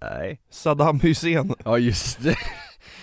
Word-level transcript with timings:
Nej. 0.00 0.40
Saddam 0.50 1.00
Hussein. 1.00 1.54
Ja 1.64 1.78
just 1.78 2.22
det. 2.22 2.36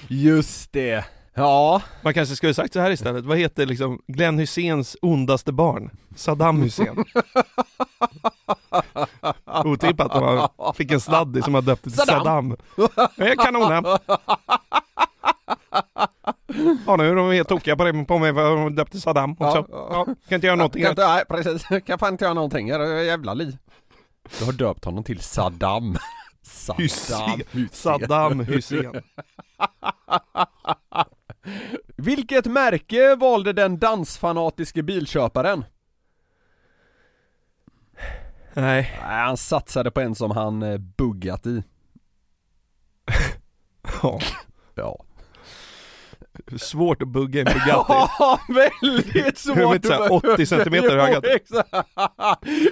Just 0.07 0.73
det. 0.73 1.05
Ja. 1.33 1.81
Man 2.01 2.13
kanske 2.13 2.35
skulle 2.35 2.53
sagt 2.53 2.73
så 2.73 2.79
här 2.79 2.91
istället. 2.91 3.25
Vad 3.25 3.37
heter 3.37 3.65
liksom 3.65 4.01
Glenn 4.07 4.39
Husseins 4.39 4.97
ondaste 5.01 5.51
barn? 5.51 5.89
Saddam 6.15 6.61
Hussein. 6.61 7.05
Otippat 9.65 10.15
om 10.15 10.47
man 10.57 10.73
fick 10.73 10.91
en 10.91 11.01
sladdis 11.01 11.43
som 11.43 11.53
var 11.53 11.61
döpt 11.61 11.83
till 11.83 11.91
Saddam. 11.91 12.55
Det 13.15 13.31
är 13.31 13.35
kanonen. 13.35 13.85
Ja 16.87 16.95
nu 16.95 17.09
är 17.09 17.15
de 17.15 17.31
helt 17.31 17.49
tokiga 17.49 17.75
på, 17.75 17.83
det, 17.83 18.05
på 18.05 18.17
mig 18.17 18.33
för 18.33 18.51
att 18.51 18.57
de 18.57 18.75
döpte 18.75 18.99
Saddam 18.99 19.31
också. 19.31 19.65
Ja, 19.69 20.05
kan 20.05 20.35
inte 20.35 20.47
göra 20.47 20.55
någonting. 20.55 20.81
Kan 20.81 20.89
inte, 20.89 21.07
nej 21.07 21.23
precis, 21.29 21.67
kan 21.85 21.99
fan 21.99 22.13
inte 22.13 22.25
göra 22.25 22.33
någonting, 22.33 22.69
är 22.69 22.79
det 22.79 23.03
jävla 23.03 23.33
liv. 23.33 23.57
Du 24.39 24.45
har 24.45 24.51
döpt 24.51 24.85
honom 24.85 25.03
till 25.03 25.19
Saddam. 25.19 25.97
Saddam 26.45 26.83
Hussein. 26.83 27.69
Saddam 27.71 28.39
Hussein. 28.39 28.91
Vilket 31.97 32.45
märke 32.45 33.15
valde 33.15 33.53
den 33.53 33.79
dansfanatiske 33.79 34.83
bilköparen? 34.83 35.65
Nej. 38.53 38.97
Nej, 39.01 39.23
han 39.25 39.37
satsade 39.37 39.91
på 39.91 40.01
en 40.01 40.15
som 40.15 40.31
han 40.31 40.63
eh, 40.63 40.77
buggat 40.77 41.45
i. 41.45 41.63
Ja. 44.03 44.19
Ja. 44.75 45.05
Svårt 46.57 47.01
att 47.01 47.07
bugga 47.07 47.39
en 47.39 47.45
Bugatti. 47.45 47.93
Ja, 48.19 48.39
väldigt 48.47 49.37
svårt! 49.37 49.55
De 49.55 49.61
är 49.61 49.75
inte 49.75 49.87
så 49.87 49.93
här 49.93 50.33
80 50.33 50.45
centimeter 50.45 50.97
höga. 50.97 51.21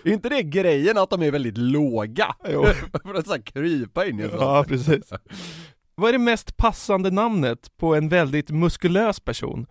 Är 0.04 0.12
inte 0.12 0.30
det 0.30 0.44
grejen 0.44 0.98
att 0.98 1.10
de 1.10 1.24
är 1.24 1.32
väldigt 1.32 1.58
låga? 1.58 2.36
Jo. 2.50 2.64
För 3.04 3.14
att 3.14 3.28
så 3.28 3.34
här 3.34 3.42
krypa 3.42 4.06
in 4.06 4.20
i 4.20 4.24
en 4.24 4.30
sån. 4.30 4.40
Ja, 4.40 4.66
precis. 4.68 5.10
Vad 5.96 6.10
är 6.10 6.14
det 6.14 6.20
mest 6.20 6.58
passande 6.58 7.12
namnet 7.12 7.78
på 7.78 7.96
en 7.96 8.10
väldigt 8.10 8.50
muskulös 8.50 9.20
person? 9.20 9.66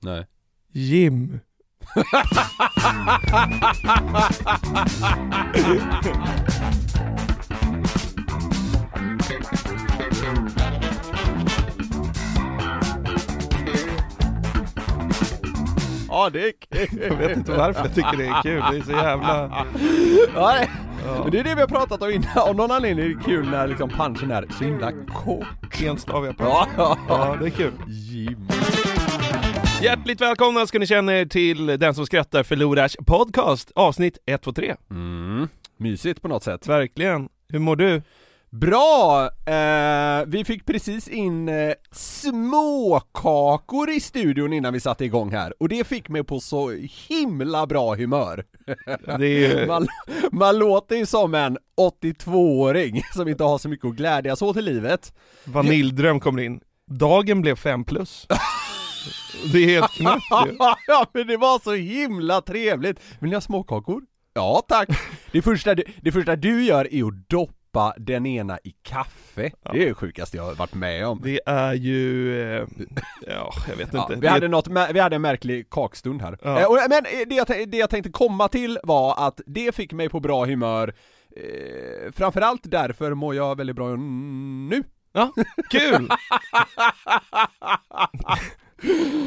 Nej. 0.00 0.26
Jim. 0.72 1.40
Ja, 16.14 16.30
det 16.30 16.48
är 16.48 16.52
kul. 16.52 17.02
Jag 17.10 17.16
vet 17.16 17.36
inte 17.36 17.52
varför 17.52 17.80
jag 17.80 17.94
tycker 17.94 18.16
det 18.16 18.26
är 18.26 18.42
kul, 18.42 18.62
det 18.70 18.76
är 18.76 18.82
så 18.82 18.92
jävla... 18.92 19.66
Ja, 20.34 20.54
det, 20.60 20.70
men 21.22 21.30
det 21.30 21.38
är 21.38 21.44
det 21.44 21.54
vi 21.54 21.60
har 21.60 21.68
pratat 21.68 22.02
om 22.02 22.10
innan, 22.10 22.38
av 22.38 22.56
någon 22.56 22.70
anledning 22.70 23.04
är 23.04 23.08
det 23.08 23.24
kul 23.24 23.50
när 23.50 23.68
liksom 23.68 23.90
punchen 23.90 24.30
är 24.30 24.46
så 24.58 24.64
himla 24.64 24.92
kort. 24.92 25.82
Enstaviga. 25.82 26.34
Ja, 26.38 26.68
ja. 26.76 26.98
Ja, 27.08 27.36
det 27.40 27.46
är 27.46 27.50
kul. 27.50 27.72
Jim. 27.88 28.48
Hjärtligt 29.82 30.20
välkomna 30.20 30.66
ska 30.66 30.78
ni 30.78 30.86
känna 30.86 31.14
er 31.14 31.26
till 31.26 31.66
Den 31.66 31.94
som 31.94 32.06
skrattar 32.06 32.42
förlorars 32.42 32.96
podcast, 33.06 33.72
avsnitt 33.74 34.18
1, 34.26 34.42
2, 34.42 34.52
3. 34.52 34.74
Mm. 34.90 35.48
Mysigt 35.76 36.22
på 36.22 36.28
något 36.28 36.42
sätt. 36.42 36.68
Verkligen. 36.68 37.28
Hur 37.48 37.58
mår 37.58 37.76
du? 37.76 38.02
Bra! 38.60 39.30
Eh, 39.46 40.24
vi 40.26 40.44
fick 40.44 40.66
precis 40.66 41.08
in 41.08 41.48
eh, 41.48 41.72
småkakor 41.92 43.90
i 43.90 44.00
studion 44.00 44.52
innan 44.52 44.72
vi 44.72 44.80
satte 44.80 45.04
igång 45.04 45.32
här, 45.32 45.54
och 45.62 45.68
det 45.68 45.86
fick 45.86 46.08
mig 46.08 46.24
på 46.24 46.40
så 46.40 46.70
himla 47.08 47.66
bra 47.66 47.94
humör. 47.94 48.44
Är 49.06 49.66
Man, 49.66 49.88
man 50.32 50.58
låter 50.58 50.96
ju 50.96 51.06
som 51.06 51.34
en 51.34 51.58
82-åring 52.02 53.02
som 53.14 53.28
inte 53.28 53.44
har 53.44 53.58
så 53.58 53.68
mycket 53.68 53.86
att 53.86 53.94
glädjas 53.94 54.42
åt 54.42 54.56
i 54.56 54.62
livet. 54.62 55.14
vaniljdröm 55.44 56.20
kommer 56.20 56.42
in. 56.42 56.60
Dagen 56.90 57.42
blev 57.42 57.56
5 57.56 57.84
plus. 57.84 58.26
Det 59.52 59.58
är 59.58 59.66
helt 59.66 59.92
knäppt 59.92 60.46
ju. 60.46 60.56
ja 60.86 61.06
men 61.12 61.26
det 61.26 61.36
var 61.36 61.58
så 61.58 61.72
himla 61.72 62.40
trevligt! 62.40 63.00
Vill 63.18 63.30
ni 63.30 63.36
ha 63.36 63.40
småkakor? 63.40 64.02
Ja 64.34 64.62
tack! 64.68 64.88
Det 65.32 65.42
första, 65.42 65.74
du, 65.74 65.82
det 66.02 66.12
första 66.12 66.36
du 66.36 66.64
gör 66.64 66.94
är 66.94 67.04
att 67.04 67.28
doppa 67.28 67.63
den 67.98 68.26
ena 68.26 68.58
i 68.64 68.70
kaffe. 68.82 69.50
Det 69.72 69.82
är 69.82 69.86
det 69.86 69.94
sjukaste 69.94 70.36
jag 70.36 70.44
har 70.44 70.54
varit 70.54 70.74
med 70.74 71.06
om. 71.06 71.20
Det 71.24 71.40
är 71.46 71.72
ju, 71.74 72.40
eh, 72.56 72.66
ja 73.26 73.52
jag 73.68 73.76
vet 73.76 73.88
Ja, 73.92 74.02
inte. 74.02 74.14
vi, 74.14 74.20
Det- 74.20 74.28
hade 74.28 74.48
något, 74.48 74.68
vi 74.94 75.00
hade 75.00 75.16
en 75.16 75.22
märklig 75.22 75.70
kakstund 75.70 76.22
här. 76.22 76.38
Ja. 76.42 76.60
Eh, 76.60 76.66
och, 76.66 76.78
men 76.88 77.04
eh, 77.06 77.28
det 77.28 77.34
jag, 77.34 77.68
det 77.70 77.76
jag 77.76 77.90
tänkte 77.90 78.10
komma 78.10 78.48
till 78.48 78.78
var 78.82 79.26
att 79.26 79.40
det 79.46 79.74
fick 79.74 79.92
mig 79.92 80.08
på 80.08 80.20
bra 80.20 80.44
humör 80.46 80.94
eh, 81.36 82.12
Framförallt 82.12 82.60
därför 82.64 83.14
mår 83.14 83.34
jag 83.34 83.56
väldigt 83.56 83.76
bra 83.76 83.96
nu. 83.96 84.82
Ja, 85.12 85.32
kul! 85.70 86.08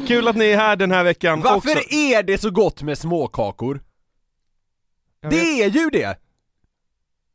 kul 0.06 0.28
att 0.28 0.36
ni 0.36 0.44
är 0.44 0.56
här 0.56 0.76
den 0.76 0.90
här 0.90 1.04
veckan 1.04 1.40
Varför 1.40 1.56
också. 1.76 1.94
är 1.94 2.22
det 2.22 2.38
så 2.38 2.50
gott 2.50 2.82
med 2.82 2.98
småkakor? 2.98 3.80
Jag 5.20 5.30
vet- 5.30 5.40
Det 5.40 5.62
är 5.62 5.68
ju 5.70 5.90
det! 5.90 6.18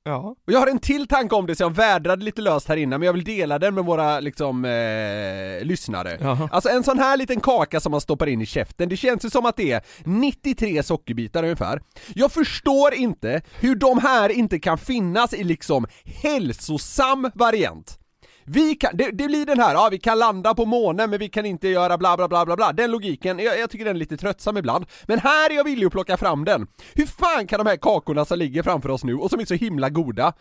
Ja, 0.06 0.36
Och 0.48 0.54
jag 0.54 0.60
har 0.60 0.68
en 0.68 0.80
till 0.80 1.08
tanke 1.08 1.36
om 1.36 1.46
det 1.48 1.56
så 1.56 1.64
jag 1.64 1.76
vädrade 1.76 2.26
lite 2.26 2.42
löst 2.42 2.68
här 2.68 2.78
innan 2.78 3.00
men 3.00 3.06
jag 3.06 3.14
vill 3.14 3.24
dela 3.24 3.60
den 3.60 3.76
med 3.76 3.86
våra 3.86 4.20
liksom 4.20 4.66
eh, 4.66 5.66
lyssnare. 5.66 6.18
Jaha. 6.22 6.50
Alltså 6.52 6.70
en 6.70 6.84
sån 6.84 7.00
här 7.00 7.18
liten 7.18 7.40
kaka 7.40 7.80
som 7.80 7.92
man 7.92 8.02
stoppar 8.02 8.28
in 8.28 8.42
i 8.42 8.46
käften, 8.46 8.90
det 8.90 8.98
känns 8.98 9.26
ju 9.26 9.30
som 9.30 9.46
att 9.46 9.58
det 9.58 9.72
är 9.72 9.82
93 10.04 10.84
sockerbitar 10.84 11.44
ungefär. 11.44 11.82
Jag 12.16 12.32
förstår 12.32 12.94
inte 12.94 13.42
hur 13.60 13.76
de 13.76 14.00
här 14.00 14.30
inte 14.30 14.60
kan 14.60 14.78
finnas 14.78 15.34
i 15.34 15.44
liksom 15.44 15.86
hälsosam 16.24 17.32
variant. 17.36 18.00
Vi 18.46 18.76
kan, 18.76 18.98
det, 18.98 19.12
det 19.12 19.28
blir 19.28 19.46
den 19.46 19.60
här, 19.60 19.74
ja 19.74 19.88
vi 19.92 20.00
kan 20.00 20.20
landa 20.20 20.56
på 20.56 20.66
månen 20.66 21.10
men 21.10 21.20
vi 21.20 21.30
kan 21.30 21.46
inte 21.46 21.68
göra 21.68 21.98
bla 21.98 22.18
bla 22.18 22.28
bla 22.28 22.46
bla 22.46 22.56
bla, 22.56 22.74
den 22.74 22.92
logiken, 22.92 23.40
jag, 23.40 23.60
jag 23.60 23.70
tycker 23.70 23.86
den 23.86 23.96
är 23.96 24.00
lite 24.00 24.18
tröttsam 24.18 24.58
ibland. 24.58 24.86
Men 25.08 25.20
här 25.20 25.50
är 25.50 25.56
jag 25.56 25.64
villig 25.64 25.86
att 25.86 25.92
plocka 25.92 26.18
fram 26.18 26.46
den. 26.46 26.68
Hur 26.94 27.06
fan 27.06 27.48
kan 27.48 27.58
de 27.58 27.68
här 27.68 27.78
kakorna 27.78 28.26
som 28.26 28.40
ligger 28.40 28.64
framför 28.64 28.90
oss 28.90 29.04
nu 29.04 29.16
och 29.16 29.30
som 29.30 29.40
är 29.40 29.46
så 29.46 29.54
himla 29.54 29.90
goda 29.90 30.34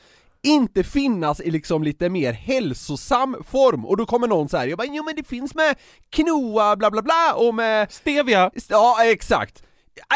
inte 0.45 0.85
finnas 0.85 1.41
i 1.41 1.51
liksom 1.51 1.83
lite 1.83 2.09
mer 2.09 2.33
hälsosam 2.33 3.37
form? 3.49 3.87
Och 3.87 3.97
då 3.97 4.07
kommer 4.07 4.29
någon 4.29 4.49
så 4.49 4.57
här, 4.57 4.67
jag 4.67 4.79
bara 4.79 4.89
jo 4.91 5.05
men 5.05 5.17
det 5.17 5.25
finns 5.25 5.55
med 5.55 5.77
quinoa 6.11 6.77
bla 6.77 6.91
bla 6.91 7.03
bla 7.03 7.35
och 7.37 7.55
med 7.55 7.93
Stevia! 7.93 8.51
Ja, 8.69 9.05
exakt! 9.05 9.63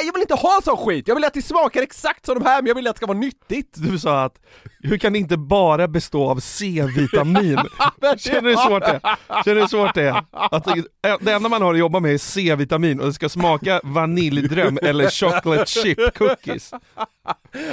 Jag 0.04 0.12
vill 0.12 0.22
inte 0.22 0.34
ha 0.34 0.60
sån 0.64 0.76
skit! 0.76 1.08
Jag 1.08 1.14
vill 1.14 1.24
att 1.24 1.34
det 1.34 1.42
smakar 1.42 1.82
exakt 1.82 2.26
som 2.26 2.34
de 2.34 2.44
här, 2.44 2.62
men 2.62 2.66
jag 2.66 2.74
vill 2.74 2.86
att 2.86 2.94
det 2.94 2.98
ska 2.98 3.06
vara 3.06 3.18
nyttigt! 3.18 3.74
Du 3.74 3.98
sa 3.98 4.24
att, 4.24 4.38
hur 4.86 4.98
kan 4.98 5.12
det 5.12 5.18
inte 5.18 5.36
bara 5.36 5.88
bestå 5.88 6.30
av 6.30 6.40
C-vitamin? 6.40 7.58
Känner 8.18 8.42
du 8.42 8.48
hur 8.48 8.56
svårt 8.56 8.82
det 8.82 9.00
är? 9.02 9.42
Känner 9.44 9.54
du 9.54 9.60
hur 9.60 9.66
svårt 9.66 9.94
det 9.94 10.02
är? 10.02 10.24
Att 10.30 10.64
det, 11.20 11.32
enda 11.32 11.48
man 11.48 11.62
har 11.62 11.74
att 11.74 11.78
jobba 11.78 12.00
med 12.00 12.14
är 12.14 12.18
C-vitamin 12.18 13.00
och 13.00 13.06
det 13.06 13.12
ska 13.12 13.28
smaka 13.28 13.80
vaniljdröm 13.84 14.78
eller 14.82 15.10
chocolate 15.10 15.66
chip 15.66 16.14
cookies. 16.14 16.72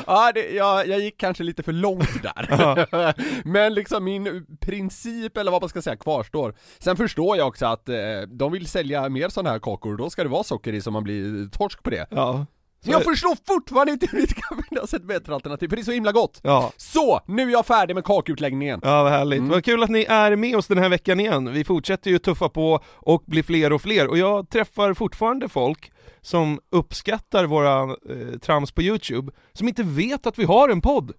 Ja, 0.08 0.32
det, 0.34 0.50
jag, 0.50 0.88
jag 0.88 1.00
gick 1.00 1.18
kanske 1.18 1.44
lite 1.44 1.64
för 1.64 1.72
långt 1.72 2.24
där. 2.24 3.48
Men 3.48 3.74
liksom 3.74 4.04
min 4.04 4.46
princip, 4.62 5.38
eller 5.38 5.52
vad 5.52 5.62
man 5.62 5.70
ska 5.70 5.82
säga, 5.82 5.96
kvarstår. 5.96 6.56
Sen 6.80 6.98
förstår 6.98 7.38
jag 7.38 7.48
också 7.48 7.66
att 7.66 7.90
eh, 7.90 7.96
de 8.28 8.52
vill 8.52 8.68
sälja 8.68 9.10
mer 9.10 9.30
sådana 9.30 9.50
här 9.50 9.60
kakor, 9.60 9.98
då 9.98 10.10
ska 10.10 10.24
det 10.24 10.30
vara 10.30 10.44
socker 10.44 10.74
i 10.74 10.82
så 10.82 10.92
man 10.92 11.04
blir 11.04 11.50
torsk 11.50 11.84
på 11.84 11.90
det. 11.90 12.08
Ja. 12.10 12.46
Jag 12.92 13.04
förstår 13.04 13.38
fortfarande 13.54 13.92
inte 13.92 14.08
hur 14.12 14.22
det 14.22 14.34
kan 14.34 14.64
finnas 14.70 14.94
ett 14.94 15.04
bättre 15.04 15.34
alternativ, 15.34 15.70
för 15.70 15.76
det 15.76 15.82
är 15.82 15.84
så 15.84 15.92
himla 15.92 16.12
gott! 16.12 16.40
Ja. 16.44 16.72
Så, 16.78 17.22
nu 17.28 17.42
är 17.42 17.52
jag 17.52 17.66
färdig 17.66 17.96
med 17.96 18.04
kakutläggningen. 18.04 18.80
Ja, 18.84 19.04
vad 19.04 19.12
härligt. 19.12 19.40
Mm. 19.40 19.50
Vad 19.52 19.66
kul 19.66 19.84
att 19.84 19.90
ni 19.90 20.04
är 20.04 20.36
med 20.36 20.56
oss 20.56 20.68
den 20.68 20.78
här 20.78 20.90
veckan 20.90 21.20
igen. 21.20 21.54
Vi 21.54 21.64
fortsätter 21.64 22.12
ju 22.12 22.20
tuffa 22.20 22.50
på 22.50 22.80
och 22.96 23.24
blir 23.26 23.44
fler 23.44 23.74
och 23.74 23.82
fler. 23.82 24.08
Och 24.08 24.18
jag 24.18 24.50
träffar 24.50 24.94
fortfarande 24.94 25.50
folk 25.50 25.92
som 26.22 26.60
uppskattar 26.72 27.46
våra 27.46 27.82
eh, 27.84 28.40
trams 28.42 28.72
på 28.72 28.82
Youtube, 28.82 29.32
som 29.54 29.68
inte 29.68 29.84
vet 29.84 30.28
att 30.28 30.40
vi 30.40 30.44
har 30.44 30.70
en 30.70 30.82
podd. 30.82 31.12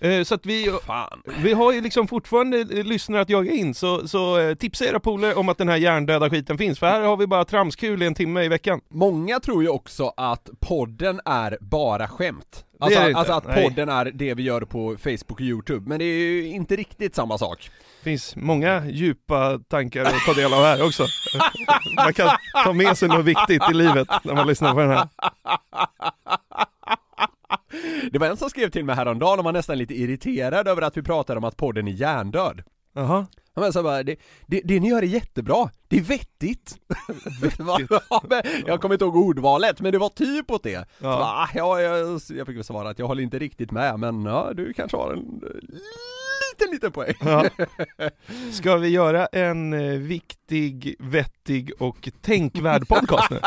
Eh, 0.00 0.22
så 0.22 0.34
att 0.34 0.46
vi, 0.46 0.72
Fan. 0.86 1.22
vi 1.42 1.52
har 1.52 1.72
ju 1.72 1.80
liksom 1.80 2.08
fortfarande 2.08 2.58
eh, 2.60 2.84
lyssnare 2.84 3.20
att 3.22 3.28
jaga 3.30 3.52
in, 3.52 3.74
så, 3.74 4.08
så 4.08 4.38
eh, 4.38 4.54
tipsa 4.54 4.84
era 4.84 5.00
polare 5.00 5.34
om 5.34 5.48
att 5.48 5.58
den 5.58 5.68
här 5.68 5.76
hjärndöda 5.76 6.30
skiten 6.30 6.58
finns, 6.58 6.78
för 6.78 6.86
här 6.86 7.00
har 7.00 7.16
vi 7.16 7.26
bara 7.26 7.44
tramskul 7.44 8.02
i 8.02 8.06
en 8.06 8.14
timme 8.14 8.42
i 8.42 8.48
veckan. 8.48 8.80
Många 8.88 9.40
tror 9.40 9.62
ju 9.62 9.68
också 9.68 10.12
att 10.16 10.48
podden 10.60 11.20
är 11.24 11.58
bara 11.60 12.08
skämt. 12.08 12.64
Det 12.78 12.84
Alltså, 12.84 13.00
är 13.00 13.04
det 13.04 13.08
inte. 13.10 13.18
alltså 13.18 13.32
att 13.34 13.46
Nej. 13.46 13.64
podden 13.64 13.88
är 13.88 14.04
det 14.04 14.34
vi 14.34 14.42
gör 14.42 14.60
på 14.60 14.96
Facebook 14.96 15.30
och 15.30 15.40
Youtube, 15.40 15.88
men 15.88 15.98
det 15.98 16.04
är 16.04 16.18
ju 16.18 16.46
inte 16.46 16.76
riktigt 16.76 17.14
samma 17.14 17.38
sak. 17.38 17.70
Det 17.98 18.10
finns 18.10 18.36
många 18.36 18.86
djupa 18.86 19.58
tankar 19.68 20.04
att 20.04 20.24
ta 20.26 20.32
del 20.32 20.54
av 20.54 20.62
här 20.62 20.86
också. 20.86 21.06
Man 21.96 22.12
kan 22.14 22.28
ta 22.64 22.72
med 22.72 22.98
sig 22.98 23.08
något 23.08 23.24
viktigt 23.24 23.62
i 23.70 23.74
livet 23.74 24.08
när 24.24 24.34
man 24.34 24.46
lyssnar 24.46 24.74
på 24.74 24.80
den 24.80 24.90
här. 24.90 25.08
Det 28.12 28.18
var 28.18 28.26
en 28.26 28.36
som 28.36 28.50
skrev 28.50 28.70
till 28.70 28.84
mig 28.84 28.96
häromdagen 28.96 29.38
och 29.38 29.44
var 29.44 29.52
nästan 29.52 29.78
lite 29.78 29.94
irriterad 29.94 30.68
över 30.68 30.82
att 30.82 30.96
vi 30.96 31.02
pratade 31.02 31.38
om 31.38 31.44
att 31.44 31.56
podden 31.56 31.88
är 31.88 31.92
hjärndöd. 31.92 32.62
Jaha. 32.94 33.26
Var 33.58 33.72
så 33.72 33.82
bara, 33.82 34.02
det, 34.02 34.16
det, 34.46 34.60
det 34.64 34.80
ni 34.80 34.88
gör 34.88 35.02
är 35.02 35.06
jättebra, 35.06 35.70
det 35.88 35.96
är 35.96 36.00
vettigt. 36.00 36.76
Men 38.28 38.42
jag 38.66 38.80
kommer 38.80 38.94
inte 38.94 39.04
ihåg 39.04 39.16
ordvalet, 39.16 39.80
men 39.80 39.92
det 39.92 39.98
var 39.98 40.08
typ 40.08 40.50
åt 40.50 40.62
det. 40.62 40.70
Ja. 40.70 40.84
Så 40.98 41.02
bara, 41.02 41.24
ah, 41.24 41.48
ja, 41.54 41.80
jag, 41.80 42.20
jag 42.28 42.46
fick 42.46 42.56
väl 42.56 42.64
svara 42.64 42.88
att 42.88 42.98
jag 42.98 43.06
håller 43.06 43.22
inte 43.22 43.38
riktigt 43.38 43.70
med, 43.70 43.98
men 43.98 44.24
ja, 44.24 44.50
du 44.54 44.72
kanske 44.72 44.96
har 44.96 45.12
en 45.12 45.18
eh, 45.18 45.48
liten, 46.58 46.72
liten 46.72 46.92
poäng. 46.92 47.14
Ja. 47.20 47.44
Ska 48.52 48.76
vi 48.76 48.88
göra 48.88 49.26
en 49.26 49.72
eh, 49.72 49.98
viktig, 49.98 50.96
vettig 50.98 51.72
och 51.78 52.08
tänkvärd 52.20 52.88
podcast 52.88 53.30
nu? 53.30 53.40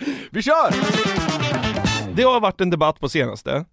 Vi 0.30 0.42
kör! 0.42 1.91
Det 2.16 2.22
har 2.22 2.40
varit 2.40 2.60
en 2.60 2.70
debatt 2.70 3.00
på 3.00 3.08
senaste 3.08 3.64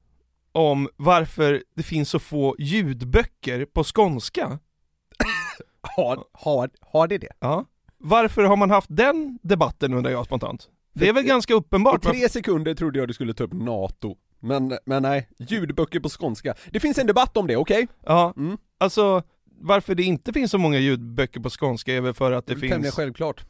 om 0.52 0.90
varför 0.96 1.64
det 1.76 1.84
finns 1.84 2.10
så 2.10 2.20
få 2.20 2.56
ljudböcker 2.60 3.66
på 3.66 3.84
skånska. 3.84 4.60
Har, 5.82 6.24
har, 6.34 6.70
har 6.82 7.08
det 7.08 7.18
det? 7.18 7.32
Ja. 7.40 7.66
Varför 7.98 8.44
har 8.44 8.56
man 8.58 8.70
haft 8.70 8.88
den 8.92 9.40
debatten 9.44 9.94
undrar 9.94 10.12
jag 10.12 10.26
spontant? 10.26 10.70
Det 10.94 11.08
är 11.10 11.14
väl 11.14 11.24
ganska 11.24 11.54
I 11.54 11.56
uppenbart. 11.56 12.04
tre 12.04 12.30
sekunder 12.30 12.74
trodde 12.76 13.00
jag 13.00 13.08
du 13.08 13.14
skulle 13.14 13.34
ta 13.34 13.44
upp 13.44 13.54
NATO. 13.54 14.16
Men, 14.40 14.78
men 14.86 15.04
nej, 15.04 15.30
ljudböcker 15.40 16.00
på 16.00 16.10
skånska. 16.10 16.54
Det 16.72 16.80
finns 16.80 16.98
en 16.98 17.08
debatt 17.08 17.38
om 17.38 17.48
det, 17.48 17.56
okej? 17.58 17.88
Ja, 18.06 18.34
Mm. 18.38 18.58
alltså 18.78 19.24
varför 19.62 19.96
det 19.96 20.04
inte 20.04 20.34
finns 20.34 20.52
så 20.52 20.58
många 20.58 20.78
ljudböcker 20.78 21.40
på 21.40 21.50
skånska 21.50 21.94
är 21.94 22.02
väl 22.02 22.14
för 22.14 22.32
att 22.32 22.46
det 22.48 22.54
Tämligen 22.54 22.82
finns 22.84 22.96
självklart. 22.96 23.46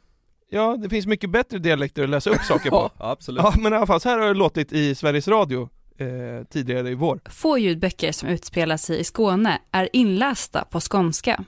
Ja, 0.52 0.78
det 0.78 0.90
finns 0.90 1.06
mycket 1.06 1.30
bättre 1.30 1.60
dialekter 1.60 2.04
att 2.04 2.10
läsa 2.10 2.30
upp 2.30 2.42
saker 2.42 2.70
på. 2.70 2.92
Ja, 3.00 3.12
absolut. 3.12 3.44
Ja, 3.44 3.54
men 3.58 3.74
i 3.74 3.76
alla 3.76 3.88
fall, 3.88 4.02
så 4.02 4.10
här 4.10 4.18
har 4.20 4.28
det 4.28 4.34
låtit 4.34 4.74
i 4.74 4.96
Sveriges 4.96 5.28
Radio 5.28 5.70
eh, 5.98 6.08
tidigare 6.50 6.90
i 6.90 6.96
vår. 6.96 7.20
Få 7.30 7.58
ljudböcker 7.58 8.12
som 8.12 8.30
utspelar 8.30 8.78
sig 8.78 9.00
i 9.00 9.04
Skåne 9.04 9.60
är 9.72 9.90
inlästa 9.94 10.66
på 10.66 10.80
skånska. 10.80 11.44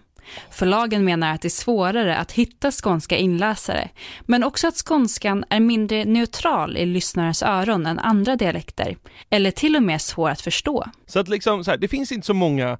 Förlagen 0.49 1.05
menar 1.05 1.33
att 1.33 1.41
det 1.41 1.47
är 1.47 1.49
svårare 1.49 2.17
att 2.17 2.31
hitta 2.31 2.71
skånska 2.71 3.17
inläsare, 3.17 3.89
men 4.21 4.43
också 4.43 4.67
att 4.67 4.75
skånskan 4.75 5.43
är 5.49 5.59
mindre 5.59 6.05
neutral 6.05 6.77
i 6.77 6.85
lyssnarens 6.85 7.43
öron 7.43 7.85
än 7.85 7.99
andra 7.99 8.35
dialekter, 8.35 8.97
eller 9.29 9.51
till 9.51 9.75
och 9.75 9.83
med 9.83 10.01
svår 10.01 10.29
att 10.29 10.41
förstå. 10.41 10.85
Så 11.05 11.19
att 11.19 11.27
liksom, 11.27 11.63
så 11.63 11.71
här, 11.71 11.77
det 11.77 11.87
finns 11.87 12.11
inte 12.11 12.27
så 12.27 12.33
många 12.33 12.77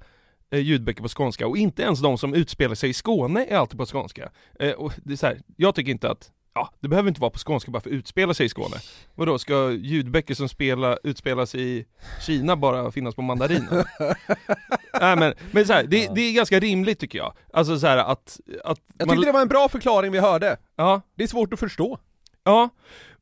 ljudböcker 0.60 1.02
på 1.02 1.08
skånska 1.08 1.46
och 1.46 1.56
inte 1.56 1.82
ens 1.82 2.00
de 2.00 2.18
som 2.18 2.34
utspelar 2.34 2.74
sig 2.74 2.90
i 2.90 2.94
Skåne 2.94 3.44
är 3.48 3.56
alltid 3.56 3.78
på 3.78 3.86
skånska. 3.86 4.30
Eh, 4.60 4.70
och 4.72 4.92
det 5.04 5.12
är 5.12 5.16
så 5.16 5.26
här, 5.26 5.40
jag 5.56 5.74
tycker 5.74 5.90
inte 5.92 6.10
att 6.10 6.30
Ja, 6.54 6.70
det 6.80 6.88
behöver 6.88 7.08
inte 7.08 7.20
vara 7.20 7.30
på 7.30 7.38
skånska 7.46 7.70
bara 7.70 7.80
för 7.80 7.90
att 7.90 7.94
utspela 7.94 8.34
sig 8.34 8.46
i 8.46 8.48
Skåne. 8.48 8.76
Vadå, 9.14 9.38
ska 9.38 9.70
ljudböcker 9.70 10.34
som 10.34 10.48
spela, 10.48 10.96
utspelas 11.04 11.54
i 11.54 11.84
Kina 12.26 12.56
bara 12.56 12.90
finnas 12.90 13.14
på 13.14 13.22
mandarin? 13.22 13.68
Nej 15.00 15.16
men, 15.16 15.34
men 15.50 15.66
så 15.66 15.72
här, 15.72 15.84
det, 15.84 16.14
det 16.14 16.20
är 16.20 16.32
ganska 16.34 16.60
rimligt 16.60 16.98
tycker 16.98 17.18
jag. 17.18 17.32
Alltså 17.52 17.78
så 17.78 17.86
här 17.86 17.96
att, 17.98 18.40
att 18.64 18.78
Jag 18.98 19.06
man- 19.06 19.16
tyckte 19.16 19.28
det 19.28 19.32
var 19.32 19.42
en 19.42 19.48
bra 19.48 19.68
förklaring 19.68 20.12
vi 20.12 20.18
hörde. 20.20 20.56
Ja, 20.76 21.00
Det 21.16 21.22
är 21.22 21.28
svårt 21.28 21.52
att 21.52 21.60
förstå. 21.60 21.98
Ja, 22.44 22.68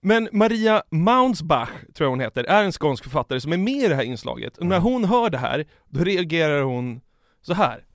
men 0.01 0.29
Maria 0.33 0.83
Maunsbach, 0.91 1.69
tror 1.95 2.05
jag 2.07 2.11
hon 2.11 2.21
heter, 2.21 2.45
är 2.45 2.65
en 2.65 2.73
skånsk 2.73 3.05
författare 3.05 3.41
som 3.41 3.53
är 3.53 3.57
med 3.57 3.85
i 3.85 3.89
det 3.89 3.95
här 3.95 4.03
inslaget. 4.03 4.59
Och 4.59 4.67
när 4.67 4.79
hon 4.81 5.05
hör 5.05 5.31
det 5.31 5.39
här, 5.39 5.67
då 5.89 6.05
reagerar 6.05 6.63
hon 6.63 7.01
så 7.43 7.55
här. 7.55 7.85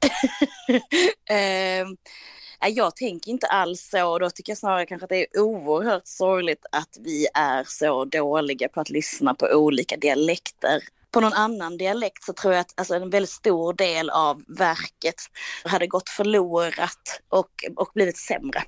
Eh, 1.30 2.70
jag 2.70 2.96
tänker 2.96 3.32
inte 3.32 3.48
alls 3.48 3.90
så 3.90 4.12
och 4.12 4.20
då 4.20 4.30
tycker 4.30 4.52
jag 4.52 4.58
snarare 4.58 4.86
kanske 4.86 5.04
att 5.06 5.10
det 5.10 5.22
är 5.22 5.40
oerhört 5.40 6.08
sorgligt 6.08 6.66
att 6.72 6.98
vi 7.00 7.28
är 7.34 7.64
så 7.68 8.06
dåliga 8.06 8.70
på 8.70 8.82
att 8.82 8.90
lyssna 8.90 9.34
på 9.36 9.48
olika 9.48 9.98
dialekter. 9.98 10.84
På 11.12 11.20
någon 11.20 11.34
annan 11.34 11.78
dialekt 11.78 12.24
så 12.24 12.34
tror 12.34 12.54
jag 12.54 12.62
att 12.62 12.74
alltså, 12.76 12.96
en 12.96 13.10
väldigt 13.10 13.30
stor 13.30 13.74
del 13.74 14.10
av 14.10 14.44
verket 14.48 15.16
hade 15.64 15.88
gått 15.88 16.10
förlorat 16.10 17.22
och, 17.30 17.50
och 17.76 17.92
blivit 17.94 18.18
sämre. 18.18 18.64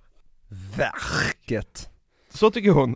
Verket. 0.77 1.89
Så 2.33 2.51
tycker 2.51 2.71
hon. 2.71 2.95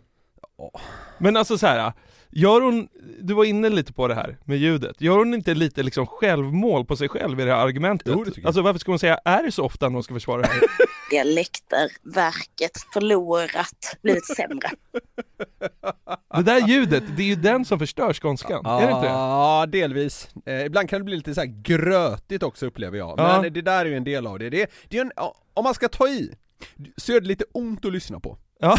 Men 1.18 1.36
alltså 1.36 1.58
så 1.58 1.66
här. 1.66 1.92
Gör 2.34 2.60
hon, 2.60 2.88
du 3.20 3.34
var 3.34 3.44
inne 3.44 3.68
lite 3.68 3.92
på 3.92 4.08
det 4.08 4.14
här 4.14 4.38
med 4.44 4.58
ljudet, 4.58 5.00
gör 5.00 5.18
hon 5.18 5.34
inte 5.34 5.54
lite 5.54 5.82
liksom 5.82 6.06
självmål 6.06 6.84
på 6.84 6.96
sig 6.96 7.08
själv 7.08 7.40
i 7.40 7.44
det 7.44 7.54
här 7.54 7.66
argumentet? 7.66 8.08
Jo, 8.16 8.24
det 8.24 8.30
tycker 8.30 8.40
jag. 8.40 8.46
Alltså 8.46 8.62
varför 8.62 8.78
ska 8.78 8.92
hon 8.92 8.98
säga 8.98 9.18
är 9.24 9.42
det 9.42 9.52
så 9.52 9.64
ofta 9.64 9.88
när 9.88 9.94
hon 9.94 10.02
ska 10.02 10.14
försvara 10.14 10.42
det 10.42 10.48
här? 10.48 10.60
Dialekter, 11.10 11.90
verket, 12.14 12.72
förlorat, 12.92 13.96
blivit 14.02 14.36
sämre. 14.36 14.70
Det 16.36 16.42
där 16.42 16.68
ljudet, 16.68 17.04
det 17.16 17.22
är 17.22 17.26
ju 17.26 17.36
den 17.36 17.64
som 17.64 17.78
förstör 17.78 18.12
skånskan, 18.12 18.66
är 18.66 18.86
det 18.86 18.92
inte 18.92 19.00
det? 19.00 19.06
Ja, 19.06 19.66
delvis. 19.68 20.28
Eh, 20.46 20.64
ibland 20.64 20.88
kan 20.88 21.00
det 21.00 21.04
bli 21.04 21.16
lite 21.16 21.34
så 21.34 21.40
här 21.40 21.62
grötigt 21.62 22.42
också 22.42 22.66
upplever 22.66 22.98
jag. 22.98 23.14
Ja. 23.18 23.40
Men 23.42 23.52
det 23.52 23.62
där 23.62 23.84
är 23.84 23.88
ju 23.88 23.96
en 23.96 24.04
del 24.04 24.26
av 24.26 24.38
det. 24.38 24.50
Det, 24.50 24.70
det 24.88 24.98
är 24.98 25.00
en, 25.00 25.12
ja, 25.16 25.34
om 25.54 25.64
man 25.64 25.74
ska 25.74 25.88
ta 25.88 26.08
i, 26.08 26.34
så 26.96 27.12
är 27.12 27.20
det 27.20 27.26
lite 27.26 27.44
ont 27.52 27.84
att 27.84 27.92
lyssna 27.92 28.20
på. 28.20 28.38
Ja, 28.60 28.78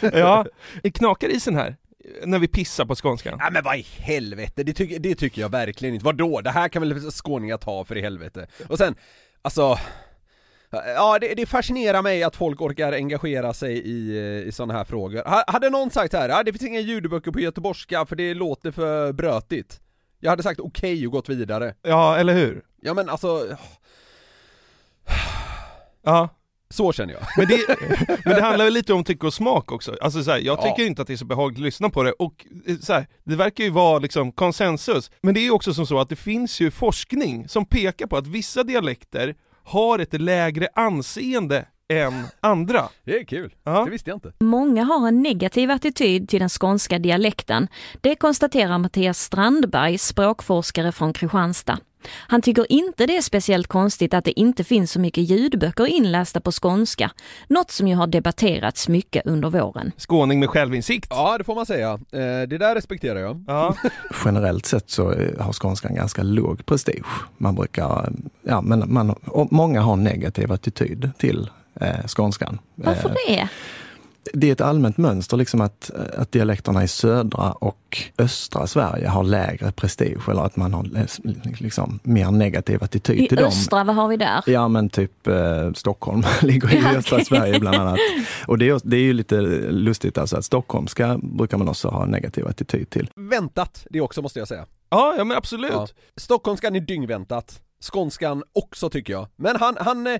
ja. 0.00 0.46
Det 0.82 0.90
knakar 0.90 1.28
isen 1.28 1.54
här, 1.54 1.76
när 2.24 2.38
vi 2.38 2.48
pissar 2.48 2.84
på 2.84 2.94
skånskan. 2.94 3.38
Nej 3.38 3.52
men 3.52 3.64
vad 3.64 3.76
i 3.76 3.86
helvete, 3.98 4.62
det, 4.62 4.72
tycker- 4.72 4.98
det 4.98 5.14
tycker 5.14 5.40
jag 5.40 5.48
verkligen 5.48 5.94
inte. 5.94 6.04
Vadå? 6.04 6.40
Det 6.40 6.50
här 6.50 6.68
kan 6.68 6.82
väl 6.88 7.10
skåningar 7.10 7.56
ta 7.56 7.84
för 7.84 7.96
i 7.96 8.00
helvete? 8.02 8.46
Och 8.68 8.78
sen, 8.78 8.94
alltså 9.42 9.78
Ja, 10.70 11.18
det, 11.18 11.34
det 11.34 11.46
fascinerar 11.46 12.02
mig 12.02 12.22
att 12.22 12.36
folk 12.36 12.60
orkar 12.60 12.92
engagera 12.92 13.54
sig 13.54 13.72
i, 13.78 14.18
i 14.46 14.52
sådana 14.52 14.74
här 14.74 14.84
frågor. 14.84 15.22
Ha, 15.24 15.44
hade 15.46 15.70
någon 15.70 15.90
sagt 15.90 16.10
så 16.10 16.16
här, 16.18 16.28
ja, 16.28 16.42
det 16.42 16.52
finns 16.52 16.64
inga 16.70 16.80
ljudböcker 16.80 17.30
på 17.30 17.40
göteborgska 17.40 18.06
för 18.06 18.16
det 18.16 18.34
låter 18.34 18.70
för 18.70 19.12
brötigt. 19.12 19.80
Jag 20.20 20.30
hade 20.30 20.42
sagt 20.42 20.60
okej 20.60 21.06
och 21.06 21.12
gått 21.12 21.28
vidare. 21.28 21.74
Ja, 21.82 22.16
eller 22.16 22.34
hur? 22.34 22.62
Ja 22.80 22.94
men 22.94 23.08
alltså, 23.08 23.56
Ja. 26.02 26.28
Så 26.70 26.92
känner 26.92 27.14
jag. 27.14 27.22
Men 27.36 27.46
det, 27.46 27.76
men 28.24 28.34
det 28.36 28.42
handlar 28.42 28.64
väl 28.64 28.74
lite 28.74 28.92
om 28.92 29.04
tycke 29.04 29.26
och 29.26 29.34
smak 29.34 29.72
också. 29.72 29.96
Alltså 30.00 30.22
så 30.24 30.30
här, 30.30 30.38
jag 30.38 30.58
Ja. 30.58 30.62
tycker 30.62 30.86
inte 30.86 31.02
att 31.02 31.08
det 31.08 31.14
är 31.14 31.16
så 31.16 31.24
behagligt 31.24 31.58
att 31.58 31.64
lyssna 31.64 31.90
på 31.90 32.02
det, 32.02 32.12
och 32.12 32.46
eh, 32.66 32.76
så 32.76 32.92
här, 32.92 33.06
det 33.24 33.36
verkar 33.36 33.64
ju 33.64 33.70
vara 33.70 33.98
liksom 33.98 34.32
konsensus. 34.32 35.10
Men 35.22 35.34
det 35.34 35.40
är 35.40 35.42
ju 35.44 35.50
också 35.50 35.74
som 35.74 35.86
så 35.86 35.98
att 36.00 36.08
det 36.08 36.16
finns 36.16 36.60
ju 36.60 36.70
forskning 36.70 37.48
som 37.48 37.64
pekar 37.66 38.06
på 38.06 38.16
att 38.16 38.26
vissa 38.26 38.62
dialekter 38.64 39.34
har 39.64 39.98
ett 39.98 40.20
lägre 40.20 40.68
anseende 40.74 41.68
än 41.92 42.24
andra. 42.40 42.88
Det 43.04 43.18
är 43.20 43.24
kul, 43.24 43.54
Ja. 43.64 43.84
det 43.84 43.90
visste 43.90 44.10
jag 44.10 44.16
inte. 44.16 44.32
Många 44.40 44.84
har 44.84 45.08
en 45.08 45.22
negativ 45.22 45.70
attityd 45.70 46.28
till 46.28 46.40
den 46.40 46.48
skånska 46.48 46.98
dialekten. 46.98 47.68
Det 48.00 48.14
konstaterar 48.14 48.78
Mattias 48.78 49.18
Strandberg, 49.18 49.98
språkforskare 49.98 50.92
från 50.92 51.12
Kristianstad. 51.12 51.78
Han 52.28 52.42
tycker 52.42 52.72
inte 52.72 53.06
det 53.06 53.16
är 53.16 53.20
speciellt 53.22 53.66
konstigt 53.66 54.14
att 54.14 54.24
det 54.24 54.40
inte 54.40 54.64
finns 54.64 54.92
så 54.92 55.00
mycket 55.00 55.30
ljudböcker 55.30 55.86
inlästa 55.86 56.40
på 56.40 56.52
skånska, 56.52 57.10
något 57.48 57.70
som 57.70 57.88
ju 57.88 57.94
har 57.94 58.06
debatterats 58.06 58.88
mycket 58.88 59.26
under 59.26 59.50
våren. 59.50 59.92
Skåning 59.96 60.40
med 60.40 60.50
självinsikt. 60.50 61.06
Ja, 61.10 61.38
det 61.38 61.44
får 61.44 61.54
man 61.54 61.66
säga. 61.66 61.92
Eh, 61.92 61.98
det 62.48 62.58
där 62.58 62.74
respekterar 62.74 63.20
jag. 63.20 63.44
Ja. 63.46 63.76
generellt 64.24 64.66
sett 64.66 64.90
så 64.90 65.12
eh, 65.12 65.40
har 65.40 65.52
skånskan 65.52 65.94
ganska 65.94 66.22
låg 66.22 66.66
prestige. 66.66 67.06
Man 67.38 67.54
brukar, 67.54 68.12
ja 68.42 68.60
men 68.60 68.92
man, 68.94 69.14
många 69.50 69.80
har 69.80 69.92
en 69.92 70.04
negativ 70.04 70.52
attityd 70.52 71.10
till 71.18 71.50
eh, 71.80 72.06
skånskan. 72.06 72.58
Varför 72.74 73.08
Eh, 73.08 73.14
det? 73.28 73.48
det 74.32 74.48
är 74.48 74.52
ett 74.52 74.60
allmänt 74.60 74.96
mönster 74.96 75.36
liksom 75.36 75.60
att, 75.60 75.90
att 76.16 76.32
dialekterna 76.32 76.84
i 76.84 76.88
södra 76.88 77.52
och 77.52 77.98
östra 78.18 78.66
Sverige 78.66 79.08
har 79.08 79.24
lägre 79.24 79.72
prestige 79.72 80.28
eller 80.28 80.42
att 80.42 80.56
man 80.56 80.74
har 80.74 80.86
liksom 81.62 81.98
mer 82.02 82.30
negativ 82.30 82.84
attityd 82.84 83.20
I 83.20 83.28
till 83.28 83.36
dem. 83.36 83.46
östra, 83.46 83.84
vad 83.84 83.94
har 83.96 84.08
vi 84.08 84.16
där? 84.16 84.42
Ja 84.46 84.68
men 84.68 84.88
typ 84.90 85.26
eh, 85.26 85.72
Stockholm 85.72 86.22
ligger 86.42 86.74
i 86.74 86.78
Ja, 86.78 86.96
östra 86.96 87.24
Sverige 87.24 87.60
bland 87.60 87.76
annat. 87.76 87.98
Och 88.46 88.58
det 88.58 88.68
är, 88.68 88.80
det 88.84 88.96
är 88.96 89.00
ju 89.00 89.12
lite 89.12 89.40
lustigt 89.70 90.18
alltså 90.18 90.36
att 90.36 90.44
stockholmska 90.44 91.18
brukar 91.22 91.58
man 91.58 91.68
också 91.68 91.88
ha 91.88 92.02
en 92.02 92.10
negativ 92.10 92.46
attityd 92.46 92.90
till. 92.90 93.10
Väntat, 93.16 93.86
det 93.90 94.00
också 94.00 94.22
måste 94.22 94.38
jag 94.38 94.48
säga. 94.48 94.66
Ja, 94.90 95.14
ja 95.18 95.24
men 95.24 95.36
absolut. 95.36 95.72
Ja. 95.72 95.86
Stockholmskan 96.16 96.76
är 96.76 96.80
dyngväntat. 96.80 97.60
Skånskan 97.80 98.42
också 98.52 98.90
tycker 98.90 99.12
jag. 99.12 99.26
Men 99.36 99.56
han, 99.60 99.76
han, 99.80 100.06
eh, 100.06 100.12
eh, 100.12 100.18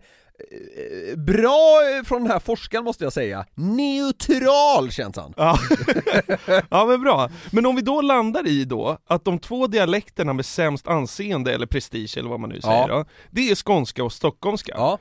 bra 1.16 1.81
från 2.05 2.23
den 2.23 2.31
här 2.33 2.38
forskaren 2.38 2.85
måste 2.85 3.05
jag 3.05 3.12
säga. 3.12 3.47
Neutral 3.55 4.90
känns 4.90 5.16
han. 5.16 5.35
Ja. 5.37 5.59
ja 6.71 6.87
men 6.87 7.00
bra. 7.00 7.31
Men 7.50 7.66
om 7.66 7.76
vi 7.76 7.83
då 7.83 8.00
landar 8.00 8.47
i 8.47 8.64
då 8.64 8.99
att 9.07 9.25
de 9.25 9.38
två 9.38 9.66
dialekterna 9.66 10.33
med 10.33 10.47
sämst 10.47 10.88
anseende 10.88 11.55
eller 11.55 11.66
prestige 11.66 12.16
eller 12.19 12.28
vad 12.28 12.40
man 12.40 12.50
nu 12.50 12.61
säger 12.61 12.88
Ja. 12.88 12.97
då, 12.97 13.05
det 13.31 13.50
är 13.50 13.55
skånska 13.55 14.05
och 14.05 14.12
stockholmska. 14.12 14.73
Ja. 14.76 14.99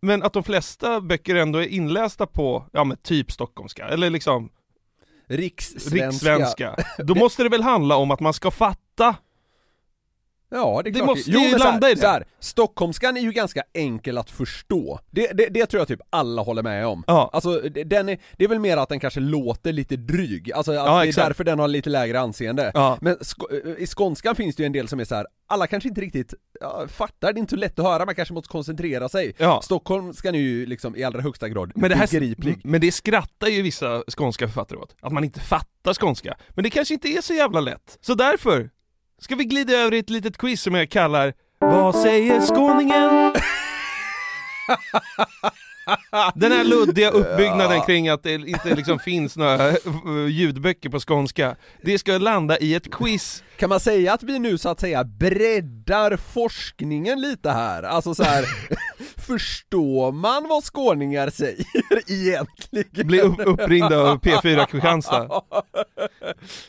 Men 0.00 0.22
att 0.22 0.32
de 0.32 0.44
flesta 0.44 1.00
böcker 1.00 1.34
ändå 1.34 1.58
är 1.58 1.66
inlästa 1.66 2.26
på, 2.26 2.64
ja 2.72 2.84
men 2.84 2.96
typ 2.96 3.32
stockholmska, 3.32 3.88
eller 3.88 4.10
liksom 4.10 4.50
Rikssvenska. 5.28 6.04
rikssvenska. 6.06 6.76
Då 6.98 7.14
måste 7.14 7.42
det 7.42 7.48
väl 7.48 7.62
handla 7.62 7.96
om 7.96 8.10
att 8.10 8.20
man 8.20 8.32
ska 8.32 8.50
fatta 8.50 9.16
Ja, 10.50 10.80
det 10.84 10.90
är 10.90 10.92
Det 10.92 10.98
klart. 10.98 11.06
måste 11.06 11.30
jo, 11.30 11.40
ju 11.40 11.50
men 11.50 11.58
så 11.58 11.64
här, 11.64 11.72
landa 11.72 11.90
i 11.90 11.94
det. 11.94 12.00
Så 12.00 12.06
här, 12.06 12.24
Stockholmskan 12.40 13.16
är 13.16 13.20
ju 13.20 13.32
ganska 13.32 13.62
enkel 13.74 14.18
att 14.18 14.30
förstå. 14.30 15.00
Det, 15.10 15.26
det, 15.34 15.46
det 15.46 15.66
tror 15.66 15.80
jag 15.80 15.88
typ 15.88 16.00
alla 16.10 16.42
håller 16.42 16.62
med 16.62 16.86
om. 16.86 17.04
Ja. 17.06 17.30
Alltså, 17.32 17.60
den 17.60 18.08
är, 18.08 18.18
det 18.36 18.44
är 18.44 18.48
väl 18.48 18.58
mer 18.58 18.76
att 18.76 18.88
den 18.88 19.00
kanske 19.00 19.20
låter 19.20 19.72
lite 19.72 19.96
dryg, 19.96 20.52
alltså 20.52 20.72
att 20.72 20.76
Ja, 20.76 20.84
det 20.98 21.04
är 21.04 21.08
exakt. 21.08 21.26
därför 21.28 21.44
den 21.44 21.58
har 21.58 21.68
lite 21.68 21.90
lägre 21.90 22.20
anseende. 22.20 22.70
Ja. 22.74 22.98
Men 23.00 23.16
sk- 23.16 23.76
i 23.76 23.86
skånskan 23.86 24.34
finns 24.36 24.56
det 24.56 24.62
ju 24.62 24.66
en 24.66 24.72
del 24.72 24.88
som 24.88 25.00
är 25.00 25.04
så 25.04 25.14
här. 25.14 25.26
alla 25.46 25.66
kanske 25.66 25.88
inte 25.88 26.00
riktigt 26.00 26.34
ja, 26.60 26.84
fattar, 26.88 27.32
det 27.32 27.38
är 27.38 27.40
inte 27.40 27.50
så 27.50 27.56
lätt 27.56 27.78
att 27.78 27.84
höra, 27.84 28.04
man 28.06 28.14
kanske 28.14 28.34
måste 28.34 28.48
koncentrera 28.48 29.08
sig. 29.08 29.34
Ja. 29.38 29.60
Stockholmskan 29.62 30.34
är 30.34 30.38
ju 30.38 30.66
liksom 30.66 30.96
i 30.96 31.04
allra 31.04 31.20
högsta 31.20 31.48
grad 31.48 31.72
Men 31.74 31.90
det, 31.90 31.96
här, 31.96 32.06
begriplig. 32.06 32.60
men 32.64 32.80
det 32.80 32.92
skrattar 32.92 33.46
ju 33.48 33.62
vissa 33.62 34.02
skånska 34.16 34.46
författare 34.48 34.78
åt, 34.78 34.94
att 35.00 35.12
man 35.12 35.24
inte 35.24 35.40
fattar 35.40 35.94
skånska. 35.94 36.36
Men 36.48 36.64
det 36.64 36.70
kanske 36.70 36.94
inte 36.94 37.08
är 37.08 37.20
så 37.22 37.34
jävla 37.34 37.60
lätt. 37.60 37.98
Så 38.00 38.14
därför 38.14 38.70
ska 39.20 39.34
vi 39.34 39.44
glida 39.44 39.72
över 39.72 39.94
i 39.94 39.98
ett 39.98 40.10
litet 40.10 40.38
quiz 40.38 40.62
som 40.62 40.74
jag 40.74 40.90
kallar 40.90 41.34
Vad 41.58 41.94
säger 41.94 42.40
skåningen? 42.40 43.34
Den 46.34 46.52
här 46.52 46.64
luddiga 46.64 47.10
uppbyggnaden 47.10 47.80
kring 47.80 48.08
att 48.08 48.22
det 48.22 48.34
inte 48.34 48.74
liksom 48.74 48.98
finns 48.98 49.36
några 49.36 49.72
ljudböcker 50.28 50.88
på 50.88 51.00
skånska, 51.00 51.56
det 51.82 51.98
ska 51.98 52.18
landa 52.18 52.58
i 52.58 52.74
ett 52.74 52.90
quiz. 52.90 53.42
Kan 53.56 53.68
man 53.68 53.80
säga 53.80 54.12
att 54.12 54.22
vi 54.22 54.38
nu 54.38 54.58
så 54.58 54.68
att 54.68 54.80
säga 54.80 55.04
breddar 55.04 56.16
forskningen 56.16 57.20
lite 57.20 57.50
här? 57.50 57.82
Alltså 57.82 58.14
så 58.14 58.22
här. 58.22 58.44
Förstår 59.28 60.12
man 60.12 60.48
vad 60.48 60.64
skåningar 60.64 61.30
säger 61.30 61.66
egentligen? 62.12 63.06
Blir 63.06 63.22
upp, 63.22 63.40
uppringd 63.44 63.92
av 63.92 64.20
P4 64.20 64.66
Kristianstad. 64.66 65.28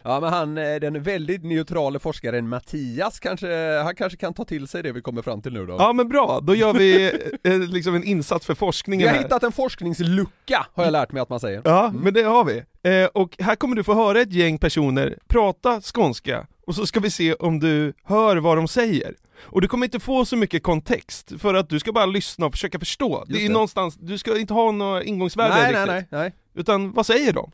Ja 0.04 0.20
men 0.20 0.34
han, 0.34 0.58
eh, 0.58 0.76
den 0.76 1.04
väldigt 1.04 1.44
neutrala 1.44 2.00
forskaren 2.00 2.50
Mattias 2.50 3.20
kanske, 3.20 3.80
han 3.84 3.96
kanske 3.96 4.18
kan 4.18 4.34
ta 4.34 4.46
till 4.46 4.68
sig 4.68 4.84
det 4.84 4.92
vi 4.92 5.02
kommer 5.02 5.22
fram 5.22 5.42
till 5.42 5.54
nu 5.54 5.66
då. 5.66 5.76
Ja 5.80 5.94
men 5.94 6.10
bra, 6.10 6.40
då 6.44 6.56
gör 6.56 6.74
vi 6.74 7.12
eh, 7.44 7.60
liksom 7.60 7.96
en 7.96 8.04
insats 8.04 8.46
för 8.46 8.56
forskningen 8.56 9.08
har 9.08 9.16
här. 9.16 9.24
hittat 9.24 9.44
en 9.44 9.52
forskningslucka, 9.52 10.68
har 10.74 10.84
jag 10.84 10.92
lärt 10.92 11.12
mig 11.12 11.22
att 11.22 11.30
man 11.30 11.40
säger. 11.40 11.62
Ja, 11.66 11.92
men 11.96 12.14
det 12.14 12.24
har 12.24 12.46
vi. 12.46 12.64
Eh, 12.84 13.06
och 13.14 13.36
här 13.40 13.56
kommer 13.56 13.76
du 13.76 13.84
få 13.84 13.94
höra 13.94 14.22
ett 14.22 14.34
gäng 14.34 14.58
personer 14.58 15.18
prata 15.28 15.82
skånska, 15.82 16.48
och 16.68 16.76
så 16.76 16.86
ska 16.86 17.00
vi 17.00 17.12
se 17.12 17.34
om 17.34 17.60
du 17.60 17.94
hör 18.04 18.38
vad 18.38 18.58
de 18.58 18.68
säger. 18.68 19.16
Och 19.42 19.62
du 19.62 19.68
kommer 19.68 19.86
inte 19.86 20.00
få 20.00 20.26
så 20.26 20.36
mycket 20.36 20.64
kontext, 20.64 21.32
för 21.40 21.54
att 21.54 21.70
du 21.70 21.80
ska 21.80 21.92
bara 21.92 22.06
lyssna 22.06 22.46
och 22.46 22.52
försöka 22.52 22.80
förstå. 22.80 23.26
det 23.28 23.38
är 23.38 23.48
det. 23.48 23.54
någonstans, 23.54 23.96
du 23.96 24.18
ska 24.18 24.40
inte 24.40 24.54
ha 24.54 24.72
några 24.72 25.04
ingångsvärden 25.04 25.58
Nej, 25.58 25.68
riktigt. 25.72 25.88
nej, 25.88 26.06
nej, 26.12 26.22
nej. 26.22 26.34
Utan 26.56 26.92
vad 26.94 27.06
säger 27.06 27.34
de? 27.34 27.52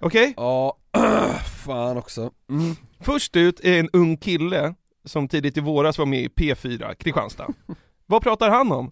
Okej? 0.00 0.34
Ja, 0.36 0.76
fan 1.64 1.96
också. 1.96 2.30
Mm. 2.50 2.76
Först 3.00 3.36
ut 3.36 3.60
är 3.60 3.80
en 3.80 3.88
ung 3.92 4.16
kille 4.16 4.74
som 5.04 5.28
tidigt 5.28 5.56
i 5.56 5.60
våras 5.60 5.98
var 5.98 6.06
med 6.06 6.20
i 6.20 6.28
P4 6.28 6.94
Kristianstad. 6.94 7.46
vad 8.06 8.22
pratar 8.22 8.50
han 8.50 8.72
om? 8.72 8.88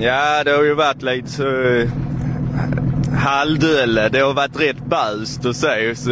Ja, 0.00 0.44
det 0.44 0.50
har 0.50 0.62
ju 0.62 0.74
varit 0.74 1.02
lite 1.02 1.28
så 1.28 1.62
eh, 1.62 1.90
halvdöle. 3.22 4.08
Det 4.08 4.20
har 4.20 4.34
varit 4.34 4.60
rätt 4.60 4.86
bäst 4.86 5.44
och 5.44 5.56
så. 5.56 5.92
så 5.96 6.10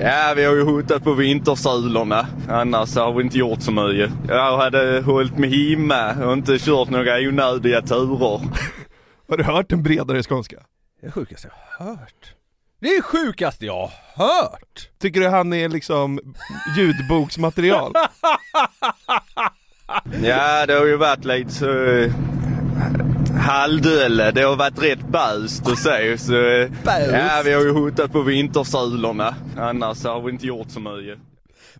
ja, 0.00 0.32
vi 0.36 0.44
har 0.44 0.54
ju 0.54 0.62
hotat 0.62 1.04
på 1.04 1.12
vintersulorna. 1.12 2.26
Annars 2.48 2.96
har 2.96 3.12
vi 3.12 3.22
inte 3.22 3.38
gjort 3.38 3.62
så 3.62 3.72
mycket. 3.72 4.12
Jag 4.28 4.58
hade 4.58 5.00
hållit 5.00 5.38
mig 5.38 5.70
hemma 5.70 6.26
och 6.26 6.32
inte 6.32 6.58
kört 6.58 6.90
några 6.90 7.18
onödiga 7.18 7.82
turer. 7.82 8.40
Har 9.28 9.36
du 9.36 9.44
hört 9.44 9.72
en 9.72 9.82
bredare 9.82 10.22
skånska? 10.22 10.56
Det 11.02 11.10
sjukaste 11.10 11.48
jag 11.48 11.86
har 11.86 11.94
hört. 11.96 12.34
Det 12.80 12.88
är 12.88 12.96
det 12.96 13.02
sjukaste 13.02 13.66
jag 13.66 13.90
har 14.14 14.26
hört! 14.26 14.90
Tycker 15.00 15.20
du 15.20 15.28
han 15.28 15.52
är 15.52 15.68
liksom 15.68 16.20
ljudboksmaterial? 16.76 17.92
Ja, 20.22 20.66
det 20.66 20.74
har 20.74 20.86
ju 20.86 20.96
varit 20.96 21.24
lite 21.24 21.50
så 21.50 21.66
halvdöle. 23.36 24.30
Det 24.30 24.42
har 24.42 24.56
varit 24.56 24.82
rätt 24.82 25.08
bäst 25.08 25.68
och 25.68 25.78
så. 25.78 26.14
så 26.18 26.34
eh, 26.34 26.70
ja, 27.12 27.42
vi 27.44 27.52
har 27.52 27.62
ju 27.62 27.70
hotat 27.72 28.12
på 28.12 28.22
vintersulorna. 28.22 29.34
Annars 29.56 30.04
har 30.04 30.20
vi 30.20 30.32
inte 30.32 30.46
gjort 30.46 30.70
så 30.70 30.80
mycket. 30.80 31.18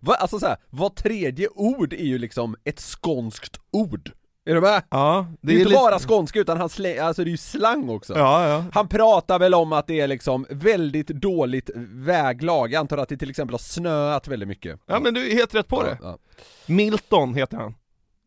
Va, 0.01 0.13
alltså 0.13 0.39
såhär, 0.39 0.57
var 0.69 0.89
tredje 0.89 1.47
ord 1.55 1.93
är 1.93 2.05
ju 2.05 2.17
liksom 2.17 2.55
ett 2.63 2.79
skånskt 2.79 3.59
ord. 3.71 4.11
Är 4.45 4.53
du 4.55 4.61
med? 4.61 4.83
Ja, 4.89 5.27
Det 5.41 5.53
är, 5.53 5.59
inte 5.59 5.73
bara 5.73 5.99
skånska 5.99 6.39
utan 6.39 6.57
han 6.57 6.69
slä, 6.69 7.03
alltså 7.03 7.23
det 7.23 7.29
är 7.29 7.31
ju 7.31 7.37
slang 7.37 7.89
också. 7.89 8.17
Ja, 8.17 8.47
ja. 8.47 8.65
Han 8.73 8.87
pratar 8.87 9.39
väl 9.39 9.53
om 9.53 9.73
att 9.73 9.87
det 9.87 9.99
är 9.99 10.07
liksom 10.07 10.45
väldigt 10.49 11.07
dåligt 11.07 11.69
väglag, 11.91 12.73
jag 12.73 12.79
antar 12.79 12.97
att 12.97 13.09
det 13.09 13.17
till 13.17 13.29
exempel 13.29 13.53
har 13.53 13.59
snöat 13.59 14.27
väldigt 14.27 14.47
mycket. 14.49 14.79
Ja 14.85 14.99
men 14.99 15.13
du 15.13 15.31
är 15.31 15.35
helt 15.35 15.55
rätt 15.55 15.67
på 15.67 15.83
det. 15.83 15.97
Ja, 16.01 16.17
Milton 16.65 17.33
heter 17.35 17.57
han. 17.57 17.75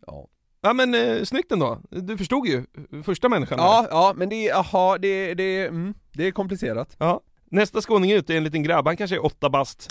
ja. 0.07 0.27
Ja 0.61 0.73
men 0.73 0.95
eh, 0.95 1.25
snyggt 1.25 1.53
ändå. 1.53 1.81
Du 1.91 2.19
förstod 2.19 2.47
ju 2.47 2.65
första 3.05 3.29
människan. 3.29 3.59
Ja, 3.59 3.83
där. 3.83 3.89
ja, 3.91 4.13
men 4.17 4.29
det 4.29 4.35
är, 4.35 4.49
jaha, 4.49 4.99
det, 4.99 5.35
det, 5.35 5.67
mm, 5.67 5.95
det 6.13 6.27
är 6.27 6.31
komplicerat. 6.31 6.97
ja. 6.99 7.21
Nästa 7.53 7.81
skåning 7.81 8.13
ut 8.13 8.31
är 8.31 8.37
en 8.37 8.45
liten 8.45 8.63
grabb, 8.63 8.87
han 8.87 8.97
kanske 8.97 9.17
är 9.17 9.25
åtta 9.25 9.51
bast. 9.51 9.87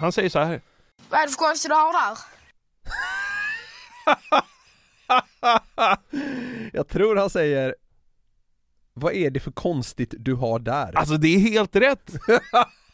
Han 0.00 0.12
säger 0.12 0.28
så 0.28 0.38
här. 0.38 0.60
Vad 1.10 1.20
är 1.20 1.24
det 1.26 1.30
för 1.32 1.38
konstigt 1.38 1.70
du 1.70 1.74
har 1.74 1.92
där? 1.92 2.18
Jag 6.72 6.88
tror 6.88 7.16
han 7.16 7.30
säger 7.30 7.74
Vad 8.94 9.12
är 9.12 9.30
det 9.30 9.40
för 9.40 9.50
konstigt 9.50 10.14
du 10.18 10.34
har 10.34 10.58
där? 10.58 10.96
Alltså 10.96 11.16
det 11.16 11.28
är 11.28 11.38
helt 11.38 11.76
rätt! 11.76 12.10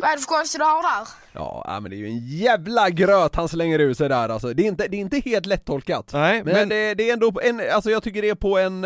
Vad 0.00 0.10
är 0.10 0.16
det 0.16 0.22
för 0.22 0.26
konstigt 0.28 0.60
du 0.60 0.64
har 0.64 0.82
där? 0.82 1.08
Ja, 1.32 1.78
men 1.82 1.90
det 1.90 1.96
är 1.96 1.98
ju 1.98 2.06
en 2.06 2.26
jävla 2.28 2.90
gröt 2.90 3.36
han 3.36 3.48
slänger 3.48 3.78
ur 3.78 3.94
sig 3.94 4.08
där 4.08 4.28
alltså. 4.28 4.54
Det 4.54 4.62
är 4.62 4.66
inte, 4.66 4.88
det 4.88 4.96
är 4.96 5.00
inte 5.00 5.18
helt 5.20 5.46
lättolkat. 5.46 6.10
Nej, 6.12 6.42
Men, 6.44 6.54
men, 6.54 6.68
det, 6.68 6.94
det 6.94 7.08
är 7.08 7.12
ändå 7.12 7.40
en, 7.42 7.62
alltså 7.74 7.90
jag 7.90 8.02
tycker 8.02 8.22
det 8.22 8.28
är 8.28 8.34
på 8.34 8.58
en 8.58 8.84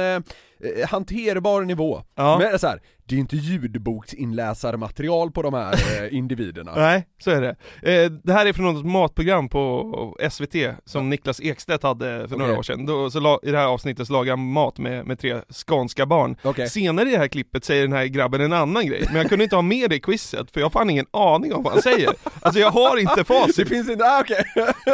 eh, 0.61 0.89
hanterbar 0.89 1.63
nivå. 1.63 2.03
Ja. 2.15 2.39
Men 2.39 2.59
så 2.59 2.67
här, 2.67 2.81
det 3.05 3.15
är 3.17 3.19
inte 3.19 3.37
ljudboksinläsarmaterial 3.37 5.31
på 5.31 5.43
de 5.43 5.55
här 5.55 5.73
eh, 6.03 6.15
individerna. 6.17 6.73
Nej, 6.77 7.07
så 7.25 7.31
är 7.31 7.41
det. 7.41 7.57
Eh, 7.93 8.11
det 8.11 8.33
här 8.33 8.47
är 8.47 8.53
från 8.53 8.75
något 8.75 8.87
matprogram 8.87 9.49
på 9.49 10.17
SVT 10.31 10.55
som 10.85 11.11
Niklas 11.11 11.41
Ekstedt 11.41 11.83
hade 11.83 12.29
för 12.29 12.37
några 12.37 12.59
år 12.59 12.63
sedan. 12.63 12.87
Då, 12.87 13.11
så 13.11 13.21
la, 13.21 13.41
I 13.43 13.51
det 13.51 13.59
här 13.59 13.67
avsnittet 13.67 14.07
så 14.07 14.13
lagade 14.13 14.33
han 14.33 14.53
mat 14.53 14.79
med, 14.79 15.07
med 15.07 15.19
tre 15.19 15.41
skånska 15.67 16.07
barn. 16.07 16.37
Okej. 16.43 16.71
Senare 16.71 17.09
i 17.09 17.13
det 17.13 17.19
här 17.19 17.29
klippet 17.29 17.65
säger 17.65 17.83
den 17.83 17.93
här 17.93 18.05
grabben 18.05 18.41
en 18.41 18.53
annan 18.53 18.87
grej, 18.87 19.05
men 19.07 19.17
jag 19.17 19.29
kunde 19.29 19.45
inte 19.45 19.57
ha 19.57 19.63
med 19.63 19.91
det 19.91 19.97
i 19.97 20.01
quizet 20.01 20.51
för 20.51 20.61
jag 20.61 20.65
har 20.65 20.71
fan 20.71 20.91
ingen 20.91 21.07
aning 21.11 21.55
om 21.55 21.63
vad 21.63 21.73
han 21.73 21.83
säger. 21.83 22.11
Alltså 22.41 22.61
jag 22.61 22.71
har 22.71 22.97
inte 22.97 23.15
Det 23.21 23.25
facit, 23.25 23.69
finns 23.69 23.89
inte, 23.91 24.05
ah, 24.05 24.21
okej. 24.21 24.45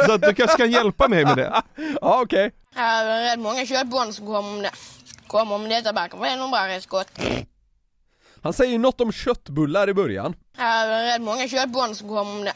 så 0.05 0.11
att 0.11 0.21
du 0.21 0.33
kanske 0.33 0.57
kan 0.57 0.71
hjälpa 0.71 1.07
mig 1.07 1.25
med 1.25 1.37
det. 1.37 1.61
Ja 2.01 2.21
okej. 2.23 2.51
Det 2.73 2.79
är 2.79 3.31
rätt 3.31 3.39
många 3.39 3.65
köttbonder 3.65 4.11
som 4.11 4.25
kommer 4.25 4.39
om 4.39 4.61
det. 4.61 4.71
Kommer 5.27 5.55
om 5.55 5.69
detta 5.69 5.91
verkar 5.91 6.17
vara 6.17 6.35
nog 6.35 6.51
bara 6.51 6.67
rätt 6.67 6.85
gott. 6.87 7.07
Han 8.41 8.53
säger 8.53 8.79
något 8.79 9.01
om 9.01 9.11
köttbullar 9.11 9.89
i 9.89 9.93
början. 9.93 10.35
Det 10.55 10.61
är 10.61 11.13
rätt 11.13 11.21
många 11.21 11.47
köttbonder 11.47 11.93
som 11.95 12.07
kommer 12.07 12.31
om 12.31 12.43
det. 12.43 12.53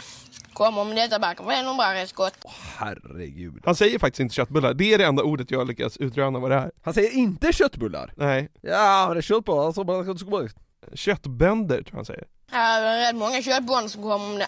Kommer 0.53 0.81
om 0.81 0.95
detta 0.95 1.19
verkar 1.19 1.43
vara 1.43 1.61
nog 1.61 1.77
bara 1.77 1.93
rätt 1.93 2.13
gott. 2.13 2.35
Herregud. 2.77 3.61
Han 3.65 3.75
säger 3.75 3.99
faktiskt 3.99 4.19
inte 4.19 4.35
köttbullar, 4.35 4.73
det 4.73 4.93
är 4.93 4.97
det 4.97 5.03
enda 5.05 5.23
ordet 5.23 5.51
jag 5.51 5.67
lyckats 5.67 5.97
utröna 5.97 6.39
vad 6.39 6.51
det 6.51 6.55
är. 6.57 6.71
Han 6.83 6.93
säger 6.93 7.11
inte 7.11 7.53
köttbullar. 7.53 8.13
Nej, 8.17 8.49
Ja, 8.61 9.03
men 9.07 9.13
det 9.15 9.19
är 9.19 9.21
köttbullar, 9.21 9.65
alltså 9.65 9.83
bara 9.83 10.49
köttbönder 10.93 11.75
tror 11.75 11.87
jag 11.89 11.95
han 11.95 12.05
säger. 12.05 12.23
Det 12.49 12.55
är 12.55 13.07
rätt 13.07 13.15
många 13.15 13.41
köttbonder 13.41 13.87
som 13.89 14.01
kommer 14.01 14.25
om 14.25 14.37
det. 14.37 14.47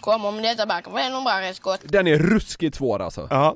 Kommer 0.00 0.28
om 0.28 0.42
detta 0.42 0.66
verkar 0.66 0.90
vara 0.90 1.08
nog 1.08 1.24
bara 1.24 1.40
rätt 1.40 1.60
gott. 1.60 1.80
Den 1.84 2.06
är 2.06 2.18
ruskigt 2.18 2.76
svår 2.76 3.02
alltså. 3.02 3.26
Ja, 3.30 3.54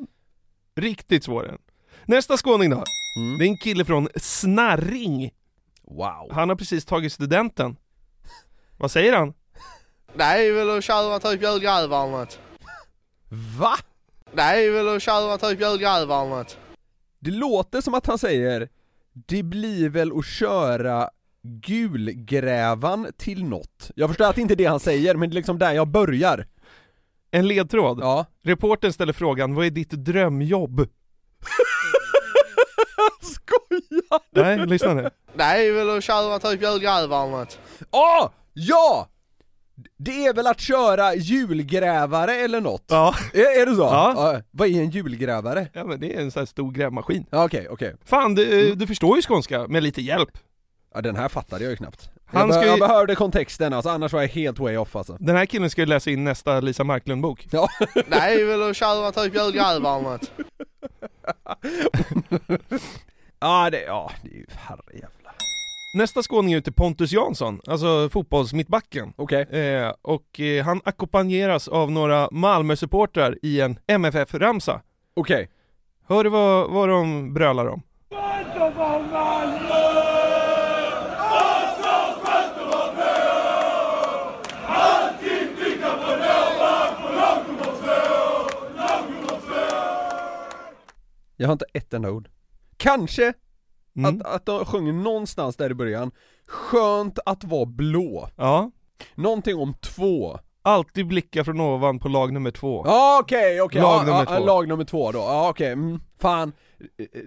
riktigt 0.77 1.25
svår 1.25 1.43
den. 1.43 1.59
Nästa 2.05 2.37
skåning 2.37 2.71
då. 2.71 2.85
Mm. 3.17 3.39
Det 3.39 3.45
är 3.45 3.49
en 3.49 3.57
kille 3.57 3.85
från 3.85 4.09
Snarring. 4.17 5.31
Wow. 5.83 6.33
Han 6.33 6.49
har 6.49 6.57
precis 6.57 6.85
tagit 6.85 7.13
studenten. 7.13 7.77
Vad 8.79 8.91
säger 8.91 9.17
han? 9.17 9.35
Det 10.15 10.25
är 10.25 10.53
väl 10.53 10.79
att 10.79 10.85
köra 10.85 11.19
typ 11.19 11.43
julgrävare 11.43 12.09
eller 12.09 12.19
något. 12.19 12.41
Va? 13.59 13.77
Det 14.35 14.43
är 14.43 14.71
väl 14.71 14.97
att 14.97 15.03
köra 15.03 15.39
typ 15.39 15.61
julgrävare 15.61 16.27
eller 16.27 16.37
något. 16.37 16.59
Det 17.19 17.31
låter 17.31 17.81
som 17.81 17.95
att 17.95 18.07
han 18.07 18.19
säger 18.19 18.69
Det 19.13 19.43
blir 19.43 19.89
väl 19.89 20.19
att 20.19 20.27
köra 20.27 21.11
gulgrävan 21.43 23.07
till 23.17 23.45
något. 23.45 23.91
Jag 23.95 24.11
förstår 24.11 24.25
att 24.25 24.35
det 24.35 24.41
inte 24.41 24.55
är 24.55 24.57
det 24.57 24.65
han 24.65 24.81
säger, 24.81 25.15
men 25.15 25.31
det 25.31 25.35
är 25.35 25.37
liksom 25.37 25.59
där 25.59 25.73
jag 25.73 25.89
börjar. 25.89 26.47
En 27.31 27.49
ledtråd. 27.49 27.99
Ja. 28.01 28.27
Reporten 28.43 28.93
ställer 28.93 29.13
frågan, 29.13 29.55
vad 29.55 29.67
är 29.67 29.71
ditt 29.71 29.91
drömjobb? 29.91 30.81
Nej, 34.31 34.67
lyssna 34.67 34.95
nu. 34.95 35.11
Det 35.35 35.43
är 35.43 35.73
väl 35.73 35.91
att 35.99 36.05
köra 36.05 36.39
typ 36.39 36.63
julgrävare 36.63 37.09
eller 37.09 37.31
något. 37.39 37.59
Åh! 37.91 38.31
Ja! 38.53 39.09
Det 39.99 40.27
är 40.27 40.35
väl 40.35 40.47
att 40.47 40.61
köra 40.61 41.15
julgrävare 41.15 42.35
eller 42.35 42.61
något? 42.61 42.85
Ja. 42.89 43.15
Är, 43.35 43.63
är 43.63 43.67
det 43.67 43.75
så? 43.75 43.83
Ja. 43.83 44.41
Vad 44.51 44.69
är 44.69 44.73
en 44.81 44.91
julgrävare? 44.91 45.67
Ja 45.73 45.85
men 45.85 46.01
det 46.01 46.17
är 46.17 46.21
en 46.21 46.31
sån 46.31 46.41
här 46.41 46.47
stor 46.47 46.73
grävmaskin. 46.73 47.27
Ja, 47.31 47.45
Okej, 47.45 47.67
okej. 47.71 47.95
Fan, 48.05 48.35
du, 48.35 48.75
du 48.75 48.87
förstår 48.87 49.17
ju 49.17 49.23
skånska 49.23 49.67
med 49.69 49.83
lite 49.83 50.03
hjälp. 50.03 50.31
Ja 50.95 51.01
den 51.01 51.17
här 51.17 51.29
fattade 51.29 51.65
jag 51.65 51.71
ju 51.71 51.77
knappt. 51.77 52.11
Han 52.27 52.41
jag, 52.41 52.49
be- 52.49 52.55
ska 52.55 52.63
ju- 52.65 52.69
jag 52.71 52.79
behövde 52.79 53.15
kontexten 53.15 53.73
alltså, 53.73 53.91
annars 53.91 54.13
var 54.13 54.21
jag 54.21 54.29
helt 54.29 54.59
way 54.59 54.77
off 54.77 54.97
alltså. 54.97 55.17
Den 55.21 55.37
här 55.37 55.47
killen 55.47 55.71
ska 55.71 55.81
ju 55.83 55.87
läsa 55.87 56.11
in 56.11 56.25
nästa 56.25 56.61
Lisa 56.61 56.85
Marklund-bok. 56.85 57.47
Ja. 57.51 57.69
Är 58.11 58.45
väl 58.47 58.71
att 58.71 58.77
köra 58.77 59.13
typ 59.13 59.35
julgrävare 59.35 59.77
eller 59.77 60.01
något. 60.03 60.31
Ja 63.45 63.71
det, 63.71 63.83
ja 63.83 64.11
det 64.23 64.29
är 64.29 64.35
ju 64.35 64.47
herrejävlar. 64.57 65.35
Nästa 65.95 66.23
skåning 66.23 66.55
ut 66.55 66.69
är 66.69 66.73
Pontus 66.73 67.13
Jansson, 67.13 67.61
alltså 67.67 68.09
fotbollsmittbacken. 68.09 69.13
Okej. 69.17 69.43
Eh, 69.43 69.93
och 70.03 70.41
eh, 70.41 70.65
han 70.65 70.81
ackompanjeras 70.85 71.69
av 71.69 71.91
några 71.91 72.29
Malmö-supportrar 72.31 73.39
i 73.43 73.61
en 73.61 73.79
MFF-ramsa. 73.87 74.81
Okej. 75.15 75.51
Hör 76.09 76.25
du 76.25 76.31
vad, 76.31 76.71
vad 76.71 76.89
de 76.89 77.35
brölar 77.35 77.67
om? 77.67 77.83
Jag 91.37 91.49
har 91.49 91.53
inte 91.53 91.67
ett 91.73 91.95
enda 91.95 92.11
ord. 92.11 92.29
Kanske 92.83 93.33
Mm. 93.97 94.21
att, 94.21 94.27
att 94.27 94.47
de 94.47 94.65
sjunger 94.65 94.93
någonstans 94.93 95.57
där 95.57 95.71
i 95.71 95.75
början, 95.75 96.11
skönt 96.47 97.19
att 97.27 97.45
vara 97.45 97.67
blå. 97.67 98.29
Ja. 98.37 98.71
Någonting 99.15 99.57
om 99.57 99.75
två. 99.75 100.39
Alltid 100.63 101.07
blicka 101.07 101.45
från 101.45 101.61
ovan 101.61 101.99
på 101.99 102.09
lag 102.09 102.33
nummer 102.33 102.51
två. 102.51 102.83
Ja 102.87 103.19
okej, 103.23 103.61
okej, 103.61 103.81
Lag 103.81 104.03
ja, 104.03 104.03
nummer 104.07 104.39
två. 104.39 104.45
lag 104.47 104.69
nummer 104.69 104.85
två 104.85 105.13
då, 105.13 105.19
ja 105.19 105.49
okej, 105.51 105.73
mm, 105.73 106.01
fan 106.21 106.53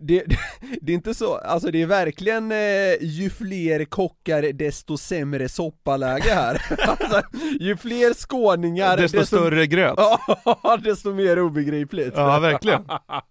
det, 0.02 0.24
det, 0.24 0.38
det 0.82 0.92
är 0.92 0.96
inte 0.96 1.14
så, 1.14 1.36
alltså 1.36 1.72
det 1.72 1.82
är 1.82 1.86
verkligen 1.86 2.52
eh, 2.52 2.58
ju 3.02 3.30
fler 3.30 3.86
kockar 3.86 4.42
desto 4.54 4.98
sämre 4.98 5.50
soppaläge 5.50 6.34
här 6.34 6.62
alltså, 6.88 7.22
Ju 7.60 7.78
fler 7.78 8.14
skåningar 8.14 8.98
Desto 8.98 9.26
större 9.26 9.68
gröt. 9.68 9.94
Ja, 9.98 10.78
desto 10.84 11.14
mer 11.14 11.40
obegripligt 11.40 12.14
Ja, 12.16 12.40
verkligen. 12.40 12.86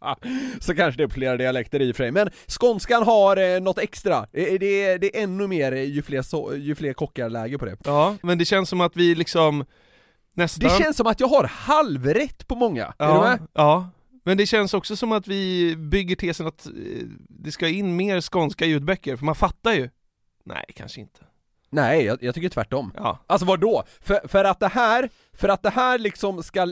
Så 0.60 0.74
kanske 0.74 0.98
det 1.00 1.04
är 1.04 1.08
flera 1.08 1.36
dialekter 1.36 1.82
i 1.82 1.92
och 1.92 1.96
för 1.96 2.04
sig, 2.04 2.10
men 2.12 2.30
skånskan 2.46 3.02
har 3.02 3.36
eh, 3.36 3.60
något 3.60 3.78
extra, 3.78 4.26
det, 4.32 4.54
är- 4.84 4.98
det 4.98 5.16
är 5.18 5.22
ännu 5.22 5.46
mer 5.46 5.72
eh, 5.72 5.82
ju 5.82 6.02
fler, 6.02 6.22
so, 6.22 6.54
ju 6.54 6.74
fler 6.74 6.92
kockar 6.92 7.28
läge 7.30 7.58
på 7.58 7.64
det 7.64 7.76
Ja, 7.84 8.16
men 8.22 8.38
det 8.38 8.44
känns 8.44 8.68
som 8.68 8.80
att 8.80 8.96
vi 8.96 9.14
liksom 9.14 9.64
nästan... 10.36 10.68
Det 10.68 10.84
känns 10.84 10.96
som 10.96 11.06
att 11.06 11.20
jag 11.20 11.26
har 11.28 11.44
halvrätt 11.44 12.46
på 12.48 12.54
många, 12.54 12.84
är 12.98 13.06
du 13.06 13.12
ja, 13.14 13.20
med? 13.22 13.38
ja, 13.52 13.90
men 14.24 14.36
det 14.36 14.46
känns 14.46 14.74
också 14.74 14.96
som 14.96 15.12
att 15.12 15.28
vi 15.28 15.76
bygger 15.76 16.16
tesen 16.16 16.46
att 16.46 16.66
eh, 16.66 16.72
det 17.28 17.52
ska 17.52 17.68
in 17.68 17.96
mer 17.96 18.20
skånska 18.20 18.66
ljudböcker, 18.66 19.16
för 19.16 19.24
man 19.24 19.34
fattar 19.34 19.72
ju. 19.72 19.90
Nej, 20.44 20.64
kanske 20.74 21.00
inte. 21.00 21.20
Nej, 21.70 22.04
jag, 22.04 22.22
jag 22.22 22.34
tycker 22.34 22.48
tvärtom. 22.48 22.92
Ja. 22.96 23.18
Alltså 23.26 23.46
vad 23.46 23.60
då? 23.60 23.84
För, 24.00 24.28
för 24.28 24.44
att 24.44 24.60
det 24.60 24.68
här, 24.68 25.10
för 25.32 25.48
att 25.48 25.62
det 25.62 25.70
här 25.70 25.98
liksom 25.98 26.42
ska, 26.42 26.66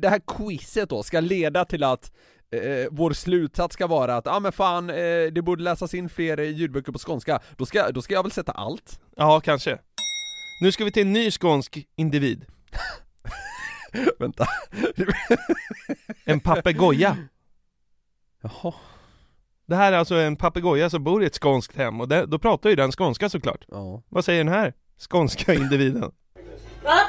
det 0.00 0.08
här 0.08 0.20
quizet 0.26 0.88
då 0.88 1.02
ska 1.02 1.20
leda 1.20 1.64
till 1.64 1.84
att 1.84 2.12
eh, 2.50 2.88
vår 2.90 3.12
slutsats 3.12 3.74
ska 3.74 3.86
vara 3.86 4.16
att, 4.16 4.26
ja 4.26 4.32
ah, 4.36 4.40
men 4.40 4.52
fan, 4.52 4.90
eh, 4.90 4.96
det 5.32 5.42
borde 5.42 5.62
läsas 5.62 5.94
in 5.94 6.08
fler 6.08 6.40
eh, 6.40 6.50
ljudböcker 6.50 6.92
på 6.92 6.98
skånska, 6.98 7.40
då 7.56 7.66
ska, 7.66 7.90
då 7.90 8.02
ska 8.02 8.14
jag 8.14 8.22
väl 8.22 8.32
sätta 8.32 8.52
allt? 8.52 9.00
Ja, 9.16 9.40
kanske. 9.40 9.78
Nu 10.60 10.72
ska 10.72 10.84
vi 10.84 10.92
till 10.92 11.02
en 11.02 11.12
ny 11.12 11.30
skånsk 11.30 11.86
individ. 11.96 12.46
Vänta. 14.18 14.46
En 16.24 16.40
papegoja. 16.40 17.16
Jaha. 18.42 18.74
Det 19.66 19.76
här 19.76 19.92
är 19.92 19.96
alltså 19.96 20.14
en 20.14 20.36
papegoja 20.36 20.90
som 20.90 21.04
bor 21.04 21.22
i 21.22 21.26
ett 21.26 21.34
skånskt 21.34 21.76
hem 21.76 22.00
och 22.00 22.08
där, 22.08 22.26
då 22.26 22.38
pratar 22.38 22.70
ju 22.70 22.76
den 22.76 22.92
skånska 22.92 23.28
såklart. 23.28 23.64
Ja. 23.68 24.02
Vad 24.08 24.24
säger 24.24 24.44
den 24.44 24.54
här 24.54 24.74
skånska 25.10 25.54
individen? 25.54 26.12
Va? 26.84 27.00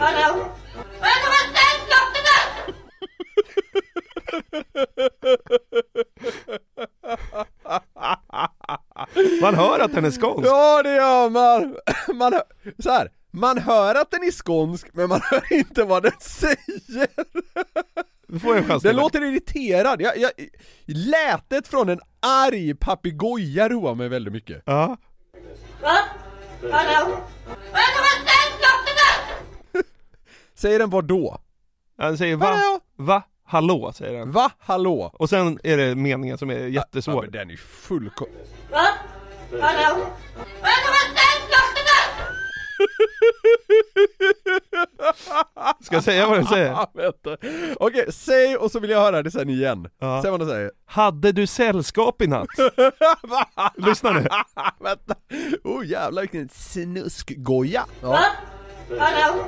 Hallå? 0.00 0.46
Man 9.42 9.54
hör 9.54 9.78
att 9.80 9.92
den 9.92 10.04
är 10.04 10.10
skånsk. 10.10 10.48
Ja 10.48 10.82
det 10.82 10.94
gör 10.94 11.30
man! 11.30 11.76
man 12.18 12.32
hör, 12.32 12.42
så 12.78 12.90
här, 12.90 13.10
man 13.34 13.58
hör 13.58 13.94
att 13.94 14.10
den 14.10 14.22
är 14.22 14.30
skånsk, 14.30 14.86
men 14.92 15.08
man 15.08 15.20
hör 15.30 15.52
inte 15.52 15.84
vad 15.84 16.02
den 16.02 16.12
säger! 16.20 17.08
Du 18.28 18.40
får 18.40 18.56
en 18.56 18.68
chans 18.68 18.82
Den 18.82 18.96
låter 18.96 19.22
irriterad, 19.22 20.00
jag, 20.00 20.18
jag, 20.18 20.30
lätet 20.86 21.68
från 21.68 21.88
en 21.88 22.00
arg 22.20 22.74
papegoja 22.74 23.68
roar 23.68 23.94
mig 23.94 24.08
väldigt 24.08 24.32
mycket 24.32 24.62
Ja. 24.66 24.96
Säger 30.54 30.78
den 30.78 30.90
vad 30.90 31.04
då? 31.04 31.40
Den 31.98 32.18
säger 32.18 32.36
va? 32.36 32.58
Va? 32.96 33.22
Hallå 33.46 33.92
säger 33.92 34.18
den. 34.18 34.32
Va? 34.32 34.50
Hallå? 34.58 35.14
Och 35.18 35.30
sen 35.30 35.58
är 35.64 35.76
det 35.76 35.94
meningen 35.94 36.38
som 36.38 36.50
är 36.50 36.58
Ja, 36.58 36.68
jättesvår. 36.68 37.22
men 37.22 37.30
den 37.30 37.50
är 37.50 37.56
fullkom... 37.56 38.28
Ska 45.80 45.94
jag 45.94 46.04
säga 46.04 46.28
vad 46.28 46.38
den 46.38 46.46
säger? 46.46 46.86
Vänta. 46.94 47.36
Okej, 47.76 48.12
säg 48.12 48.56
och 48.56 48.70
så 48.70 48.80
vill 48.80 48.90
jag 48.90 49.00
höra 49.00 49.22
det 49.22 49.30
sen 49.30 49.50
igen. 49.50 49.88
Ja. 49.98 50.22
Säg 50.22 50.30
vad 50.30 50.40
den 50.40 50.48
säger. 50.48 50.70
Hade 50.86 51.32
du 51.32 51.46
sällskap 51.46 52.22
i 52.22 52.26
natt? 52.26 52.46
Lyssna 53.76 54.12
nu. 54.12 54.26
vänta. 54.80 55.14
Oh 55.64 55.86
jävlar 55.86 56.22
vilken 56.22 56.48
snuskgoja. 56.48 57.86
Ja. 58.02 58.08
Va? 58.08 58.24
Hallå? 58.98 59.44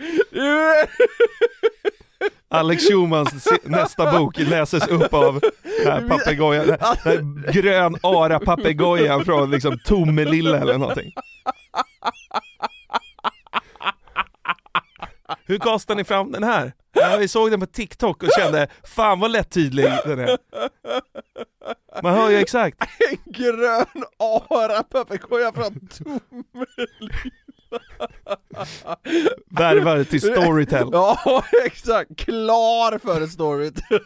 Alex 2.48 2.88
Schumans 2.88 3.48
nästa 3.62 4.18
bok 4.18 4.38
läses 4.38 4.88
upp 4.88 5.14
av 5.14 5.40
den 5.40 5.92
här 5.92 6.08
papegojan, 6.08 6.66
den 6.66 6.78
här 6.80 7.52
grön 7.52 7.96
ara-papegojan 8.02 9.24
från 9.24 9.50
liksom 9.50 9.78
Tomelilla 9.84 10.58
eller 10.58 10.78
någonting. 10.78 11.12
Hur 15.44 15.58
kastade 15.58 15.96
ni 15.96 16.04
fram 16.04 16.32
den 16.32 16.44
här? 16.44 16.72
Ja, 16.92 17.16
vi 17.16 17.28
såg 17.28 17.50
den 17.50 17.60
på 17.60 17.66
TikTok 17.66 18.22
och 18.22 18.28
kände, 18.38 18.68
fan 18.84 19.20
vad 19.20 19.30
lättydlig 19.30 19.84
den 20.04 20.18
är. 20.18 20.38
Man 22.02 22.14
hör 22.14 22.30
ju 22.30 22.36
exakt. 22.36 22.78
En 23.10 23.32
grön 23.32 24.04
ara 24.18 24.82
papegoja 24.82 25.52
från 25.52 25.88
Värvar 29.50 30.04
till 30.04 30.20
Storytel. 30.20 30.88
Ja, 30.92 31.44
exakt. 31.64 32.16
Klar 32.16 32.98
för 32.98 33.26
Storytel. 33.26 34.00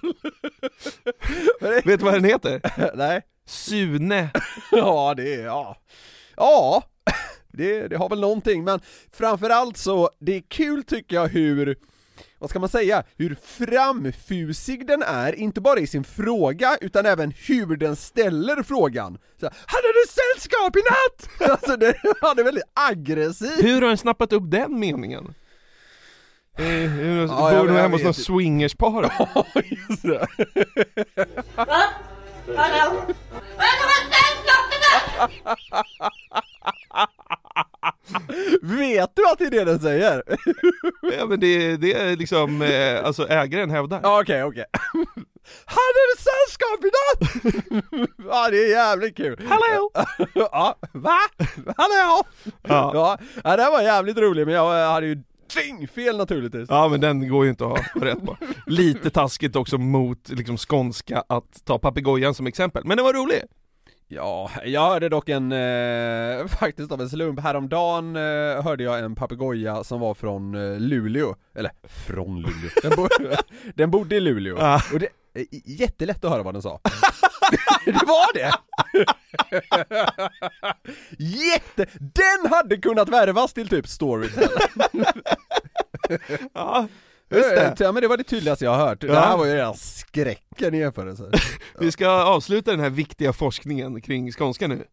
Vet 1.84 1.98
du 1.98 2.04
vad 2.04 2.14
den 2.14 2.24
heter? 2.24 2.60
Nej. 2.96 3.22
Sune. 3.46 4.30
Ja, 4.70 5.14
det 5.16 5.34
är, 5.34 5.44
ja. 5.44 5.76
Ja, 6.36 6.82
det, 7.52 7.88
det 7.88 7.96
har 7.96 8.08
väl 8.08 8.20
någonting, 8.20 8.64
men 8.64 8.80
framförallt 9.12 9.76
så, 9.76 10.10
det 10.20 10.36
är 10.36 10.42
kul 10.48 10.84
tycker 10.84 11.16
jag 11.16 11.28
hur 11.28 11.76
vad 12.38 12.50
ska 12.50 12.58
man 12.58 12.68
säga, 12.68 13.04
hur 13.16 13.36
framfusig 13.44 14.86
den 14.86 15.02
är, 15.02 15.32
inte 15.34 15.60
bara 15.60 15.78
i 15.80 15.86
sin 15.86 16.04
fråga, 16.04 16.76
utan 16.80 17.06
även 17.06 17.30
hur 17.36 17.76
den 17.76 17.96
ställer 17.96 18.62
frågan. 18.62 19.18
Så, 19.40 19.46
här, 19.46 19.54
Hade 19.66 19.88
du 19.88 20.04
sällskap 20.08 20.76
i 20.76 20.80
natt? 20.80 21.50
Alltså 21.50 21.76
det, 21.76 21.94
han 22.20 22.38
är 22.38 22.44
väldigt 22.44 22.64
aggressiv. 22.74 23.62
Hur 23.62 23.80
har 23.82 23.88
den 23.88 23.98
snappat 23.98 24.32
upp 24.32 24.50
den 24.50 24.80
meningen? 24.80 25.34
Eh, 26.58 26.64
hur- 26.64 27.26
Ja, 27.26 27.50
bor 27.60 27.68
du 27.68 27.72
hemma 27.74 27.94
hos 27.96 28.04
någon 28.04 28.14
swingerspar? 28.14 29.12
Just 29.88 30.02
det. 30.02 30.26
Hallå? 32.56 33.02
Vet 38.62 39.10
du 39.14 39.28
att 39.28 39.38
det 39.38 39.44
är 39.44 39.50
det 39.50 39.64
den 39.64 39.78
säger? 39.80 40.22
ja 41.18 41.26
men 41.26 41.40
det, 41.40 41.76
det 41.76 41.92
är 41.92 42.16
liksom, 42.16 42.62
eh, 42.62 43.04
alltså 43.04 43.28
ägaren 43.28 43.70
hävdar. 43.70 44.00
Ja, 44.02 44.20
Okej, 44.20 44.44
okej. 44.44 44.64
Hade 45.64 46.00
du 46.08 46.22
sällskap 46.22 46.84
i 46.84 46.90
natt? 46.94 48.14
ja, 48.28 48.50
det 48.50 48.56
är 48.64 48.70
jävligt 48.70 49.16
kul. 49.16 49.48
Hallå! 49.48 49.90
ja, 50.34 50.76
va? 50.92 51.18
Hallå? 51.76 52.22
Ja. 52.62 53.18
Ja, 53.44 53.56
det 53.56 53.70
var 53.70 53.82
jävligt 53.82 54.18
roligt 54.18 54.46
men 54.46 54.54
jag 54.54 54.92
hade 54.92 55.06
ju 55.06 55.22
fel 55.94 56.16
naturligtvis. 56.16 56.66
Ja 56.68 56.88
men 56.88 57.00
den 57.00 57.28
går 57.28 57.44
ju 57.44 57.50
inte 57.50 57.64
att 57.64 57.70
ha 57.70 58.04
rätt 58.04 58.26
på. 58.26 58.36
Lite 58.66 59.10
taskigt 59.10 59.56
också 59.56 59.78
mot 59.78 60.28
liksom 60.28 60.56
skånska 60.56 61.24
att 61.28 61.64
ta 61.64 61.78
papegojan 61.78 62.34
som 62.34 62.46
exempel, 62.46 62.82
men 62.84 62.96
den 62.96 63.04
var 63.06 63.12
rolig. 63.12 63.42
Ja, 64.08 64.50
jag 64.64 64.88
hörde 64.88 65.08
dock 65.08 65.28
en, 65.28 65.52
eh, 65.52 66.46
faktiskt 66.60 66.92
av 66.92 67.00
en 67.00 67.08
slump, 67.10 67.40
häromdagen 67.40 68.16
eh, 68.16 68.62
hörde 68.64 68.84
jag 68.84 68.98
en 68.98 69.14
papegoja 69.14 69.84
som 69.84 70.00
var 70.00 70.14
från 70.14 70.54
eh, 70.54 70.78
Luleå, 70.80 71.34
eller 71.54 71.72
från 72.06 72.40
Luleå, 72.40 72.70
den, 72.82 72.92
bo 72.96 73.08
den 73.74 73.90
bodde 73.90 74.16
i 74.16 74.20
Luleå, 74.20 74.56
Ja. 74.58 74.80
och 74.92 74.98
det 74.98 75.08
är 75.34 75.46
jättelätt 75.80 76.24
att 76.24 76.30
höra 76.30 76.42
vad 76.42 76.54
den 76.54 76.62
sa. 76.62 76.80
Det 77.84 77.92
var 78.06 78.34
det! 78.34 78.52
Jätte, 81.18 81.86
den 82.00 82.50
hade 82.52 82.76
kunnat 82.76 83.08
värvas 83.08 83.52
till 83.52 83.68
typ 83.68 83.88
Storytel. 83.88 84.48
Ja, 86.54 86.88
just 87.34 87.50
det. 87.50 87.84
Ja 87.84 87.92
men 87.92 88.02
det 88.02 88.08
var 88.08 88.16
det 88.16 88.24
tydligaste 88.24 88.64
jag 88.64 88.72
har 88.72 88.86
hört, 88.86 89.00
det 89.00 89.14
här 89.14 89.36
var 89.36 89.44
ju 89.46 89.54
redan 89.54 89.74
skräcken 89.76 90.74
i 90.74 90.78
jämförelse 90.78 91.30
Vi 91.78 91.92
ska 91.92 92.08
avsluta 92.08 92.70
den 92.70 92.80
här 92.80 92.90
viktiga 92.90 93.32
forskningen 93.32 94.00
kring 94.00 94.32
skånska 94.32 94.68
nu. 94.68 94.84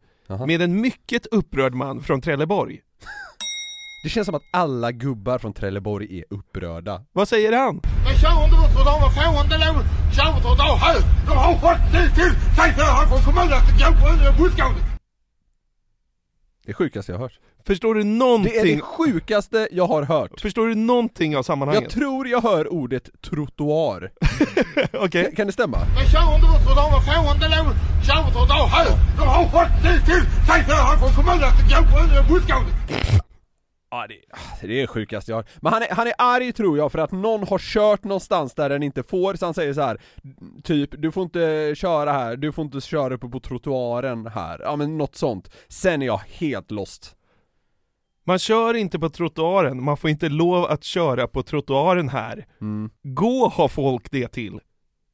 Med 0.47 0.61
en 0.61 0.81
mycket 0.81 1.25
upprörd 1.25 1.73
man 1.73 2.01
från 2.01 2.21
Trelleborg. 2.21 2.81
Det 4.03 4.09
känns 4.09 4.25
som 4.25 4.35
att 4.35 4.41
alla 4.53 4.91
gubbar 4.91 5.37
från 5.39 5.53
Trelleborg 5.53 6.19
är 6.19 6.25
upprörda 6.29 7.01
Vad 7.11 7.27
säger 7.27 7.57
han? 7.57 7.81
Men 8.05 8.15
kör 8.15 8.43
inte 8.45 8.55
bort 8.55 8.71
för 8.77 8.85
dem, 8.85 9.01
vad 9.01 9.13
får 9.15 9.43
inte 9.43 9.57
lov. 9.57 9.83
Kör 10.15 10.35
inte 10.37 10.47
idag 10.55 10.75
här. 10.85 10.99
De 11.27 11.37
har 11.37 11.53
fått 11.53 11.91
det 11.93 12.15
till. 12.15 12.33
Säg 12.57 12.73
till 12.73 12.83
han 12.83 13.07
från 13.09 13.21
kommunen 13.27 13.53
att 13.57 13.67
det 13.67 13.83
går 13.83 14.31
på 14.31 14.43
buskgården. 14.43 14.83
Det 16.65 16.73
sjukaste 16.73 17.11
jag 17.11 17.19
har 17.19 17.23
hört 17.23 17.39
Förstår 17.65 17.95
du 17.95 18.03
någonting? 18.03 18.53
Det 18.53 18.59
är 18.59 18.75
det 18.75 18.81
sjukaste 18.81 19.67
jag 19.71 19.87
har 19.87 20.03
hört 20.03 20.41
Förstår 20.41 20.67
du 20.67 20.75
någonting 20.75 21.37
av 21.37 21.43
sammanhanget? 21.43 21.83
Jag 21.83 21.91
tror 21.91 22.27
jag 22.27 22.41
hör 22.41 22.73
ordet 22.73 23.09
trottoar 23.21 24.11
Okej 24.93 25.23
kan, 25.23 25.35
kan 25.35 25.47
det 25.47 25.53
stämma? 25.53 25.77
Men 25.77 26.05
kör 26.05 26.35
inte 26.35 26.47
för 26.65 26.75
dem, 26.75 26.91
vad 26.91 27.05
får 27.05 27.33
inte 27.35 27.47
lov. 27.55 27.67
Kör 28.07 28.27
inte 28.27 28.39
idag 28.45 28.67
här. 28.67 28.87
De 29.17 29.27
har 29.27 29.43
fått 29.43 29.83
det 29.83 30.05
till. 30.05 30.23
Säg 30.47 30.65
till 30.65 30.73
han 30.73 30.99
från 30.99 31.11
kommunen 31.15 31.49
att 31.49 31.57
det 31.69 31.75
går 31.75 32.23
på 32.23 32.33
buskgården. 32.33 33.21
Ja 33.93 34.07
det, 34.07 34.67
det 34.67 34.81
är 34.81 34.87
sjukast 34.87 35.27
jag 35.27 35.35
har 35.35 35.45
Men 35.61 35.73
han 35.73 35.81
är, 35.81 35.87
han 35.89 36.07
är 36.07 36.13
arg 36.17 36.53
tror 36.53 36.77
jag 36.77 36.91
för 36.91 36.99
att 36.99 37.11
någon 37.11 37.47
har 37.47 37.59
kört 37.59 38.03
någonstans 38.03 38.53
där 38.53 38.69
den 38.69 38.83
inte 38.83 39.03
får, 39.03 39.35
så 39.35 39.45
han 39.45 39.53
säger 39.53 39.73
så 39.73 39.81
här 39.81 40.01
Typ, 40.63 40.89
du 40.97 41.11
får 41.11 41.23
inte 41.23 41.73
köra 41.75 42.11
här, 42.11 42.35
du 42.35 42.51
får 42.51 42.65
inte 42.65 42.81
köra 42.81 43.13
uppe 43.13 43.27
på 43.27 43.39
trottoaren 43.39 44.27
här, 44.27 44.59
ja 44.59 44.75
men 44.75 44.97
något 44.97 45.15
sånt 45.15 45.49
Sen 45.67 46.01
är 46.01 46.05
jag 46.05 46.21
helt 46.27 46.71
lost 46.71 47.15
Man 48.27 48.39
kör 48.39 48.73
inte 48.73 48.99
på 48.99 49.09
trottoaren, 49.09 49.83
man 49.83 49.97
får 49.97 50.09
inte 50.09 50.29
lov 50.29 50.65
att 50.65 50.83
köra 50.83 51.27
på 51.27 51.43
trottoaren 51.43 52.09
här. 52.09 52.45
Mm. 52.61 52.89
Gå 53.03 53.49
har 53.55 53.67
folk 53.67 54.11
det 54.11 54.27
till. 54.27 54.59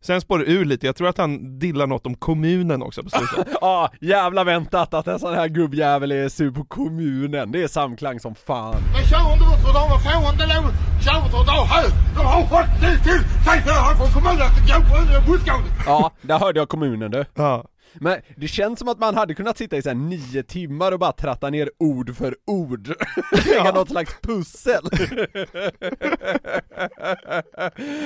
Sen 0.04 0.22
spår 0.22 0.40
det 0.40 0.46
ur 0.46 0.66
lite, 0.66 0.86
jag 0.86 0.96
tror 0.96 1.08
att 1.08 1.18
han 1.18 1.60
dillar 1.60 1.88
något 1.88 2.06
om 2.06 2.16
kommunen 2.16 2.82
också 2.82 3.04
på 3.04 3.10
slutet. 3.10 3.48
Ja, 3.62 3.90
jävla 4.02 4.44
väntat 4.44 4.94
att 4.94 5.08
en 5.08 5.20
sån 5.20 5.34
här 5.34 5.48
gubbjävel 5.48 6.12
är 6.12 6.30
sur 6.30 6.52
på 6.52 6.64
kommunen, 6.66 7.52
det 7.52 7.64
är 7.64 7.68
samklang 7.68 8.20
som 8.20 8.36
fan 8.36 8.76
Men 8.94 9.04
kör 9.04 9.34
inte 9.34 9.46
bort 9.46 9.60
för 9.66 9.74
dem, 9.74 9.90
vad 9.90 10.04
får 10.04 10.34
inte 10.34 10.46
lov. 10.46 10.72
Kör 11.06 11.26
inte 11.26 11.38
idag 11.44 11.66
här. 11.66 11.86
De 12.16 12.26
har 12.26 12.42
fått 12.42 12.82
det 12.82 13.04
till. 13.04 13.22
Säg 13.46 13.62
till 13.64 13.72
han 13.72 13.98
från 13.98 14.08
kommunen 14.08 14.42
att 14.48 14.56
det 14.56 14.74
går 14.74 15.22
på 15.26 15.32
buskgården. 15.32 15.64
Ja, 15.86 16.12
där 16.22 16.40
hörde 16.40 16.60
jag 16.60 16.70
kommunen 16.70 17.12
du 17.12 17.26
Ja. 17.36 17.66
Men 17.94 18.22
det 18.36 18.48
känns 18.48 18.80
som 18.80 18.88
att 18.88 19.00
man 19.00 19.16
hade 19.16 19.34
kunnat 19.34 19.58
sitta 19.58 19.78
i 19.78 19.82
så 19.82 19.90
här 19.90 19.96
nio 19.96 20.44
timmar 20.44 20.92
och 20.92 21.00
bara 21.00 21.12
tratta 21.12 21.50
ner 21.50 21.70
ord 21.80 22.16
för 22.16 22.36
ord. 22.46 22.88
Lägga 23.46 23.72
något 23.72 23.90
slags 23.90 24.16
pussel. 24.22 24.84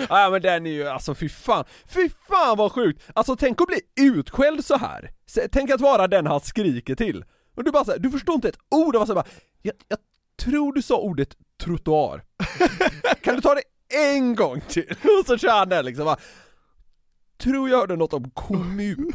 Ja 0.10 0.30
men 0.30 0.42
den 0.42 0.66
är 0.66 0.72
ju, 0.72 0.88
alltså 0.88 1.16
fy 1.16 1.30
fan, 1.30 1.66
fy 1.88 2.10
fan 2.30 2.58
vad 2.58 2.72
sjukt! 2.72 3.04
Alltså 3.14 3.36
tänk 3.36 3.62
att 3.62 3.68
bli 3.68 3.80
utskälld 4.00 4.66
så 4.66 4.78
här. 4.78 5.12
Tänk 5.52 5.72
att 5.72 5.82
vara 5.82 6.08
den 6.08 6.28
han 6.28 6.40
skriker 6.40 6.96
till. 6.96 7.26
Och 7.56 7.64
du 7.64 7.72
bara 7.72 7.86
så 7.86 7.92
här, 7.92 8.00
du 8.00 8.12
förstår 8.12 8.36
inte 8.36 8.50
ett 8.50 8.60
ord. 8.72 8.96
Av 8.96 9.08
vad 9.08 9.16
bara, 9.16 9.26
jag, 9.62 9.74
jag 9.88 9.98
tror 10.40 10.74
du 10.74 10.82
sa 10.82 10.98
ordet 10.98 11.38
trottoar. 11.64 12.24
Kan 13.22 13.36
du 13.36 13.42
ta 13.42 13.56
det 13.56 13.64
en 14.14 14.36
gång 14.36 14.62
till? 14.68 14.96
Och 15.20 15.26
så 15.28 15.38
kör 15.38 15.60
han 15.60 15.70
den 15.70 15.86
liksom 15.86 16.06
bara 16.06 16.18
Tror 17.42 17.70
jag 17.70 17.78
hörde 17.78 17.96
något 17.96 18.14
om 18.14 18.30
kommun 18.30 19.12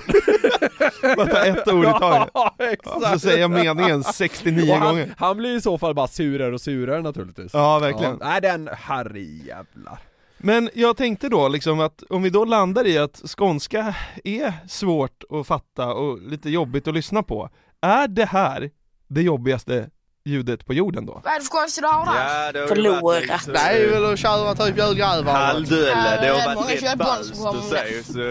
Bara 1.17 1.27
ta 1.27 1.45
ett 1.45 1.69
ord 1.69 1.85
i 1.85 1.89
taget. 1.89 2.31
Ja, 2.35 2.55
exakt! 2.59 3.13
så 3.13 3.19
säger 3.19 3.39
jag 3.39 3.51
meningen 3.51 4.05
69 4.05 4.73
Och 4.73 4.79
han, 4.79 4.89
gånger. 4.89 5.15
han 5.19 5.37
blir 5.37 5.57
i 5.57 5.61
så 5.61 5.79
fall 5.79 5.95
bara 5.95 6.07
surare 6.09 6.55
och 6.55 6.61
surare 6.61 7.03
naturligtvis 7.03 7.55
Ja, 7.55 7.79
verkligen. 7.79 8.17
Nej 8.23 8.41
den, 8.41 8.69
herrejävlar 8.73 9.99
Men 10.39 10.71
jag 10.75 10.97
tänkte 10.97 11.29
då 11.29 11.49
liksom 11.49 11.81
att 11.81 12.03
om 12.09 12.23
vi 12.23 12.31
då 12.31 12.45
landar 12.45 12.87
i 12.87 12.99
att 12.99 13.23
skånska 13.37 13.95
är 14.25 14.53
svårt 14.69 15.25
att 15.31 15.47
fatta 15.47 15.95
och 15.95 16.21
lite 16.23 16.51
jobbigt 16.51 16.89
att 16.89 16.95
lyssna 16.95 17.23
på. 17.23 17.49
Är 17.81 18.09
det 18.09 18.25
här 18.25 18.71
det 19.09 19.23
jobbigaste 19.23 19.91
ljudet 20.27 20.67
på 20.67 20.75
jorden 20.75 21.07
då? 21.07 21.21
Vad 21.25 21.33
är 21.35 21.39
det 21.39 21.45
för 21.45 21.51
konstigt 21.51 21.83
du? 21.85 21.89
Ja, 21.89 22.53
det 22.53 22.59
har 22.61 23.01
varit 23.03 23.47
Det 23.47 23.59
är 23.59 23.91
väl 23.91 24.13
att 24.13 24.19
köra 24.19 24.55
typ 24.55 24.79
julgrävare. 24.79 25.37
halvdulle, 25.37 26.19
det 26.23 26.29
har 26.29 26.55
varit 26.55 26.83
rätt 26.83 26.99
kommer 26.99 27.49
att 27.49 27.71
med. 27.71 28.05
se. 28.05 28.13
Så, 28.13 28.21
ja, 28.21 28.25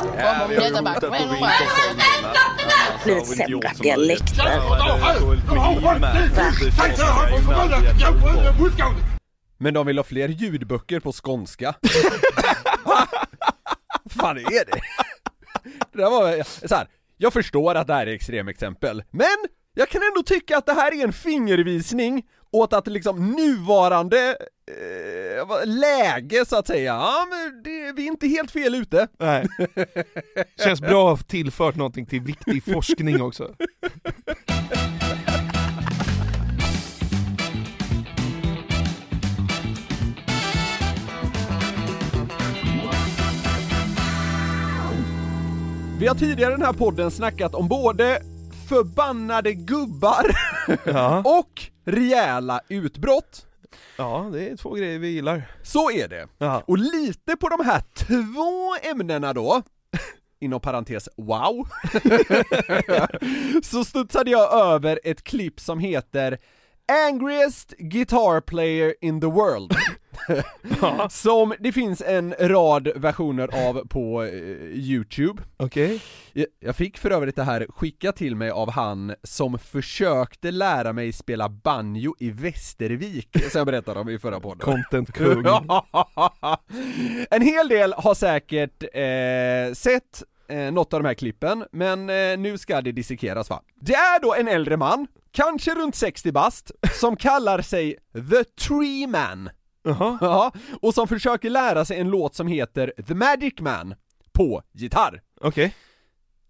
Kommer 0.00 0.48
vi 0.48 0.56
har 0.56 0.68
ju 0.68 0.76
hotat 0.76 1.00
på 1.00 1.10
Vad 1.10 1.10
vintersäsongerna. 1.10 2.34
gjort 3.48 3.64
Sämre 3.64 3.76
så 3.76 3.82
dialekt. 3.82 4.22
mycket. 4.22 4.36
Kör 4.36 4.54
inte 4.54 4.66
idag 4.66 4.98
här. 4.98 5.20
Hållit 5.20 5.46
De 5.48 5.58
har 5.58 5.74
med 5.74 5.82
fått 5.82 6.00
det 6.36 6.42
himma. 6.42 6.52
till. 6.52 6.72
Säg 6.72 6.94
till 6.94 7.04
han 7.04 7.28
från 7.28 7.44
kommunen 7.44 7.74
att 7.74 7.98
det 7.98 8.04
går 8.04 8.52
på 8.52 8.62
buskgården. 8.62 8.94
Men 9.58 9.74
de 9.74 9.86
vill 9.86 9.98
ha 9.98 10.04
fler 10.04 10.28
ljudböcker 10.28 11.00
på 11.00 11.12
skånska 11.12 11.74
fan 14.18 14.38
är 14.38 14.64
det? 14.64 14.72
Det 15.92 15.98
där 15.98 16.10
var, 16.10 16.66
så 16.68 16.74
här, 16.74 16.86
jag 17.16 17.32
förstår 17.32 17.74
att 17.74 17.86
det 17.86 17.94
här 17.94 18.06
är 18.06 18.14
extremexempel, 18.14 19.02
men 19.10 19.26
jag 19.74 19.88
kan 19.88 20.02
ändå 20.02 20.22
tycka 20.22 20.58
att 20.58 20.66
det 20.66 20.72
här 20.72 21.00
är 21.00 21.04
en 21.04 21.12
fingervisning 21.12 22.22
åt 22.52 22.72
att 22.72 22.86
liksom 22.86 23.30
nuvarande 23.30 24.36
eh, 24.70 25.66
läge 25.66 26.44
så 26.46 26.56
att 26.56 26.66
säga, 26.66 26.94
ja 26.94 27.26
men 27.30 27.62
det, 27.62 27.92
vi 27.92 28.02
är 28.02 28.06
inte 28.06 28.26
helt 28.26 28.50
fel 28.50 28.74
ute. 28.74 29.08
Nej. 29.18 29.46
Känns 30.64 30.80
bra 30.80 31.12
att 31.12 31.18
ha 31.18 31.26
tillfört 31.28 31.76
någonting 31.76 32.06
till 32.06 32.20
viktig 32.20 32.64
forskning 32.64 33.22
också. 33.22 33.54
Vi 45.98 46.06
har 46.06 46.14
tidigare 46.14 46.52
i 46.52 46.56
den 46.56 46.66
här 46.66 46.72
podden 46.72 47.10
snackat 47.10 47.54
om 47.54 47.68
både 47.68 48.22
förbannade 48.68 49.54
gubbar 49.54 50.26
Ja. 50.84 51.22
och 51.40 51.62
rejäla 51.84 52.60
utbrott. 52.68 53.46
Ja, 53.98 54.28
det 54.32 54.48
är 54.48 54.56
två 54.56 54.70
grejer 54.74 54.98
vi 54.98 55.08
gillar. 55.08 55.42
Så 55.62 55.90
är 55.90 56.08
det. 56.08 56.28
Ja. 56.38 56.62
Och 56.66 56.78
lite 56.78 57.36
på 57.36 57.48
de 57.48 57.64
här 57.64 57.82
två 57.94 58.90
ämnena 58.90 59.32
då, 59.32 59.62
inom 60.40 60.60
parentes 60.60 61.08
wow, 61.16 61.68
så 63.62 63.84
studsade 63.84 64.30
jag 64.30 64.52
över 64.54 65.00
ett 65.04 65.24
klipp 65.24 65.60
som 65.60 65.78
heter 65.78 66.38
Angriest 67.08 67.74
Guitar 67.78 68.40
Player 68.40 68.94
in 69.00 69.20
the 69.20 69.26
World. 69.26 69.72
Som 71.10 71.54
det 71.60 71.72
finns 71.72 72.00
en 72.06 72.34
rad 72.40 72.88
versioner 72.96 73.68
av 73.68 73.86
på 73.88 74.22
eh, 74.22 74.30
Youtube 74.72 75.42
Okej. 75.56 76.00
Jag- 76.32 76.46
Jag 76.60 76.76
fick 76.76 76.98
för 76.98 77.10
övrigt 77.10 77.36
det 77.36 77.42
här 77.44 77.66
skickat 77.70 78.16
till 78.16 78.36
mig 78.36 78.50
av 78.50 78.70
han 78.70 79.14
som 79.22 79.58
försökte 79.58 80.50
lära 80.50 80.92
mig 80.92 81.12
spela 81.12 81.48
banjo 81.48 82.14
i 82.18 82.30
Västervik, 82.30 83.28
som 83.50 83.58
jag 83.58 83.66
berättade 83.66 84.00
om 84.00 84.08
i 84.08 84.18
förra 84.18 84.40
podden 84.40 84.58
Content-kung. 84.60 85.44
En 87.30 87.42
hel 87.42 87.68
del 87.68 87.92
har 87.92 88.14
säkert 88.14 88.82
eh, 88.82 89.74
sett 89.74 90.22
eh, 90.48 90.72
något 90.72 90.94
av 90.94 91.02
de 91.02 91.06
här 91.06 91.14
klippen, 91.14 91.64
men 91.72 92.10
eh, 92.10 92.38
nu 92.38 92.58
ska 92.58 92.80
det 92.80 92.92
dissekeras 92.92 93.50
va. 93.50 93.62
Det 93.80 93.94
är 93.94 94.22
då 94.22 94.34
en 94.34 94.48
äldre 94.48 94.76
man, 94.76 95.06
kanske 95.32 95.74
runt 95.74 95.94
60 95.94 96.32
bast, 96.32 96.70
som 97.00 97.16
kallar 97.16 97.62
sig 97.62 97.96
The 98.30 98.44
Tree 98.44 99.06
Man. 99.06 99.50
Ja, 100.20 100.52
och 100.82 100.94
som 100.94 101.08
försöker 101.08 101.50
lära 101.50 101.84
sig 101.84 102.00
en 102.00 102.08
låt 102.10 102.34
som 102.34 102.46
heter 102.46 102.92
The 103.06 103.14
Magic 103.14 103.54
Man 103.60 103.94
på 104.32 104.62
gitarr. 104.72 105.20
Okej. 105.40 105.74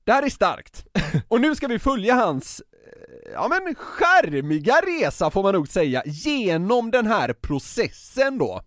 Det 0.05 0.13
här 0.13 0.23
är 0.23 0.31
starkt. 0.31 0.87
Och 1.29 1.41
nu 1.41 1.55
ska 1.55 1.67
vi 1.67 1.79
följa 1.79 2.15
hans, 2.15 2.61
eh, 2.61 3.33
ja 3.33 3.49
men 3.49 3.75
charmiga 3.75 4.75
resa 4.75 5.31
får 5.31 5.43
man 5.43 5.55
nog 5.55 5.69
säga, 5.69 6.03
genom 6.07 6.91
den 6.91 7.07
här 7.07 7.33
processen 7.33 8.39
då. 8.39 8.63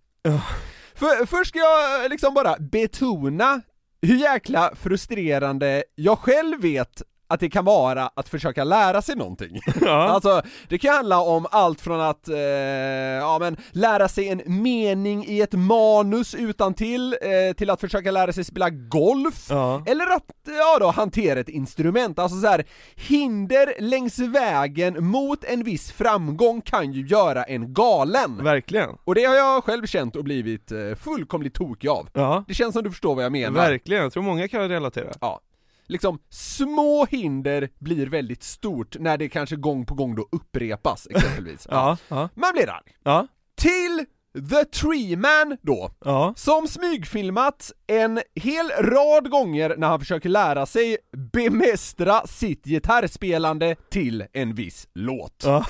För, 0.96 1.26
först 1.26 1.50
ska 1.50 1.60
jag 1.60 2.10
liksom 2.10 2.34
bara 2.34 2.56
betona 2.60 3.62
hur 4.02 4.16
jäkla 4.16 4.72
frustrerande 4.76 5.84
jag 5.96 6.20
själv 6.20 6.62
vet 6.62 7.02
att 7.28 7.40
det 7.40 7.50
kan 7.50 7.66
vara 7.66 8.10
att 8.16 8.30
försöka 8.30 8.64
lära 8.64 9.02
sig 9.02 9.16
någonting. 9.16 9.60
Alltså, 9.88 10.42
det 10.70 10.78
kan 10.78 10.94
handla 10.96 11.20
om 11.22 11.48
allt 11.52 11.82
från 11.82 12.02
att, 12.02 12.30
eh, 12.30 12.38
ja 12.38 13.38
men, 13.40 13.58
lära 13.72 14.08
sig 14.08 14.30
en 14.30 14.42
mening 14.46 15.26
i 15.28 15.42
ett 15.42 15.54
manus 15.54 16.36
utan 16.36 16.74
till 16.74 17.14
eh, 17.22 17.54
till 17.58 17.70
att 17.70 17.82
försöka 17.82 18.12
lära 18.12 18.34
sig 18.34 18.44
spela 18.44 18.70
golf, 18.70 19.52
eller 19.86 20.16
att, 20.16 20.24
ja 20.46 20.78
då, 20.80 20.88
hantera 20.88 21.40
ett 21.40 21.50
instrument. 21.50 22.20
Alltså 22.20 22.40
så 22.40 22.48
här, 22.48 22.66
hinder 22.96 23.74
längs 23.80 24.20
vägen 24.20 25.06
mot 25.06 25.44
en 25.44 25.64
viss 25.64 25.92
framgång 25.92 26.62
kan 26.62 26.94
ju 26.94 27.08
göra 27.08 27.44
en 27.44 27.74
galen. 27.74 28.44
Verkligen. 28.44 28.90
Och 29.04 29.16
det 29.16 29.24
har 29.26 29.36
jag 29.36 29.64
själv 29.64 29.86
känt 29.86 30.16
och 30.16 30.24
blivit 30.24 30.72
eh, 30.72 30.96
fullkomligt 30.96 31.54
tokig 31.54 31.88
av. 31.90 32.10
Ja. 32.14 32.44
Det 32.48 32.54
känns 32.54 32.74
som 32.74 32.84
du 32.84 32.92
förstår 32.92 33.16
vad 33.16 33.24
jag 33.26 33.32
menar. 33.32 33.62
Verkligen, 33.62 34.04
jag 34.04 34.14
tror 34.14 34.24
många 34.24 34.48
kan 34.48 34.70
relatera. 34.70 35.10
Ja. 35.22 35.40
Liksom, 35.88 36.20
små 36.30 37.06
hinder 37.06 37.70
blir 37.80 38.08
väldigt 38.08 38.44
stort 38.44 38.96
när 39.00 39.18
det 39.18 39.30
kanske 39.30 39.56
gång 39.56 39.86
på 39.86 39.96
gång 39.96 40.16
då 40.16 40.28
upprepas 40.32 41.08
exempelvis. 41.10 41.68
Ja, 41.72 41.98
ja. 42.08 42.30
Man 42.36 42.54
blir 42.54 42.70
arg. 42.70 42.96
Ja. 43.04 43.28
Till 43.58 44.06
The 44.50 44.66
Tree 44.66 45.16
Man 45.18 45.58
då, 45.62 45.92
Ja. 46.06 46.34
som 46.38 46.68
smygfilmat 46.68 47.72
en 47.88 48.22
hel 48.36 48.70
rad 48.70 49.30
gånger 49.30 49.76
när 49.78 49.88
han 49.88 50.00
försöker 50.00 50.30
lära 50.30 50.66
sig 50.66 50.98
bemästra 51.34 52.28
sitt 52.28 52.66
gitarrspelande 52.66 53.76
till 53.90 54.26
en 54.34 54.56
viss 54.56 54.88
låt. 54.94 55.44
Ja. 55.46 55.66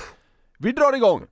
Vi 0.60 0.72
drar 0.72 0.96
igång! 0.96 1.22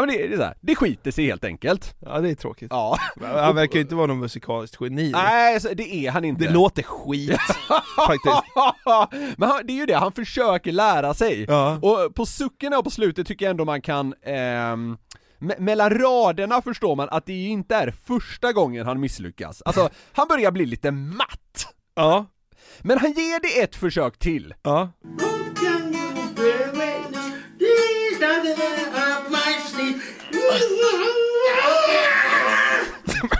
men 0.00 0.08
det, 0.08 0.26
det 0.26 0.34
är 0.34 0.36
så 0.36 0.42
här. 0.42 0.54
det 0.60 0.76
skiter 0.76 1.10
sig 1.10 1.26
helt 1.26 1.44
enkelt. 1.44 1.94
Ja 2.00 2.20
det 2.20 2.30
är 2.30 2.34
tråkigt. 2.34 2.68
Ja. 2.70 2.98
Han 3.20 3.54
verkar 3.54 3.74
ju 3.74 3.80
inte 3.80 3.94
vara 3.94 4.06
någon 4.06 4.18
musikaliskt 4.20 4.76
geni. 4.80 5.10
Nej, 5.10 5.60
det 5.74 5.94
är 6.06 6.10
han 6.10 6.24
inte. 6.24 6.44
Det 6.44 6.50
låter 6.50 6.82
skit, 6.82 7.40
faktiskt. 8.06 8.42
Men 9.36 9.48
han, 9.48 9.60
det 9.66 9.72
är 9.72 9.76
ju 9.76 9.86
det, 9.86 9.94
han 9.96 10.12
försöker 10.12 10.72
lära 10.72 11.14
sig. 11.14 11.44
Ja. 11.48 11.78
Och 11.82 12.14
på 12.14 12.26
sucken 12.26 12.74
och 12.74 12.84
på 12.84 12.90
slutet 12.90 13.26
tycker 13.26 13.44
jag 13.44 13.50
ändå 13.50 13.64
man 13.64 13.82
kan, 13.82 14.14
ehm, 14.26 14.96
me- 15.40 15.60
mellan 15.60 15.90
raderna 15.90 16.62
förstår 16.62 16.96
man 16.96 17.08
att 17.10 17.26
det 17.26 17.46
inte 17.46 17.74
är 17.74 17.94
första 18.06 18.52
gången 18.52 18.86
han 18.86 19.00
misslyckas. 19.00 19.62
Alltså, 19.62 19.88
han 20.12 20.28
börjar 20.28 20.50
bli 20.50 20.66
lite 20.66 20.90
matt. 20.90 21.74
Ja. 21.94 22.26
Men 22.82 22.98
han 22.98 23.12
ger 23.12 23.40
det 23.40 23.60
ett 23.60 23.76
försök 23.76 24.18
till. 24.18 24.54
Ja. 24.62 24.88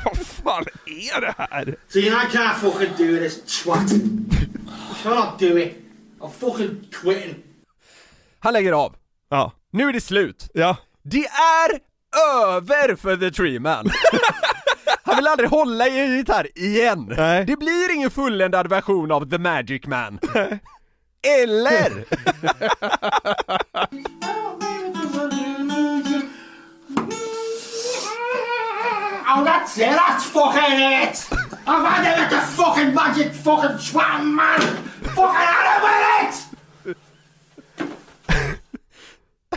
Vad 0.05 0.27
fan 0.27 0.65
är 0.87 1.21
det 1.21 1.35
här? 1.39 1.77
See, 1.89 2.07
I 2.07 2.11
can't 2.11 2.55
fucking 2.55 2.89
do 2.99 3.17
this, 3.19 3.63
twat. 3.63 3.91
Can't 5.03 5.39
do 5.39 5.59
it. 5.59 5.77
I'm 6.21 6.31
fucking 6.41 6.81
quitting. 7.03 7.35
Han 8.39 8.53
lägger 8.53 8.73
av. 8.73 8.97
Ja. 9.29 9.53
Nu 9.71 9.89
är 9.89 9.93
det 9.93 10.01
slut. 10.01 10.51
Ja. 10.55 10.77
Det 11.03 11.27
är 11.27 11.81
över 12.47 12.97
för 12.97 13.17
The 13.17 13.31
Tree 13.31 13.59
Man. 13.61 13.91
Han 15.03 15.17
vill 15.17 15.27
aldrig 15.27 15.49
hålla 15.51 15.89
i 15.89 16.01
en 16.01 16.17
gitarr 16.17 16.49
igen. 16.55 17.15
Nej. 17.17 17.45
Det 17.45 17.57
blir 17.57 17.95
ingen 17.95 18.11
fulländad 18.11 18.69
version 18.69 19.13
av 19.13 19.31
The 19.31 19.39
Magic 19.39 19.87
Man. 19.87 20.19
Eller? 21.43 22.05
Oh, 29.33 29.45
that's 29.45 29.79
it. 29.79 29.91
That's 29.91 30.25
fucking 30.25 30.81
it. 30.81 31.29
I've 31.67 31.87
had 31.87 32.05
it 32.05 32.19
with 32.21 32.31
the 32.31 32.41
fucking 32.57 32.95
magic 32.95 33.33
fucking 33.33 33.79
twat, 33.79 34.25
man. 34.25 34.61
Fucking 35.15 35.59
of 35.77 35.85
it. 36.21 36.35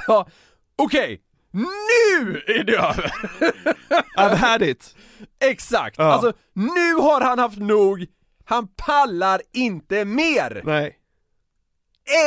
Ja, 0.07 0.27
okej. 0.75 1.21
Nu 1.51 2.41
är 2.47 2.63
det 2.63 2.77
över! 2.77 3.11
I've 4.17 4.35
had 4.35 4.61
it. 4.61 4.95
Exakt! 5.39 5.97
Ja. 5.97 6.03
Alltså, 6.03 6.33
nu 6.53 6.93
har 6.93 7.21
han 7.21 7.39
haft 7.39 7.57
nog, 7.57 8.05
han 8.45 8.67
pallar 8.67 9.41
inte 9.53 10.05
mer! 10.05 10.61
Nej. 10.63 10.97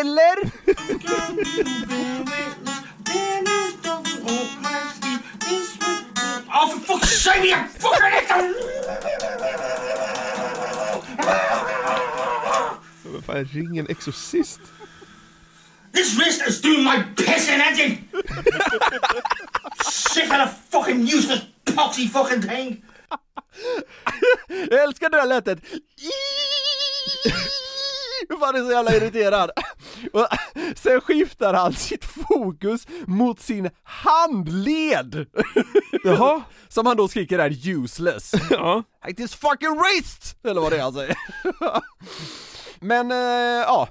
Eller? 0.00 0.50
Oh, 6.58 6.68
for 6.68 6.80
fuck's 6.80 7.22
sake, 7.22 7.44
you 7.44 7.56
fucking. 7.78 8.54
Vad 13.04 13.24
fan, 13.24 13.44
ring 13.52 13.78
en 13.78 13.86
exorcist. 13.90 14.60
This 15.92 16.18
wrist 16.18 16.42
is 16.48 16.60
doing 16.62 16.82
my 16.84 17.02
pissing 17.16 17.60
engine. 17.60 18.08
Sick 19.82 20.32
of 20.32 20.38
the 20.38 20.46
fucking 20.70 21.06
useless 21.06 21.42
poxy 21.64 22.08
fucking 22.08 22.40
thing. 22.40 22.84
Jag 24.70 24.82
älskar 24.82 25.10
det 25.10 25.16
där 25.16 25.26
lätet! 25.26 25.58
Hur 28.28 28.36
fan 28.36 28.56
är 28.56 28.64
så 28.64 28.70
jävla 28.70 28.96
irriterad? 28.96 29.50
Och 30.12 30.26
sen 30.76 31.00
skiftar 31.00 31.54
han 31.54 31.72
sitt 31.72 32.04
fokus 32.04 32.86
mot 33.06 33.40
sin 33.40 33.70
handled! 33.82 35.26
Jaha. 36.04 36.42
Som 36.68 36.86
han 36.86 36.96
då 36.96 37.08
skriker 37.08 37.38
är 37.38 37.68
useless. 37.68 38.32
Ja. 38.50 38.82
Like 39.06 39.22
this 39.22 39.34
fucking 39.34 39.76
wrist! 39.78 40.36
Eller 40.44 40.60
vad 40.60 40.72
det 40.72 40.78
är 40.78 40.82
han 40.82 40.92
säger. 40.92 41.16
Men, 42.80 43.10
eh, 43.10 43.16
ja. 43.66 43.88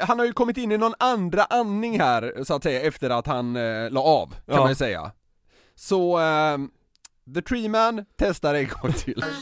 Han 0.00 0.18
har 0.18 0.26
ju 0.26 0.32
kommit 0.32 0.56
in 0.56 0.72
i 0.72 0.78
någon 0.78 0.94
andra 0.98 1.44
andning 1.44 2.00
här, 2.00 2.44
så 2.44 2.54
att 2.54 2.62
säga, 2.62 2.80
efter 2.80 3.10
att 3.10 3.26
han 3.26 3.56
eh, 3.56 3.90
la 3.90 4.00
av, 4.00 4.26
kan 4.26 4.54
Ja. 4.54 4.60
man 4.60 4.68
ju 4.68 4.74
säga. 4.74 5.12
Så, 5.74 6.20
eh, 6.20 6.58
The 7.34 7.42
Tree 7.42 7.68
Man 7.68 8.04
testar 8.18 8.54
en 8.54 8.68
gång 8.68 8.92
till. 8.92 9.24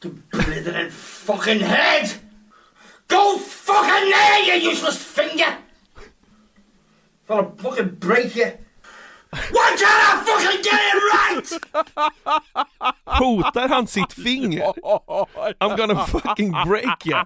The 0.00 0.08
blithering 0.08 0.90
fucking 0.90 1.60
head! 1.60 2.10
Go 3.08 3.36
fucking 3.38 4.10
there, 4.10 4.56
you 4.56 4.70
useless 4.70 4.96
finger! 4.96 5.58
I'll 7.28 7.54
fucking 7.58 7.96
break 7.96 8.34
you. 8.34 8.50
Why 9.30 9.76
can't 9.78 10.02
I 10.08 10.22
fucking 10.26 10.62
get 10.62 10.80
it 10.90 10.98
right? 11.14 11.48
Hotar 13.06 13.68
han 13.68 13.86
sitt 13.86 14.12
finger? 14.12 14.72
I'm 15.60 15.76
gonna 15.76 16.06
fucking 16.06 16.52
break 16.66 17.06
you. 17.06 17.16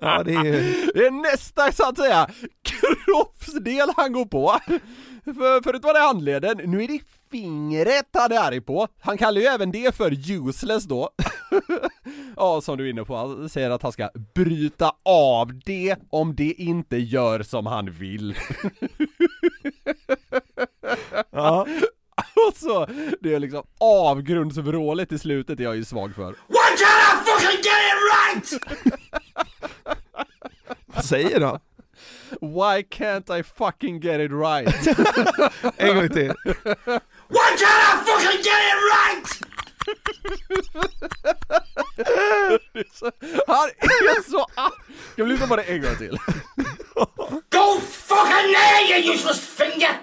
Ja, 0.00 0.22
det 0.24 0.34
är... 0.34 0.92
Det 0.94 1.06
är 1.06 1.10
nästa, 1.10 1.72
så 1.72 1.88
att 1.88 1.98
säga, 1.98 2.28
kroppsdel 2.62 3.92
han 3.96 4.12
går 4.12 4.24
på. 4.24 4.58
För, 5.24 5.62
förut 5.62 5.84
var 5.84 5.94
det 5.94 6.00
handleden, 6.00 6.56
nu 6.64 6.84
är 6.84 6.88
det 6.88 7.00
fingret 7.30 8.08
han 8.12 8.32
är 8.32 8.38
arg 8.38 8.60
på. 8.60 8.88
Han 9.00 9.18
kallar 9.18 9.40
ju 9.40 9.46
även 9.46 9.72
det 9.72 9.96
för 9.96 10.30
useless 10.30 10.84
då. 10.84 11.10
ja, 12.36 12.60
som 12.60 12.78
du 12.78 12.86
är 12.86 12.90
inne 12.90 13.04
på, 13.04 13.16
han 13.16 13.48
säger 13.48 13.70
att 13.70 13.82
han 13.82 13.92
ska 13.92 14.10
bryta 14.34 14.92
av 15.04 15.60
det 15.64 15.96
om 16.10 16.34
det 16.34 16.52
inte 16.52 16.96
gör 16.96 17.42
som 17.42 17.66
han 17.66 17.90
vill. 17.90 18.34
Ja. 21.30 21.66
Och 22.48 22.56
så, 22.56 22.86
det 23.20 23.34
är 23.34 23.38
liksom 23.38 23.62
avgrundsvrålet 23.80 25.12
i 25.12 25.18
slutet 25.18 25.60
är 25.60 25.64
jag 25.64 25.76
ju 25.76 25.84
svag 25.84 26.14
för. 26.14 26.30
Why 26.30 26.70
can't 26.80 27.12
I 27.12 27.24
fucking 27.24 27.56
get 27.56 27.80
it 27.90 27.98
right? 28.12 28.60
Vad 30.86 31.04
säger 31.04 31.40
han? 31.40 31.58
Why 32.40 32.82
can't 32.82 33.30
I 33.30 33.42
fucking 33.42 34.00
get 34.00 34.20
it 34.20 34.30
right? 34.30 34.68
En 35.78 35.94
gång 35.94 36.08
till. 36.08 36.34
Why 37.28 37.56
can't 37.58 37.82
I 37.84 38.02
fucking 38.06 38.42
get 38.42 38.60
it 38.70 38.78
right? 38.92 39.26
Han 43.46 43.68
är 44.08 44.30
så 44.30 44.46
arg! 44.54 44.72
Ska 45.12 45.24
vi 45.24 45.30
lyssna 45.30 45.46
på 45.46 45.56
det 45.56 45.62
en 45.62 45.82
gång 45.82 45.96
till? 45.96 46.18
Go 47.50 47.80
fucking 47.80 48.54
there, 48.54 48.98
you 48.98 49.14
useless 49.14 49.40
finger! 49.40 50.00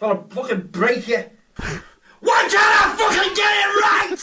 I'll 0.00 0.24
fucking 0.30 0.70
break 0.72 1.08
you. 1.08 1.22
Why 2.22 2.48
can't 2.52 2.72
I 2.76 2.96
fucking 2.98 3.32
get 3.40 3.52
it 3.62 3.70
right? 3.84 4.18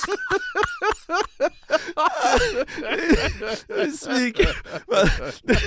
Svik. 4.00 4.38
Det, 5.44 5.58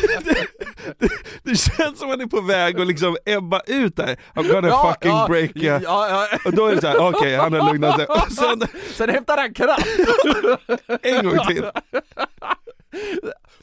det, 0.99 1.09
det, 1.43 1.57
känns 1.57 1.99
som 1.99 2.09
att 2.09 2.15
han 2.15 2.21
är 2.21 2.27
på 2.27 2.41
väg 2.41 2.81
att 2.81 2.87
liksom 2.87 3.17
ebba 3.25 3.61
ut 3.67 3.97
där. 3.97 4.17
I'm 4.35 4.53
gonna 4.53 4.69
Ja, 4.69 4.93
fucking 4.93 5.11
ja, 5.11 5.27
break 5.29 5.57
you. 5.57 5.65
ja, 5.65 5.81
ja. 6.09 6.27
Och 6.45 6.53
då 6.53 6.67
är 6.67 6.75
det 6.75 6.81
såhär, 6.81 6.99
okej 6.99 7.37
han 7.37 7.53
har 7.53 7.73
lugnat 7.73 7.97
sig. 7.97 8.07
Och 8.07 8.33
sen 8.33 8.63
Sen 8.95 9.09
hämtar 9.11 9.37
han 9.37 9.55
kraft! 9.55 9.87
en 11.03 11.25
gång 11.25 11.39
till. 11.47 11.71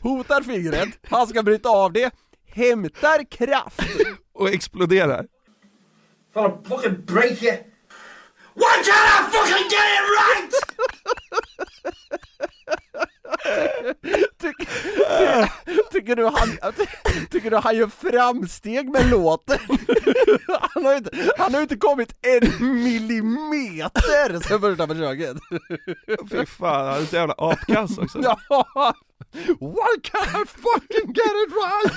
Hotar 0.02 0.42
fingret, 0.42 0.90
han 1.10 1.28
ska 1.28 1.44
bryta 1.44 1.70
av 1.70 1.94
det, 1.94 2.14
hämtar 2.48 3.32
kraft! 3.32 3.82
Och 4.34 4.50
exploderar. 4.50 5.26
I'll 6.36 6.68
fucking 6.68 7.06
break 7.06 7.44
you. 7.44 7.58
Why 8.58 8.74
can't 8.88 9.08
I 9.14 9.18
fucking 9.32 9.68
get 9.74 9.88
it 9.98 10.06
right? 10.18 10.54
Tycker 15.92 16.16
du 16.16 16.26
han, 16.26 16.58
tycker 17.32 17.50
du 17.50 17.58
han 17.58 17.76
gör 17.76 17.88
framsteg 17.88 18.90
med 18.90 19.10
låten? 19.10 19.58
Han 20.74 20.86
har 20.86 20.92
ju 20.92 20.98
inte, 20.98 21.32
han 21.38 21.54
har 21.54 21.60
ju 21.60 21.64
inte 21.64 21.78
kommit 21.78 22.14
en 22.22 22.74
millimeter 22.84 24.40
sen 24.48 24.62
första 24.62 24.88
försöket! 24.88 25.38
Fy 26.32 26.46
fan, 26.46 26.88
han 26.88 27.02
är 27.02 27.06
så 27.06 27.16
jävla 27.16 27.34
apkass 27.38 27.98
också. 27.98 28.20
Ja! 28.50 28.94
Why 29.60 29.98
can't 30.04 30.36
I 30.36 30.46
fucking 30.46 31.14
get 31.14 31.34
it 31.44 31.52
right? 31.52 31.92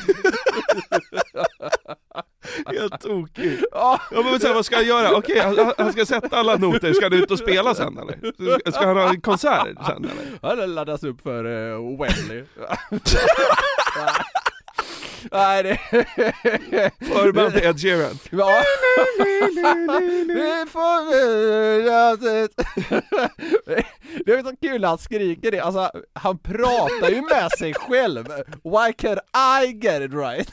Helt 2.66 3.00
tokig. 3.00 3.62
Ja. 3.72 4.00
Men 4.10 4.24
här, 4.24 4.54
vad 4.54 4.66
ska 4.66 4.76
han 4.76 4.86
göra? 4.86 5.16
Okej, 5.16 5.38
han, 5.40 5.72
han 5.78 5.92
ska 5.92 6.06
sätta 6.06 6.36
alla 6.36 6.56
noter, 6.56 6.92
ska 6.92 7.04
han 7.04 7.12
ut 7.12 7.30
och 7.30 7.38
spela 7.38 7.74
sen 7.74 7.98
eller? 7.98 8.70
Ska 8.70 8.86
han 8.86 8.96
ha 8.96 9.08
en 9.08 9.20
konsert 9.20 9.76
sen 9.86 10.04
eller? 10.04 10.38
Ja, 10.42 10.54
det 10.54 10.66
laddas 10.66 11.02
upp 11.02 11.20
för 11.20 11.44
uh, 11.44 11.98
Wembley. 11.98 12.44
Nej 15.32 15.62
det... 15.62 15.78
Förband 17.06 17.52
till 17.54 17.64
Ed 17.64 17.80
Sheeran. 17.80 18.18
Ja. 18.30 18.62
Vi 20.26 20.66
får 20.70 21.10
Det 24.24 24.32
är 24.32 24.42
så 24.42 24.56
kul 24.62 24.84
han 24.84 24.98
skriker 24.98 25.50
det, 25.50 25.60
alltså 25.60 25.90
han 26.12 26.38
pratar 26.38 27.08
ju 27.10 27.22
med 27.22 27.50
sig 27.58 27.74
själv. 27.74 28.28
Why 28.64 28.92
can 28.98 29.18
I 29.62 29.66
get 29.72 30.02
it 30.02 30.12
right? 30.14 30.52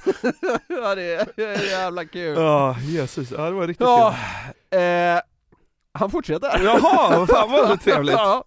Ja 0.67 0.95
det 0.95 1.03
är 1.37 1.69
jävla 1.71 2.05
kul. 2.05 2.35
Ja, 2.37 2.75
Jesus. 2.79 3.31
Ja, 3.31 3.45
det 3.45 3.51
var 3.51 3.67
riktigt 3.67 3.87
Ja, 3.87 4.15
kul. 4.71 4.79
eh, 4.81 5.19
han 5.93 6.11
fortsätter. 6.11 6.61
Jaha, 6.63 7.27
fan 7.27 7.51
vad 7.51 7.81
trevligt. 7.81 8.15
Ja. 8.15 8.43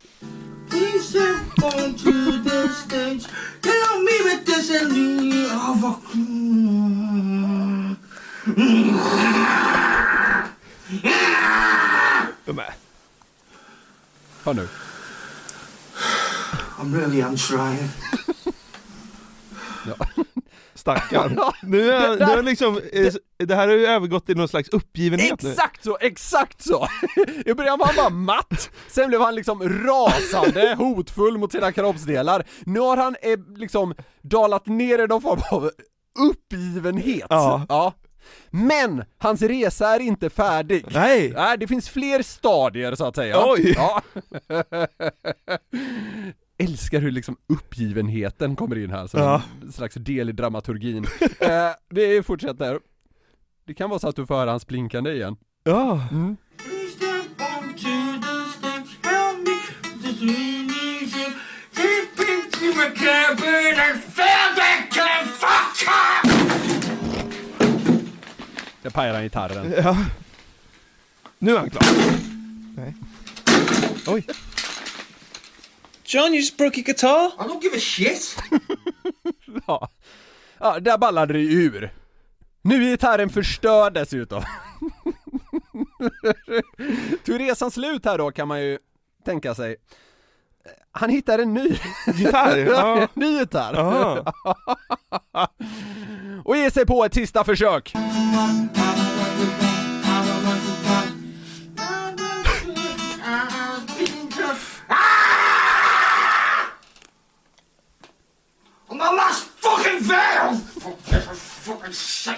Please 0.70 1.09
step 1.09 1.62
on 1.62 1.94
to 1.96 2.42
the 2.42 2.68
stage. 2.68 3.26
Tell 3.61 4.02
me 4.02 4.12
with 4.24 4.46
this 4.46 4.70
and 4.70 4.92
me. 4.92 5.46
Oh, 5.50 5.74
fuck. 5.83 6.14
Men, 12.54 12.72
Hör 14.44 14.54
nu. 14.54 14.68
I'm 16.78 16.94
really, 16.94 17.22
I'm 17.22 17.37
trying. 17.37 17.90
Stackarn. 20.80 21.40
Nu 21.62 21.90
är, 21.92 22.16
nu 22.16 22.32
är 22.32 22.42
liksom, 22.42 22.80
det 23.38 23.54
här 23.54 23.68
har 23.68 23.74
ju 23.74 23.86
övergått 23.86 24.30
i 24.30 24.34
någon 24.34 24.48
slags 24.48 24.68
uppgivenhet 24.68 25.42
nu. 25.42 25.50
Exakt 25.50 25.84
så, 25.84 25.98
exakt 26.00 26.62
så! 26.62 26.88
I 27.46 27.54
början 27.54 27.78
var 27.78 27.86
han 27.86 27.96
bara 27.96 28.10
matt, 28.10 28.70
sen 28.88 29.08
blev 29.08 29.20
han 29.20 29.34
liksom 29.34 29.68
rasande, 29.68 30.74
hotfull 30.78 31.38
mot 31.38 31.52
sina 31.52 31.72
kroppsdelar. 31.72 32.44
Nu 32.66 32.80
har 32.80 32.96
han 32.96 33.16
eh, 33.22 33.38
liksom 33.56 33.94
dalat 34.22 34.66
ner 34.66 34.98
i 34.98 35.06
någon 35.06 35.22
form 35.22 35.40
av 35.50 35.70
uppgivenhet. 36.18 37.26
Ja. 37.28 37.94
Men 38.50 39.04
hans 39.18 39.42
resa 39.42 39.94
är 39.94 40.00
inte 40.00 40.30
färdig. 40.30 40.84
Nej! 40.90 41.32
Nej, 41.36 41.58
det 41.58 41.66
finns 41.66 41.88
fler 41.88 42.22
stadier 42.22 42.94
så 42.94 43.04
att 43.04 43.16
säga. 43.16 43.36
Oj. 43.46 43.74
Ja. 43.76 44.02
Älskar 46.90 47.00
hur 47.03 47.11
liksom 47.11 47.37
uppgivenheten 47.46 48.57
kommer 48.57 48.79
in 48.79 48.90
här 48.90 49.07
som 49.07 49.20
Ja. 49.20 49.42
en 49.62 49.72
slags 49.72 49.94
del 49.94 50.29
i 50.29 50.33
dramaturgin. 50.33 51.05
eh, 51.40 51.70
vi 51.88 52.22
fortsätter. 52.22 52.81
Det 53.66 53.74
kan 53.74 53.90
vara 53.90 53.98
så 54.00 54.09
att 54.09 54.16
du 54.16 54.26
får 54.26 54.35
höra 54.35 54.50
hans 54.50 54.66
blinkande 54.66 55.12
igen. 55.12 55.37
Ja. 55.64 56.09
Mm. 56.11 56.37
Det 68.83 68.90
pajar 68.90 69.14
han 69.14 69.22
gitarren. 69.22 69.74
Ja. 69.76 69.96
Nu 71.38 71.55
är 71.55 71.59
han 71.59 71.70
klar. 71.70 71.83
Nej. 72.76 72.94
Oj. 74.07 74.26
John, 76.12 76.33
you 76.33 76.40
just 76.40 76.57
broke 76.57 76.77
your 76.77 76.85
guitar? 76.85 77.33
I 77.38 77.44
don't 77.46 77.62
give 77.62 77.77
a 77.77 77.81
shit. 77.81 78.37
Ja. 79.66 79.88
ja, 80.59 80.81
där 80.81 80.99
ballade 80.99 81.33
det 81.33 81.40
ur. 81.40 81.90
Nu 82.62 82.85
är 82.85 82.90
gitarren 82.90 83.31
förstörd 83.31 83.94
dessutom. 83.94 84.42
Till 87.25 87.38
resan 87.38 87.70
slut 87.70 88.05
här 88.05 88.18
då 88.18 88.31
kan 88.31 88.49
man 88.49 88.61
ju 88.61 88.79
tänka 89.25 89.55
sig 89.55 89.77
han 90.92 91.11
hittar 91.11 91.38
en 91.38 91.55
ny 91.55 91.79
Gitarr? 92.14 92.57
Ja. 92.66 93.09
ny 93.14 93.38
gitarr. 93.38 93.75
Och 96.44 96.57
ger 96.57 96.70
sig 96.70 96.87
på 96.87 97.05
ett 97.05 97.14
sista 97.14 97.44
försök. 97.44 97.92
Last 109.00 109.48
fucking 109.60 110.00
veil! 110.00 110.60
I'm 111.10 111.34
fucking 111.34 111.92
sick! 111.92 112.36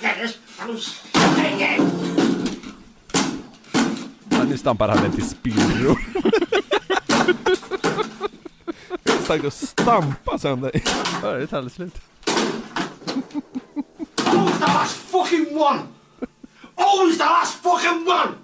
Ja, 4.30 4.44
nu 4.44 4.58
stampar 4.58 4.88
han 4.88 5.02
den 5.02 5.12
till 5.12 5.28
spillror. 5.28 5.98
Starkt 9.24 9.44
att 9.44 9.54
stampa 9.54 10.38
sönder. 10.38 10.70
Ja, 11.22 11.28
det 11.28 11.36
är 11.36 11.40
ett 11.40 11.50
härligt 11.50 11.72
slut. 11.72 11.94
Always 14.24 14.58
the 14.58 14.66
last 14.66 14.96
fucking 14.96 15.56
one! 15.56 15.80
Always 16.74 17.18
the 17.18 17.24
last 17.24 17.54
fucking 17.62 18.06
one! 18.08 18.34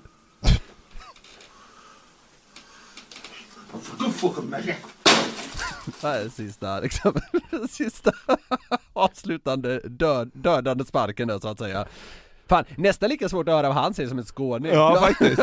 For 3.83 3.97
good 3.97 4.15
fucking 4.15 4.51
measure. 4.51 4.77
Det 6.01 6.09
här 6.09 6.21
är 6.21 6.29
sista 6.29 6.81
liksom, 6.81 7.15
sista 7.71 8.13
avslutande 8.93 9.81
död, 9.85 10.31
dödande 10.35 10.85
sparken 10.85 11.29
där 11.29 11.39
så 11.39 11.49
att 11.49 11.59
säga. 11.59 11.87
Fan, 12.49 12.65
nästan 12.77 13.09
lika 13.09 13.29
svårt 13.29 13.49
att 13.49 13.55
höra 13.55 13.69
vad 13.69 13.77
han 13.77 13.95
säger 13.95 14.09
som 14.09 14.19
en 14.19 14.25
skåning. 14.25 14.73
Ja, 14.73 15.01
faktiskt. 15.01 15.43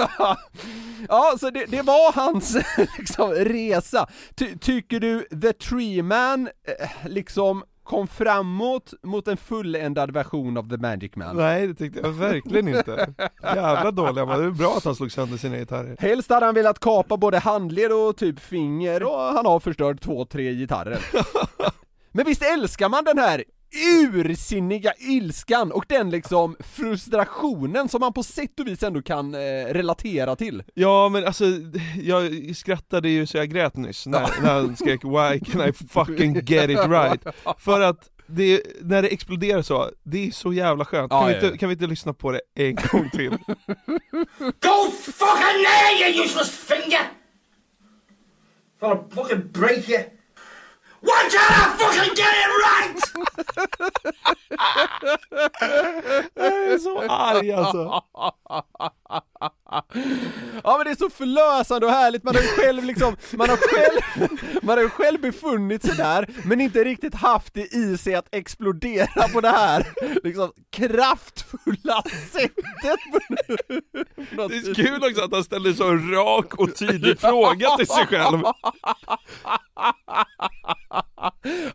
ja, 1.09 1.35
så 1.39 1.49
det, 1.49 1.65
det 1.65 1.81
var 1.81 2.13
hans 2.13 2.57
liksom, 2.97 3.31
resa. 3.31 4.07
Ty, 4.35 4.57
tycker 4.57 4.99
du 4.99 5.27
The 5.41 5.53
Tree 5.53 6.03
Man 6.03 6.47
eh, 6.47 6.89
liksom 7.07 7.63
kom 7.85 8.07
framåt 8.07 8.93
mot 9.03 9.27
en 9.27 9.37
fulländad 9.37 10.11
version 10.11 10.57
av 10.57 10.69
The 10.69 10.77
Magic 10.77 11.15
Man. 11.15 11.35
Nej 11.37 11.67
det 11.67 11.73
tyckte 11.73 11.99
jag 11.99 12.09
verkligen 12.09 12.67
inte. 12.67 13.13
Jävla 13.43 13.91
dåliga 13.91 14.25
man, 14.25 14.39
det 14.39 14.45
är 14.45 14.51
bra 14.51 14.73
att 14.77 14.85
han 14.85 14.95
slog 14.95 15.11
sönder 15.11 15.37
sina 15.37 15.57
gitarrer. 15.57 15.95
Helst 15.99 16.29
hade 16.29 16.45
han 16.45 16.55
velat 16.55 16.79
kapa 16.79 17.17
både 17.17 17.39
handled 17.39 17.91
och 17.91 18.17
typ 18.17 18.39
finger 18.39 19.03
och 19.03 19.19
han 19.19 19.45
har 19.45 19.59
förstört 19.59 20.01
två, 20.01 20.25
tre 20.25 20.53
gitarrer. 20.53 20.99
Men 22.11 22.25
visst 22.25 22.41
älskar 22.41 22.89
man 22.89 23.03
den 23.03 23.17
här 23.17 23.43
ursinniga 23.71 24.93
ilskan 24.97 25.71
och 25.71 25.85
den 25.87 26.09
liksom 26.09 26.55
frustrationen 26.59 27.89
som 27.89 27.99
man 27.99 28.13
på 28.13 28.23
sätt 28.23 28.59
och 28.59 28.67
vis 28.67 28.83
ändå 28.83 29.01
kan 29.01 29.35
eh, 29.35 29.65
relatera 29.69 30.35
till. 30.35 30.63
Ja 30.73 31.09
men 31.09 31.25
alltså, 31.25 31.45
jag 32.01 32.55
skrattade 32.55 33.09
ju 33.09 33.25
så 33.25 33.37
jag 33.37 33.49
grät 33.49 33.75
nyss 33.75 34.05
när, 34.07 34.41
när 34.41 34.53
han 34.53 34.75
skrek 34.75 35.03
'Why 35.03 35.39
can 35.39 35.69
I 35.69 35.73
fucking 35.73 36.33
get 36.33 36.69
it 36.69 36.77
right?' 36.77 37.33
För 37.57 37.81
att 37.81 38.09
det, 38.27 38.61
när 38.81 39.01
det 39.01 39.07
exploderar 39.07 39.61
så, 39.61 39.91
det 40.03 40.27
är 40.27 40.31
så 40.31 40.53
jävla 40.53 40.85
skönt. 40.85 41.11
Kan, 41.11 41.27
vi 41.27 41.31
ja, 41.31 41.35
inte, 41.35 41.47
ja. 41.47 41.57
kan 41.57 41.69
vi 41.69 41.73
inte 41.73 41.87
lyssna 41.87 42.13
på 42.13 42.31
det 42.31 42.41
en 42.55 42.75
gång 42.75 43.09
till? 43.09 43.29
Go 44.39 44.91
fucking 45.01 45.65
there, 45.65 46.11
you 46.11 46.25
useless 46.25 46.49
finger! 46.49 47.01
I'll 48.81 49.09
fucking 49.09 49.51
break 49.51 49.89
you. 49.89 50.03
Why 51.05 51.19
can't 51.33 51.51
I 51.51 51.63
fucking 51.77 52.13
get 52.15 52.33
it 52.43 52.49
right? 52.65 52.99
Jag 56.35 56.73
är 56.73 56.77
så 56.77 57.01
arg 57.01 57.51
alltså. 57.53 58.03
Ja 59.71 60.77
men 60.77 60.85
det 60.85 60.91
är 60.91 60.95
så 60.95 61.09
förlösande 61.09 61.85
och 61.87 61.91
härligt, 61.91 62.23
man 62.23 62.35
har 62.35 62.41
ju 62.41 62.47
själv 62.47 62.83
liksom, 62.83 63.15
man 63.31 63.49
har 63.49 63.57
själv, 63.57 64.29
man 64.61 64.77
har 64.77 64.83
ju 64.83 64.89
själv 64.89 65.21
befunnit 65.21 65.85
sig 65.85 65.95
där, 65.95 66.29
men 66.43 66.61
inte 66.61 66.83
riktigt 66.83 67.15
haft 67.15 67.53
det 67.53 67.73
i 67.75 67.97
sig 67.97 68.15
att 68.15 68.27
explodera 68.31 69.27
på 69.33 69.41
det 69.41 69.49
här 69.49 69.87
liksom 70.23 70.51
kraftfulla 70.71 72.03
sättet. 72.31 72.99
Det 74.29 74.41
är 74.41 74.73
kul 74.73 75.03
också 75.03 75.23
att 75.23 75.33
han 75.33 75.43
ställer 75.43 75.73
så 75.73 75.89
en 75.89 76.11
rak 76.11 76.53
och 76.53 76.75
tydlig 76.75 77.19
fråga 77.19 77.77
till 77.77 77.87
sig 77.87 78.07
själv. 78.07 78.39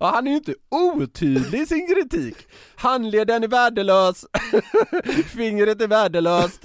Ja, 0.00 0.10
han 0.14 0.26
är 0.26 0.30
ju 0.30 0.36
inte 0.36 0.54
otydlig 0.70 1.60
i 1.60 1.66
sin 1.66 1.94
kritik. 1.94 2.36
Handleden 2.76 3.44
är 3.44 3.48
värdelös, 3.48 4.24
fingret 5.36 5.82
är 5.82 5.86
värdelöst. 5.88 6.64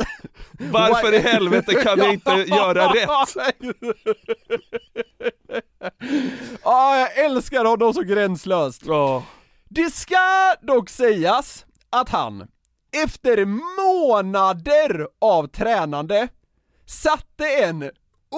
Varför 0.51 1.13
i 1.13 1.19
helvete 1.19 1.73
kan 1.73 1.99
jag 1.99 2.13
inte 2.13 2.31
göra 2.47 2.93
rätt? 2.93 3.09
Ja, 6.63 6.99
jag 6.99 7.25
älskar 7.25 7.65
honom 7.65 7.93
så 7.93 8.01
gränslöst. 8.01 8.83
Det 9.69 9.93
ska 9.93 10.55
dock 10.61 10.89
sägas 10.89 11.65
att 11.89 12.09
han, 12.09 12.47
efter 13.03 13.45
månader 13.45 15.07
av 15.21 15.47
tränande, 15.47 16.27
satte 16.85 17.47
en 17.47 17.91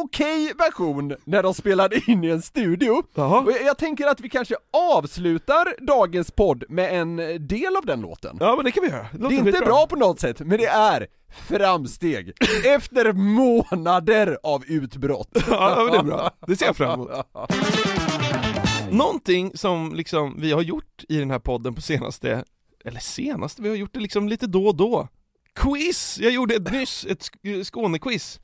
okej 0.04 0.54
version 0.58 1.16
när 1.24 1.43
de 1.43 1.54
spelade 1.54 2.02
in 2.08 2.24
i 2.24 2.28
en 2.30 2.41
studio. 2.41 2.89
Och 3.45 3.52
jag, 3.52 3.64
jag 3.66 3.78
tänker 3.78 4.08
att 4.08 4.20
vi 4.20 4.30
kanske 4.30 4.56
avslutar 4.93 5.86
dagens 5.86 6.32
podd 6.32 6.64
med 6.70 7.00
en 7.00 7.16
del 7.48 7.76
av 7.78 7.86
den 7.86 8.02
låten. 8.02 8.38
Ja 8.39 8.56
men 8.56 8.66
det 8.66 8.72
kan 8.72 8.84
vi 8.84 8.89
göra. 8.89 9.08
Det 9.12 9.26
är 9.26 9.32
inte 9.32 9.62
bra 9.66 9.88
på 9.88 9.95
något 9.95 10.20
sätt, 10.20 10.39
men 10.39 10.58
det 10.58 10.66
är 10.66 11.08
framsteg. 11.30 12.32
Efter 12.66 13.14
månader 13.14 14.38
av 14.43 14.66
utbrott. 14.68 15.30
Ja 15.50 15.76
men 15.78 15.91
det 15.91 15.98
är 15.98 16.04
bra, 16.04 16.32
det 16.48 16.56
ser 16.56 16.66
jag 16.66 16.78
fram 16.78 16.93
emot. 16.93 17.10
Någonting 18.91 19.52
som 19.58 19.93
liksom 19.95 20.36
vi 20.41 20.52
har 20.52 20.62
gjort 20.62 21.04
i 21.10 21.18
den 21.18 21.32
här 21.32 21.39
podden 21.39 21.76
på 21.76 21.82
senaste, 21.82 22.43
eller 22.86 23.00
senaste, 23.00 23.62
vi 23.62 23.70
har 23.70 23.76
gjort 23.76 23.93
det 23.93 24.00
liksom 24.00 24.30
lite 24.30 24.48
då 24.48 24.68
och 24.68 24.76
då. 24.76 25.08
Quiz! 25.58 26.18
Jag 26.22 26.32
gjorde 26.32 26.55
ett 26.55 26.72
nyss, 26.72 27.05
ett 27.10 27.20
Sk- 27.22 27.64
Skånequiz. 27.64 28.39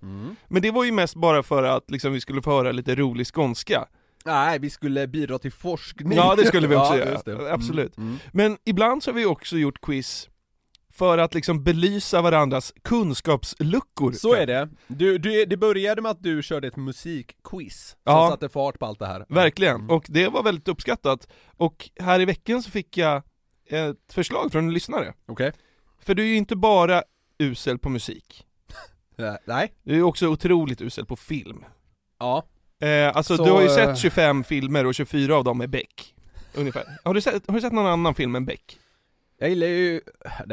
Men 0.48 0.62
det 0.62 0.72
var 0.72 0.84
ju 0.84 0.92
mest 0.92 1.16
bara 1.16 1.44
för 1.44 1.64
att 1.64 1.92
liksom 1.92 2.14
vi 2.14 2.22
skulle 2.22 2.42
få 2.42 2.52
höra 2.52 2.72
lite 2.72 2.96
rolig 2.96 3.28
skånska. 3.28 3.86
Nej, 4.26 4.60
vi 4.60 4.70
skulle 4.70 5.08
bidra 5.08 5.40
till 5.40 5.52
forskning. 5.52 6.14
Ja 6.18 6.36
det 6.36 6.46
skulle 6.46 6.68
vi 6.68 6.76
också 6.76 6.98
Ja, 6.98 7.18
göra, 7.26 7.54
absolut. 7.54 7.98
Mm, 7.98 8.10
mm. 8.10 8.20
Men 8.34 8.58
ibland 8.66 9.04
så 9.04 9.12
har 9.12 9.16
vi 9.16 9.26
också 9.26 9.58
gjort 9.58 9.82
quiz 9.82 10.30
för 10.94 11.18
att 11.18 11.34
liksom 11.34 11.64
belysa 11.64 12.22
varandras 12.22 12.74
kunskapsluckor. 12.84 14.12
Så 14.12 14.34
är 14.34 14.46
det. 14.48 14.70
Du, 14.88 15.18
du, 15.18 15.46
det 15.46 15.58
började 15.58 16.02
med 16.02 16.12
att 16.12 16.24
du 16.24 16.44
körde 16.44 16.68
ett 16.68 16.76
musikquiz 16.76 17.88
som 17.90 17.98
Ja. 18.04 18.30
satte 18.30 18.50
fart 18.50 18.80
på 18.80 18.86
allt 18.86 19.00
det 19.00 19.08
här. 19.08 19.26
Verkligen, 19.30 19.90
och 19.90 20.06
det 20.10 20.28
var 20.28 20.44
väldigt 20.44 20.68
uppskattat. 20.68 21.28
Och 21.58 21.90
här 22.00 22.20
i 22.20 22.26
veckan 22.26 22.64
så 22.64 22.72
fick 22.72 22.98
jag 22.98 23.22
ett 23.70 24.14
förslag 24.14 24.52
från 24.52 24.64
en 24.68 24.74
lyssnare. 24.74 25.14
Okej. 25.28 25.52
För 26.06 26.14
du 26.16 26.24
är 26.24 26.28
ju 26.28 26.36
inte 26.36 26.56
bara 26.56 27.04
usel 27.38 27.78
på 27.80 27.90
musik. 27.90 28.46
Eh, 29.18 29.34
Nej. 29.46 29.74
Du 29.84 29.98
är 29.98 30.02
också 30.04 30.28
otroligt 30.28 30.82
usel 30.82 31.06
på 31.06 31.16
film. 31.16 31.66
Ja. 32.20 32.46
Eh, 32.80 33.18
alltså 33.18 33.38
Så, 33.38 33.44
du 33.46 33.52
har 33.52 33.62
ju 33.62 33.68
eh, 33.68 33.74
sett 33.76 33.98
25 33.98 34.44
filmer 34.44 34.86
och 34.86 34.96
24 34.96 35.36
av 35.36 35.44
dem 35.44 35.62
är 35.62 35.68
Beck. 35.68 36.16
Ungefär. 36.54 36.84
Har 37.04 37.14
du 37.14 37.22
sett, 37.22 37.48
har 37.48 37.56
du 37.56 37.62
sett 37.62 37.74
någon 37.74 37.86
annan 37.86 38.16
film 38.16 38.36
än 38.36 38.46
Beck? 38.46 38.80
Jag 39.38 39.50
gillar 39.50 39.68
ju, 39.68 40.02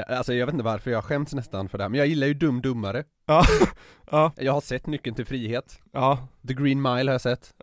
alltså 0.09 0.35
jag 0.35 0.47
vet 0.47 0.53
inte 0.53 0.65
varför 0.65 0.91
jag 0.91 1.05
skäms 1.05 1.35
nästan 1.35 1.69
för 1.69 1.79
det 1.79 1.85
här, 1.85 1.89
men 1.89 1.99
jag 1.99 2.07
gillar 2.07 2.27
ju 2.27 2.35
Dum 2.35 2.61
Dummare. 2.61 3.05
Ja. 3.27 3.45
ja. 4.11 4.33
Jag 4.37 4.53
har 4.53 4.61
sett 4.61 4.87
Nyckeln 4.87 5.17
till 5.17 5.27
frihet. 5.27 5.81
Ja. 5.93 6.29
The 6.49 6.55
Green 6.55 6.83
Mile 6.83 7.11
har 7.11 7.13
jag 7.15 7.21
sett. 7.21 7.55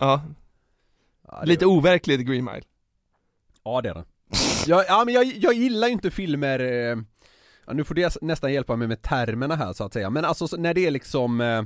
Ja. 0.00 0.22
Ja, 1.28 1.42
Lite 1.44 1.66
overklig 1.66 2.18
The 2.18 2.24
Green 2.24 2.44
Mile. 2.44 2.62
Ja 3.64 3.80
det 3.80 3.88
är 3.88 3.94
den. 3.94 4.04
jag, 4.66 4.84
ja 4.88 5.02
men 5.04 5.14
jag, 5.14 5.24
jag 5.24 5.54
gillar 5.54 5.88
ju 5.88 5.92
inte 5.92 6.10
filmer, 6.10 6.58
eh, 6.60 6.96
ja, 7.68 7.74
nu 7.74 7.84
får 7.84 7.94
det 7.94 8.16
nästan 8.22 8.52
hjälpa 8.52 8.76
mig 8.76 8.88
med 8.88 9.02
termerna 9.02 9.56
här 9.56 9.72
så 9.72 9.84
att 9.84 9.92
säga, 9.92 10.10
men 10.10 10.24
alltså 10.24 10.48
så- 10.48 10.56
när 10.56 10.74
det 10.74 10.86
är 10.86 10.90
liksom 10.90 11.40
eh, 11.40 11.62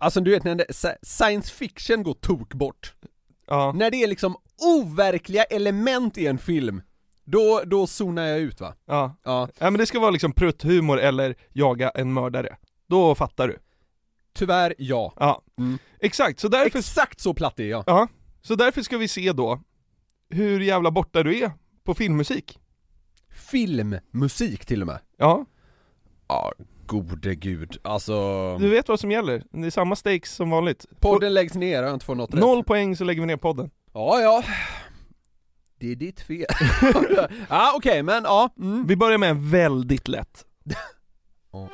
Alltså 0.00 0.20
du 0.20 0.30
vet 0.30 0.44
när 0.44 0.54
det, 0.54 0.64
sci- 0.68 0.96
science 1.02 1.52
fiction 1.54 2.02
går 2.02 2.14
tok 2.14 2.54
bort 2.54 2.94
Ja. 3.46 3.72
När 3.72 3.90
det 3.90 3.96
är 4.02 4.06
liksom 4.08 4.36
overkliga 4.62 5.44
element 5.44 6.18
i 6.18 6.26
en 6.26 6.38
film 6.38 6.82
Då, 7.24 7.62
då 7.66 7.86
zonar 7.86 8.22
jag 8.26 8.38
ut 8.40 8.60
va? 8.60 8.74
Ja. 8.86 9.16
Ja. 9.24 9.48
ja 9.58 9.70
men 9.70 9.78
det 9.78 9.86
ska 9.86 10.00
vara 10.00 10.10
liksom 10.10 10.32
prutthumor 10.32 11.00
eller 11.00 11.34
jaga 11.52 11.90
en 11.90 12.12
mördare. 12.12 12.56
Då 12.86 13.14
fattar 13.14 13.48
du. 13.48 13.58
Tyvärr 14.34 14.74
ja 14.78 15.12
Ja. 15.16 15.42
Mm. 15.58 15.78
Exakt, 16.00 16.40
så 16.40 16.48
därför... 16.48 16.78
Exakt 16.78 17.20
så 17.20 17.34
platt 17.34 17.60
är 17.60 17.64
jag 17.64 17.84
Ja. 17.86 18.08
Så 18.42 18.54
därför 18.54 18.82
ska 18.82 18.98
vi 18.98 19.08
se 19.08 19.32
då 19.32 19.60
hur 20.30 20.60
jävla 20.60 20.90
borta 20.90 21.22
du 21.22 21.38
är 21.38 21.50
på 21.84 21.94
filmmusik. 21.94 22.58
Filmmusik 23.38 24.66
till 24.66 24.80
och 24.80 24.86
med 24.86 24.98
Ja. 25.16 25.44
Ja, 26.28 26.52
gode 26.86 27.34
gud, 27.34 27.76
alltså 27.82 28.58
Du 28.58 28.68
vet 28.68 28.88
vad 28.88 29.00
som 29.00 29.10
gäller, 29.10 29.42
det 29.50 29.66
är 29.66 29.70
samma 29.70 29.96
stakes 29.96 30.34
som 30.34 30.50
vanligt. 30.50 30.86
Podden 31.00 31.34
läggs 31.34 31.54
ner, 31.54 31.82
jag 31.82 31.94
inte 31.94 32.06
fått 32.06 32.16
något 32.16 32.32
Noll 32.32 32.58
rätt 32.58 32.66
poäng 32.66 32.96
så 32.96 33.04
lägger 33.04 33.20
vi 33.20 33.26
ner 33.26 33.36
podden. 33.36 33.70
Ja, 33.92 34.20
ja 34.20 34.42
Det 35.78 35.92
är 35.92 35.96
ditt 35.96 36.20
fel 36.20 36.46
Ja 37.48 37.72
okej, 37.76 38.02
men 38.02 38.24
ja 38.24 38.54
mm. 38.58 38.86
Vi 38.86 38.96
börjar 38.96 39.18
med 39.18 39.30
en 39.30 39.50
väldigt 39.50 40.08
lätt. 40.08 40.44
Ja. 41.52 41.68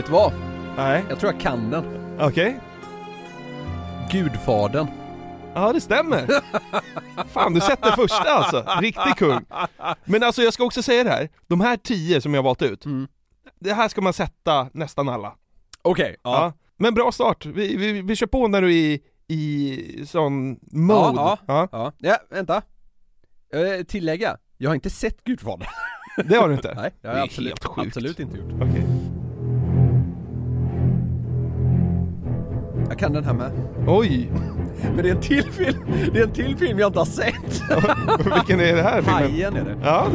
Vet 0.00 0.06
du 0.06 0.12
vad? 0.12 0.32
Nej. 0.76 1.04
Jag 1.08 1.20
tror 1.20 1.32
jag 1.32 1.40
kan 1.40 1.70
den 1.70 1.84
Okej. 2.20 2.60
Gudfadern 4.10 4.86
Ja 5.54 5.72
det 5.72 5.80
stämmer. 5.80 6.26
Fan 7.32 7.54
du 7.54 7.60
sätter 7.60 7.90
första 7.90 8.30
alltså, 8.30 8.64
riktig 8.80 9.16
kung. 9.16 9.44
Men 10.04 10.22
alltså 10.22 10.42
jag 10.42 10.52
ska 10.54 10.64
också 10.64 10.82
säga 10.82 11.04
det 11.04 11.10
här, 11.10 11.28
de 11.46 11.60
här 11.60 11.76
tio 11.76 12.20
som 12.20 12.34
jag 12.34 12.42
valt 12.42 12.62
ut, 12.62 12.84
det 13.60 13.72
här 13.72 13.88
ska 13.88 14.00
man 14.00 14.12
sätta 14.12 14.68
nästan 14.72 15.08
alla. 15.08 15.34
Okej, 15.82 16.16
ja. 16.22 16.30
Ja. 16.30 16.52
Men 16.76 16.94
bra 16.94 17.12
start, 17.12 17.46
vi, 17.46 17.76
vi, 17.76 18.02
vi 18.02 18.16
kör 18.16 18.26
på 18.26 18.48
när 18.48 18.62
du 18.62 18.68
är 18.68 18.72
i, 18.72 19.02
i 19.28 20.06
sån 20.06 20.58
mode. 20.72 21.12
Ja, 21.16 21.38
Ja. 21.46 21.68
ja, 21.72 21.92
ja, 21.98 22.16
vänta 22.30 22.62
eh, 23.54 23.84
Tillägga, 23.84 24.36
jag 24.58 24.70
har 24.70 24.74
inte 24.74 24.90
sett 24.90 25.24
Gudfadern 25.24 25.68
Det 26.24 26.36
har 26.36 26.48
du 26.48 26.54
inte? 26.54 26.74
Nej, 26.76 26.94
det 27.00 27.08
har 27.08 27.14
Det 27.14 27.18
jag 27.18 27.24
är 27.24 27.28
absolut, 27.28 27.48
helt 27.50 27.64
sjukt. 27.64 27.86
absolut 27.86 28.20
inte 28.20 28.38
gjort 28.38 28.52
Okej. 28.62 29.09
Jag 32.90 32.98
kan 32.98 33.12
den 33.12 33.24
här 33.24 33.34
med 33.34 33.52
Oj! 33.86 34.30
Men 34.82 34.96
det 34.96 35.08
är 35.08 35.14
en 35.14 35.20
till 35.20 35.52
film, 35.52 35.78
det 36.12 36.18
är 36.20 36.24
en 36.24 36.32
till 36.32 36.56
film 36.56 36.78
jag 36.78 36.88
inte 36.88 36.98
har 36.98 37.06
sett 37.06 37.62
Vilken 38.34 38.60
är 38.60 38.76
det 38.76 38.82
här 38.82 39.02
filmen? 39.02 39.22
Hajen 39.22 39.56
är 39.56 39.64
det 39.64 39.76
Ja. 39.82 40.06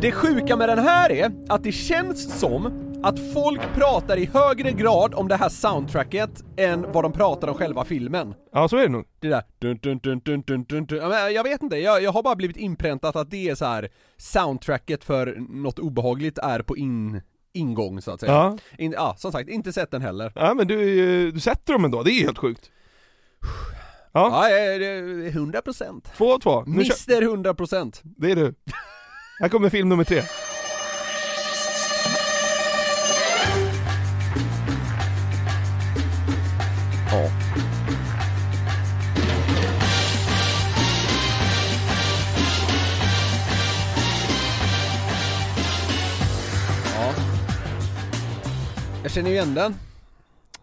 Det 0.00 0.12
sjuka 0.12 0.56
med 0.56 0.68
den 0.68 0.78
här 0.78 1.12
är 1.12 1.32
att 1.48 1.64
det 1.64 1.72
känns 1.72 2.40
som 2.40 2.82
att 3.02 3.32
folk 3.32 3.60
pratar 3.74 4.16
i 4.16 4.30
högre 4.34 4.72
grad 4.72 5.14
om 5.14 5.28
det 5.28 5.36
här 5.36 5.48
soundtracket 5.48 6.44
än 6.56 6.92
vad 6.92 7.04
de 7.04 7.12
pratar 7.12 7.48
om 7.48 7.54
själva 7.54 7.84
filmen. 7.84 8.34
Ja, 8.52 8.68
så 8.68 8.76
är 8.76 8.82
det 8.82 8.88
nog. 8.88 9.04
Det 9.20 9.28
där 9.28 9.42
dun, 9.58 9.78
dun, 9.82 9.98
dun, 9.98 10.20
dun, 10.24 10.42
dun, 10.46 10.64
dun, 10.64 10.86
dun. 10.86 10.98
Jag 11.34 11.42
vet 11.42 11.62
inte, 11.62 11.76
jag, 11.76 12.02
jag 12.02 12.12
har 12.12 12.22
bara 12.22 12.36
blivit 12.36 12.56
inpräntat 12.56 13.16
att 13.16 13.30
det 13.30 13.48
är 13.48 13.54
så 13.54 13.64
här 13.64 13.88
soundtracket 14.16 15.04
för 15.04 15.36
något 15.48 15.78
obehagligt 15.78 16.38
är 16.38 16.62
på 16.62 16.76
in, 16.76 17.20
ingång 17.56 18.02
så 18.02 18.10
att 18.10 18.20
säga. 18.20 18.32
Ja. 18.32 18.58
In, 18.78 18.92
ja, 18.92 19.14
som 19.18 19.32
sagt, 19.32 19.48
inte 19.48 19.72
sett 19.72 19.90
den 19.90 20.02
heller. 20.02 20.32
Ja 20.34 20.54
men 20.54 20.66
du, 20.68 21.30
du 21.32 21.40
sätter 21.40 21.72
dem 21.72 21.84
ändå, 21.84 22.02
det 22.02 22.10
är 22.10 22.22
helt 22.24 22.38
sjukt. 22.38 22.70
Ja, 24.12 24.48
ja 24.50 24.58
det 24.78 24.86
är 24.86 25.26
100 25.26 25.62
procent. 25.62 26.08
Två 26.16 26.24
och 26.26 26.42
två. 26.42 26.64
Nu 26.66 26.72
kör- 26.72 26.78
Mister 26.78 27.22
100 27.22 27.54
procent. 27.54 28.00
Det 28.04 28.30
är 28.30 28.36
du. 28.36 28.54
Här 29.40 29.48
kommer 29.48 29.70
film 29.70 29.88
nummer 29.88 30.04
tre. 30.04 30.22
Ja. 37.10 37.45
Känner 49.16 49.30
ju 49.30 49.36
igen 49.36 49.54
den. 49.54 49.74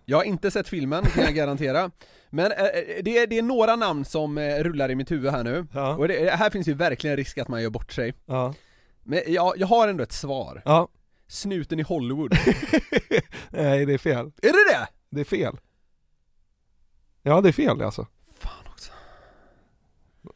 Jag 0.05 0.17
har 0.17 0.23
inte 0.23 0.51
sett 0.51 0.67
filmen, 0.67 1.05
kan 1.05 1.23
jag 1.23 1.33
garantera. 1.33 1.91
Men 2.29 2.51
eh, 2.51 2.65
eh, 2.65 3.03
det, 3.03 3.17
är, 3.17 3.27
det 3.27 3.37
är 3.37 3.41
några 3.41 3.75
namn 3.75 4.05
som 4.05 4.37
eh, 4.37 4.63
rullar 4.63 4.91
i 4.91 4.95
mitt 4.95 5.11
huvud 5.11 5.31
här 5.31 5.43
nu. 5.43 5.67
Och 5.97 6.07
det, 6.07 6.29
här 6.29 6.49
finns 6.49 6.67
ju 6.67 6.73
verkligen 6.73 7.17
risk 7.17 7.37
att 7.37 7.47
man 7.47 7.61
gör 7.63 7.69
bort 7.69 7.91
sig. 7.91 8.13
Ja. 8.25 8.53
Men 9.03 9.21
jag, 9.27 9.57
jag 9.57 9.67
har 9.67 9.87
ändå 9.87 10.03
ett 10.03 10.11
svar. 10.11 10.61
Ja. 10.65 10.87
Snuten 11.27 11.79
i 11.79 11.81
Hollywood. 11.81 12.31
Nej, 13.49 13.85
det 13.85 13.93
är 13.93 13.97
fel. 13.97 14.25
Är 14.25 14.31
det 14.41 14.73
det? 14.73 14.87
Det 15.09 15.21
är 15.21 15.25
fel. 15.25 15.57
Ja, 17.21 17.41
det 17.41 17.49
är 17.49 17.53
fel 17.53 17.81
alltså. 17.81 18.07
Fan 18.39 18.67
också. 18.71 18.91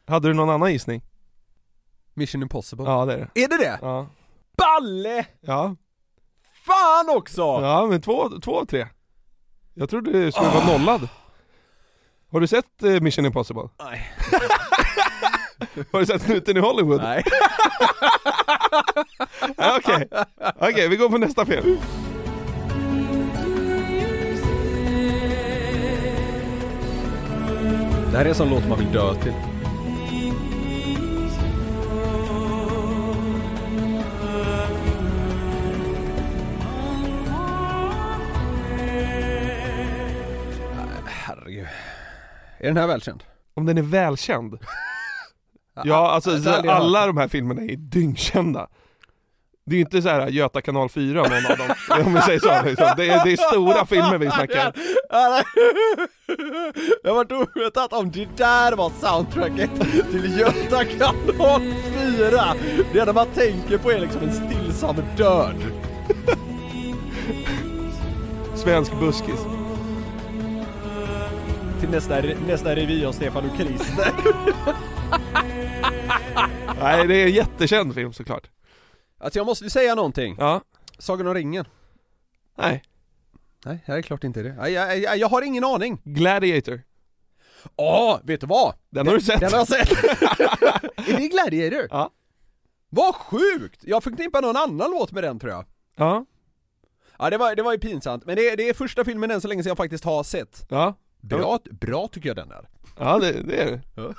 Hade 0.06 0.28
du 0.28 0.34
någon 0.34 0.50
annan 0.50 0.72
gissning? 0.72 1.02
Mission 2.14 2.42
Impossible. 2.42 2.84
Ja, 2.84 3.04
det 3.04 3.12
är 3.12 3.18
det. 3.18 3.42
Är 3.44 3.48
det 3.48 3.56
det? 3.56 3.78
Ja. 3.82 4.06
Balle! 4.56 5.26
Ja. 5.40 5.76
Fan 6.68 7.16
också! 7.16 7.42
Ja, 7.42 7.86
men 7.90 8.00
två, 8.00 8.28
två 8.42 8.60
av 8.60 8.64
tre. 8.64 8.86
Jag 9.74 9.90
trodde 9.90 10.12
du 10.12 10.32
skulle 10.32 10.48
vara 10.48 10.66
nollad. 10.66 11.08
Har 12.32 12.40
du 12.40 12.46
sett 12.46 12.82
eh, 12.82 13.00
Mission 13.00 13.26
Impossible? 13.26 13.68
Nej. 13.82 14.12
Har 15.92 16.00
du 16.00 16.06
sett 16.06 16.22
Snuten 16.22 16.56
i 16.56 16.60
Hollywood? 16.60 17.02
Nej. 17.02 17.24
Ja, 19.56 19.76
Okej, 19.78 20.08
okej 20.60 20.88
vi 20.88 20.96
går 20.96 21.08
på 21.08 21.18
nästa 21.18 21.46
film. 21.46 21.78
Det 28.10 28.16
här 28.18 28.24
är 28.24 28.28
en 28.28 28.34
sån 28.34 28.50
låt 28.50 28.68
man 28.68 28.78
vill 28.78 28.92
dö 28.92 29.14
till. 29.14 29.32
Är 42.58 42.66
den 42.68 42.76
här 42.76 42.86
välkänd? 42.86 43.24
Om 43.54 43.66
den 43.66 43.78
är 43.78 43.82
välkänd? 43.82 44.58
Ja, 45.84 46.10
alltså 46.10 46.30
hört 46.30 46.66
alla 46.66 47.06
de 47.06 47.16
här 47.16 47.28
filmerna 47.28 47.62
är 47.62 47.76
dyngkända. 47.76 48.68
Det 49.66 49.74
är 49.74 49.76
ju 49.76 49.80
inte 49.80 50.02
så 50.02 50.08
här 50.08 50.28
Göta 50.28 50.60
kanal 50.60 50.88
4 50.88 51.22
någon 51.22 51.32
av 51.32 51.58
dem, 51.58 51.68
om 52.06 52.14
vi 52.14 52.20
säger 52.20 52.38
så. 52.38 52.68
Liksom. 52.68 52.86
Det, 52.96 53.08
är, 53.10 53.24
det 53.24 53.32
är 53.32 53.36
stora 53.36 53.86
filmer 53.86 54.18
vi 54.18 54.30
snackar. 54.30 54.72
Jag 57.02 57.14
var 57.14 57.32
ovetat 57.32 57.92
om 57.92 58.10
det 58.10 58.28
där 58.36 58.76
var 58.76 58.90
soundtracket 58.90 59.70
till 60.10 60.38
Göta 60.38 60.84
kanal 60.84 61.62
4. 62.16 62.54
Det 62.92 62.98
enda 63.00 63.12
man 63.12 63.26
tänker 63.34 63.78
på 63.78 63.90
är 63.90 64.00
liksom 64.00 64.22
en 64.22 64.32
stillsam 64.32 64.96
död. 65.16 65.56
Svensk 68.54 68.92
buskis. 69.00 69.57
Till 71.80 71.90
nästa, 71.90 72.20
nästa 72.46 72.74
revy 72.76 73.04
av 73.04 73.12
Stefan 73.12 73.50
och 73.50 73.56
Krister. 73.56 74.12
Nej, 76.80 77.06
det 77.06 77.14
är 77.14 77.26
en 77.26 77.32
jättekänd 77.32 77.94
film 77.94 78.12
såklart. 78.12 78.50
Alltså 79.18 79.38
jag 79.38 79.46
måste 79.46 79.64
ju 79.64 79.70
säga 79.70 79.94
någonting. 79.94 80.36
Ja. 80.38 80.60
Sagan 80.98 81.26
om 81.26 81.34
ringen. 81.34 81.64
Nej. 82.56 82.82
Nej, 83.64 83.82
det 83.86 83.92
är 83.92 84.02
klart 84.02 84.24
inte 84.24 84.42
det. 84.42 84.54
Jag, 84.58 84.70
jag, 84.70 84.98
jag, 84.98 85.16
jag 85.16 85.28
har 85.28 85.42
ingen 85.42 85.64
aning. 85.64 86.00
Gladiator. 86.04 86.82
Åh, 87.76 88.18
vet 88.22 88.40
du 88.40 88.46
vad? 88.46 88.74
Den 88.90 89.06
har 89.06 89.14
du 89.14 89.20
sett. 89.20 89.40
Den 89.40 89.50
har 89.52 89.58
jag 89.58 89.68
sett. 89.68 89.92
är 91.08 91.16
det 91.16 91.28
Gladiator? 91.28 91.88
Ja. 91.90 92.10
Vad 92.90 93.14
sjukt! 93.14 93.80
Jag 93.82 94.04
förknippar 94.04 94.42
någon 94.42 94.56
annan 94.56 94.90
låt 94.90 95.12
med 95.12 95.24
den 95.24 95.38
tror 95.38 95.52
jag. 95.52 95.64
Ja. 95.96 96.24
Ja 97.18 97.30
det 97.30 97.38
var, 97.38 97.54
det 97.54 97.62
var 97.62 97.72
ju 97.72 97.78
pinsamt, 97.78 98.26
men 98.26 98.36
det, 98.36 98.56
det 98.56 98.68
är 98.68 98.74
första 98.74 99.04
filmen 99.04 99.30
än 99.30 99.40
så 99.40 99.48
länge 99.48 99.62
som 99.62 99.68
jag 99.68 99.76
faktiskt 99.76 100.04
har 100.04 100.22
sett. 100.22 100.66
Ja. 100.68 100.94
Bra, 101.20 101.58
bra 101.70 102.08
tycker 102.08 102.28
jag 102.28 102.36
den 102.36 102.50
är. 102.50 102.68
Ja, 102.98 103.18
det, 103.18 103.32
det 103.42 103.62
är 103.62 103.80
det. 103.94 104.14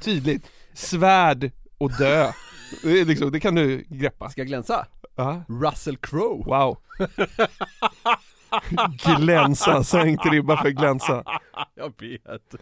Tydligt. 0.00 0.50
Svärd 0.74 1.50
och 1.78 1.90
dö. 1.98 2.32
Det, 2.82 3.00
är 3.00 3.04
liksom, 3.04 3.32
det 3.32 3.40
kan 3.40 3.54
du 3.54 3.84
greppa. 3.88 4.30
Ska 4.30 4.40
jag 4.40 4.48
glänsa? 4.48 4.86
Ja. 5.16 5.42
Russell 5.48 5.96
Crowe. 5.96 6.44
Wow. 6.44 6.78
glänsa, 9.18 9.84
sänkt 9.84 10.26
ribba 10.26 10.62
för 10.62 10.70
glänsa. 10.70 11.24
Jag 11.74 11.92
vet. 12.00 12.54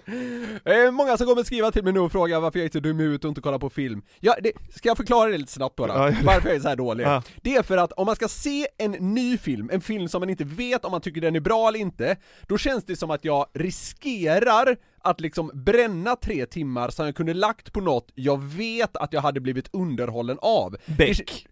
Eh, 0.65 0.91
många 0.91 1.17
som 1.17 1.27
kommer 1.27 1.43
skriva 1.43 1.71
till 1.71 1.85
mig 1.85 1.93
nu 1.93 2.01
och 2.01 2.13
fråga 2.13 2.41
varför 2.41 2.59
jag 2.59 2.67
är 2.67 2.71
så 2.71 2.81
dum 2.81 2.99
huvudet 2.99 3.25
och 3.25 3.29
inte 3.29 3.41
kollar 3.41 3.59
på 3.59 3.71
film. 3.71 4.03
Ja, 4.21 4.37
det, 4.43 4.53
ska 4.75 4.89
jag 4.89 4.97
förklara 4.97 5.31
det 5.31 5.39
lite 5.39 5.53
snabbt 5.53 5.75
ja. 5.79 6.13
Varför 6.25 6.49
jag 6.49 6.57
är 6.57 6.61
så 6.61 6.69
här 6.69 6.77
dålig? 6.77 7.05
Ja. 7.05 7.23
Det 7.43 7.57
är 7.57 7.63
för 7.63 7.77
att 7.77 7.93
om 7.93 8.07
man 8.07 8.17
ska 8.17 8.29
se 8.29 8.67
en 8.79 8.91
ny 8.91 9.39
film, 9.39 9.71
en 9.73 9.81
film 9.81 10.09
som 10.09 10.21
man 10.21 10.31
inte 10.31 10.45
vet 10.45 10.85
om 10.85 10.91
man 10.91 11.01
tycker 11.01 11.21
den 11.21 11.37
är 11.37 11.41
bra 11.41 11.69
eller 11.69 11.79
inte, 11.79 12.17
då 12.47 12.59
känns 12.59 12.85
det 12.85 12.97
som 12.97 13.11
att 13.11 13.25
jag 13.25 13.47
riskerar 13.55 14.77
att 15.03 15.21
liksom 15.21 15.51
bränna 15.55 16.17
tre 16.17 16.47
timmar 16.47 16.91
som 16.91 17.07
jag 17.07 17.15
kunde 17.15 17.35
lagt 17.35 17.73
på 17.73 17.81
något 17.81 18.11
jag 18.15 18.43
vet 18.43 18.97
att 18.97 19.13
jag 19.13 19.21
hade 19.21 19.41
blivit 19.41 19.69
underhållen 19.73 20.39
av. 20.43 20.77
Beck. 20.99 21.47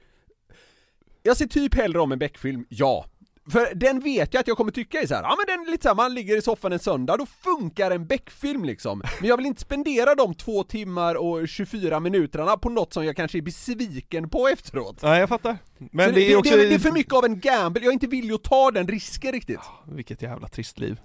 Jag 1.22 1.36
ser 1.36 1.46
typ 1.46 1.74
hellre 1.74 2.00
om 2.00 2.12
en 2.12 2.18
Beck-film, 2.18 2.66
ja. 2.68 3.04
För 3.50 3.74
den 3.74 4.00
vet 4.00 4.34
jag 4.34 4.40
att 4.40 4.48
jag 4.48 4.56
kommer 4.56 4.72
tycka 4.72 5.00
är 5.00 5.06
så 5.06 5.14
här, 5.14 5.22
ja 5.22 5.36
men 5.38 5.56
den 5.56 5.66
är 5.66 5.70
lite 5.70 5.82
såhär, 5.82 5.96
man 5.96 6.14
ligger 6.14 6.36
i 6.36 6.42
soffan 6.42 6.72
en 6.72 6.78
söndag, 6.78 7.16
då 7.16 7.26
funkar 7.26 7.90
en 7.90 8.06
Beck-film 8.06 8.64
liksom. 8.64 9.02
Men 9.20 9.28
jag 9.28 9.36
vill 9.36 9.46
inte 9.46 9.60
spendera 9.60 10.14
de 10.14 10.34
två 10.34 10.64
timmar 10.64 11.14
och 11.14 11.48
24 11.48 12.00
minuterna 12.00 12.56
på 12.56 12.68
något 12.68 12.92
som 12.92 13.04
jag 13.04 13.16
kanske 13.16 13.38
är 13.38 13.42
besviken 13.42 14.30
på 14.30 14.48
efteråt. 14.48 14.98
Ja, 15.02 15.18
jag 15.18 15.28
fattar. 15.28 15.58
Men 15.78 16.08
Så 16.08 16.14
det 16.14 16.32
är 16.32 16.36
också... 16.36 16.56
det, 16.56 16.68
det 16.68 16.74
är 16.74 16.78
för 16.78 16.92
mycket 16.92 17.12
av 17.12 17.24
en 17.24 17.40
gamble, 17.40 17.80
jag 17.82 17.88
är 17.88 17.92
inte 17.92 18.06
villig 18.06 18.34
att 18.34 18.44
ta 18.44 18.70
den 18.70 18.88
risken 18.88 19.32
riktigt. 19.32 19.60
Vilket 19.86 20.22
jävla 20.22 20.48
trist 20.48 20.78
liv. 20.78 21.00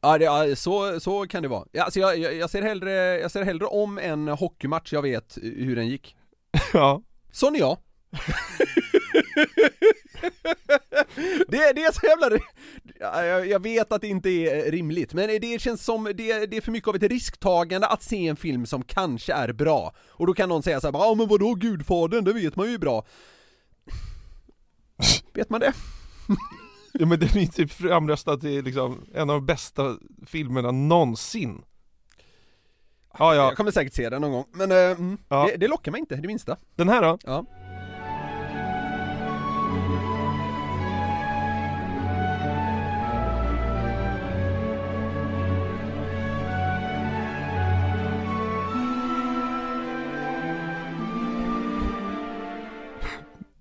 Ja, 0.00 0.18
det, 0.18 0.56
så, 0.56 1.00
så 1.00 1.26
kan 1.26 1.42
det 1.42 1.48
vara. 1.48 1.64
Ja, 1.72 1.84
Alltså 1.84 2.00
jag, 2.00 2.18
jag, 2.18 2.34
jag, 2.34 2.50
ser 2.50 2.62
hellre, 2.62 2.92
jag 3.18 3.30
ser 3.30 3.42
hellre 3.42 3.66
om 3.66 3.98
en 3.98 4.28
hockeymatch 4.28 4.92
jag 4.92 5.02
vet 5.02 5.38
hur 5.42 5.76
den 5.76 5.88
gick. 5.88 6.16
Ja. 6.72 7.02
Sån 7.32 7.54
är 7.54 7.60
jag. 7.60 7.78
det, 11.48 11.72
det 11.72 11.82
är 11.84 11.92
så 11.92 12.06
jävla... 12.06 12.38
Ja, 13.00 13.24
Jag, 13.24 13.62
vet 13.62 13.92
att 13.92 14.00
det 14.00 14.08
inte 14.08 14.28
är 14.30 14.70
rimligt, 14.70 15.14
men 15.14 15.40
det 15.40 15.60
känns 15.60 15.84
som, 15.84 16.04
det, 16.04 16.46
det 16.46 16.56
är 16.56 16.60
för 16.60 16.72
mycket 16.72 16.88
av 16.88 16.96
ett 16.96 17.02
risktagande 17.02 17.86
att 17.86 18.02
se 18.02 18.28
en 18.28 18.36
film 18.36 18.66
som 18.66 18.82
kanske 18.82 19.32
är 19.32 19.52
bra. 19.52 19.94
Och 20.08 20.26
då 20.26 20.34
kan 20.34 20.48
någon 20.48 20.62
säga 20.62 20.80
såhär, 20.80 20.98
ja 20.98 21.14
men 21.14 21.28
vadå 21.28 21.54
Gudfadern, 21.54 22.24
det 22.24 22.32
vet 22.32 22.56
man 22.56 22.66
ju 22.68 22.74
är 22.74 22.78
bra. 22.78 23.04
vet 25.34 25.50
man 25.50 25.60
det? 25.60 25.72
Ja 26.98 27.06
men 27.06 27.18
den 27.20 27.28
är 27.28 27.40
ju 27.40 27.46
typ 27.46 27.72
framröstad 27.72 28.36
till 28.36 28.64
liksom 28.64 29.06
en 29.14 29.30
av 29.30 29.36
de 29.36 29.46
bästa 29.46 29.96
filmerna 30.26 30.70
någonsin. 30.70 31.62
Ja, 33.18 33.34
ja. 33.34 33.44
Jag 33.44 33.56
kommer 33.56 33.70
säkert 33.70 33.94
se 33.94 34.10
den 34.10 34.20
någon 34.22 34.32
gång, 34.32 34.44
men 34.52 34.72
mm, 34.72 35.18
Ja. 35.28 35.48
det, 35.50 35.56
det 35.56 35.68
lockar 35.68 35.92
mig 35.92 35.98
inte, 36.00 36.16
det 36.16 36.26
minsta. 36.28 36.56
Den 36.76 36.88
här 36.88 37.02
då? 37.02 37.18
Ja. 37.24 37.44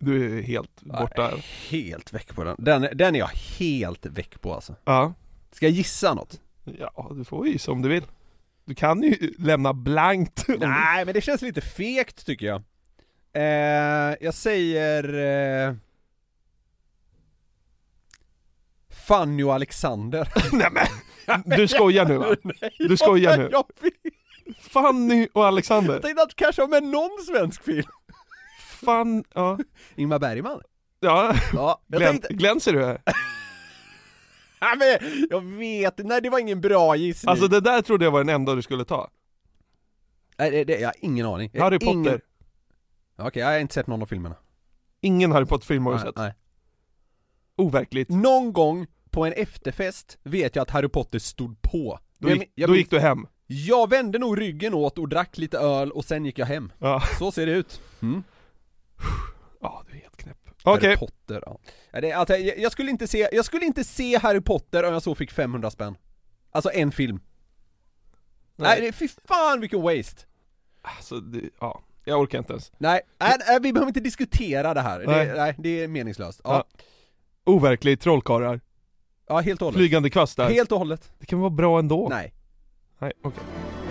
Du 0.05 0.37
är 0.37 0.41
helt 0.41 0.81
borta. 0.81 1.31
Helt 1.69 2.13
väck 2.13 2.35
på 2.35 2.43
den. 2.43 2.55
den. 2.59 2.87
Den 2.93 3.15
är 3.15 3.19
jag 3.19 3.27
helt 3.59 4.05
väck 4.05 4.41
på 4.41 4.53
alltså. 4.53 4.75
Ja. 4.85 5.13
Ska 5.51 5.65
jag 5.65 5.73
gissa 5.73 6.13
något? 6.13 6.41
Ja, 6.79 7.11
du 7.15 7.23
får 7.23 7.47
gissa 7.47 7.71
om 7.71 7.81
du 7.81 7.89
vill. 7.89 8.03
Du 8.65 8.75
kan 8.75 9.03
ju 9.03 9.33
lämna 9.39 9.73
blankt. 9.73 10.43
du- 10.47 10.57
Nej 10.57 11.05
men 11.05 11.13
det 11.13 11.21
känns 11.21 11.41
lite 11.41 11.61
fegt 11.61 12.25
tycker 12.25 12.45
jag. 12.45 12.61
Eh, 13.33 14.15
jag 14.21 14.33
säger... 14.33 15.13
Eh... 15.69 15.75
Fanny 19.07 19.43
och 19.43 19.53
Alexander. 19.53 20.33
Nej 20.53 20.69
men, 20.71 21.57
du 21.57 21.67
skojar 21.67 22.05
nu 22.05 22.17
va? 22.17 22.35
Du 22.79 22.97
skojar 22.97 23.37
nu? 23.37 23.51
Fanny 24.59 25.27
och 25.33 25.45
Alexander. 25.45 25.93
Jag 25.93 26.01
tänkte 26.01 26.23
att 26.23 26.35
kanske 26.35 26.67
med 26.67 26.83
någon 26.83 27.09
svensk 27.27 27.63
film. 27.63 27.87
Fan, 28.76 29.23
ja. 29.34 29.59
Ingmar 29.95 30.19
Bergman. 30.19 30.61
Ja, 30.99 31.36
Ja, 31.53 31.82
jag 31.88 31.99
Glän, 31.99 32.11
tänkte, 32.13 32.34
glänser 32.34 32.73
du 32.73 32.86
här? 32.86 33.01
ja, 34.59 34.76
men 34.78 34.97
jag 35.30 35.41
vet, 35.41 35.97
nej 35.97 36.21
det 36.21 36.30
var 36.30 36.39
ingen 36.39 36.61
bra 36.61 36.95
gissning. 36.95 37.30
Alltså 37.30 37.47
det 37.47 37.59
där 37.61 37.82
trodde 37.82 38.05
jag 38.05 38.11
var 38.11 38.19
den 38.19 38.30
enda 38.36 38.55
du 38.55 38.61
skulle 38.61 38.86
ta. 38.86 39.09
nej, 40.38 40.51
det, 40.51 40.63
det, 40.63 40.80
jag 40.80 40.88
har 40.88 40.95
ingen 41.01 41.26
aning. 41.26 41.51
Harry 41.59 41.80
Potter. 41.80 41.91
Ingen... 41.91 42.19
Okej, 43.17 43.41
jag 43.41 43.47
har 43.51 43.59
inte 43.59 43.73
sett 43.73 43.88
någon 43.88 44.01
av 44.01 44.05
filmerna. 44.05 44.36
Ingen 45.01 45.32
Harry 45.32 45.45
Potter-film 45.45 45.86
har 45.86 45.91
du 45.93 45.97
Nej, 45.97 46.05
sett. 46.07 46.15
nej. 46.17 46.34
Overkligt. 47.57 48.09
Någon 48.09 48.53
gång 48.53 48.88
på 49.09 49.26
en 49.26 49.34
efterfest 49.34 50.17
vet 50.23 50.55
jag 50.55 50.63
att 50.63 50.69
Harry 50.69 50.89
Potter 50.89 51.19
stod 51.19 51.61
på. 51.61 51.99
Då 52.19 52.30
gick, 52.30 52.51
jag 52.55 52.69
då 52.69 52.76
gick 52.76 52.89
du 52.89 52.99
hem. 52.99 53.28
Jag 53.47 53.89
vände 53.89 54.19
nog 54.19 54.41
ryggen 54.41 54.73
åt 54.73 54.97
och 54.97 55.09
drack 55.09 55.38
lite 55.38 55.57
öl 55.57 55.91
och 55.91 56.05
sen 56.05 56.26
gick 56.26 56.39
jag 56.39 56.45
hem. 56.45 56.71
Ja, 56.80 57.01
Så 57.19 57.32
ser 57.32 57.45
det 57.45 57.51
ut. 57.51 57.82
Mm. 58.01 58.23
Ja 59.61 59.83
du 59.87 59.97
är 59.97 60.01
helt 60.01 60.17
knäpp. 60.17 60.37
Harry 60.63 60.77
Okej, 60.77 60.97
Potter, 60.97 61.43
ja. 61.45 61.59
ja 61.91 62.01
det, 62.01 62.11
alltså, 62.11 62.35
jag, 62.37 62.57
jag, 62.59 62.71
skulle 62.71 62.91
inte 62.91 63.07
se, 63.07 63.29
jag 63.31 63.45
skulle 63.45 63.65
inte 63.65 63.83
se 63.83 64.17
Harry 64.17 64.41
Potter 64.41 64.83
om 64.83 64.93
jag 64.93 65.01
så 65.03 65.15
fick 65.15 65.31
500 65.31 65.71
spänn. 65.71 65.97
Alltså 66.51 66.71
en 66.73 66.91
film. 66.91 67.19
Nej, 68.55 68.81
Nej. 68.81 68.91
fy 68.93 69.07
fan 69.25 69.61
vilken 69.61 69.81
waste! 69.81 70.21
alltså 70.81 71.19
det, 71.19 71.49
ja, 71.59 71.81
jag 72.05 72.19
orkar 72.19 72.37
inte 72.37 72.53
ens. 72.53 72.71
Nej, 72.77 73.01
nej, 73.19 73.37
nej 73.47 73.59
vi 73.61 73.73
behöver 73.73 73.87
inte 73.89 73.99
diskutera 73.99 74.73
det 74.73 74.81
här. 74.81 75.03
Nej. 75.07 75.25
Det, 75.25 75.33
nej, 75.33 75.55
det 75.57 75.83
är 75.83 75.87
meningslöst. 75.87 76.41
Ja, 76.43 76.53
Ja. 76.53 76.83
Overkligt, 77.51 78.01
trollkarlar, 78.01 78.61
ja 79.27 79.39
helt 79.39 79.61
och 79.61 79.65
hållet. 79.65 79.77
flygande 79.77 80.09
kvastar. 80.09 80.49
Helt 80.49 80.71
och 80.71 80.77
hållet. 80.77 81.11
Det 81.19 81.25
kan 81.25 81.39
vara 81.39 81.49
bra 81.49 81.79
ändå. 81.79 82.07
Nej. 82.09 82.33
Nej, 82.99 83.11
okej. 83.23 83.43
Ja. 83.47 83.84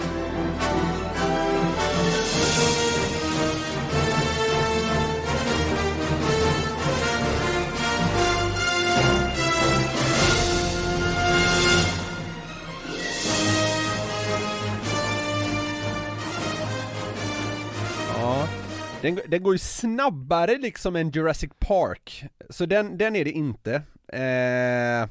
Den, 19.04 19.20
den 19.28 19.42
går 19.42 19.54
ju 19.54 19.58
snabbare 19.58 20.58
liksom 20.58 20.96
än 20.96 21.10
Jurassic 21.10 21.50
Park, 21.58 22.24
så 22.50 22.66
den, 22.66 22.98
den 22.98 23.16
är 23.16 23.24
det 23.24 23.30
inte. 23.30 23.82
Eh... 24.12 25.08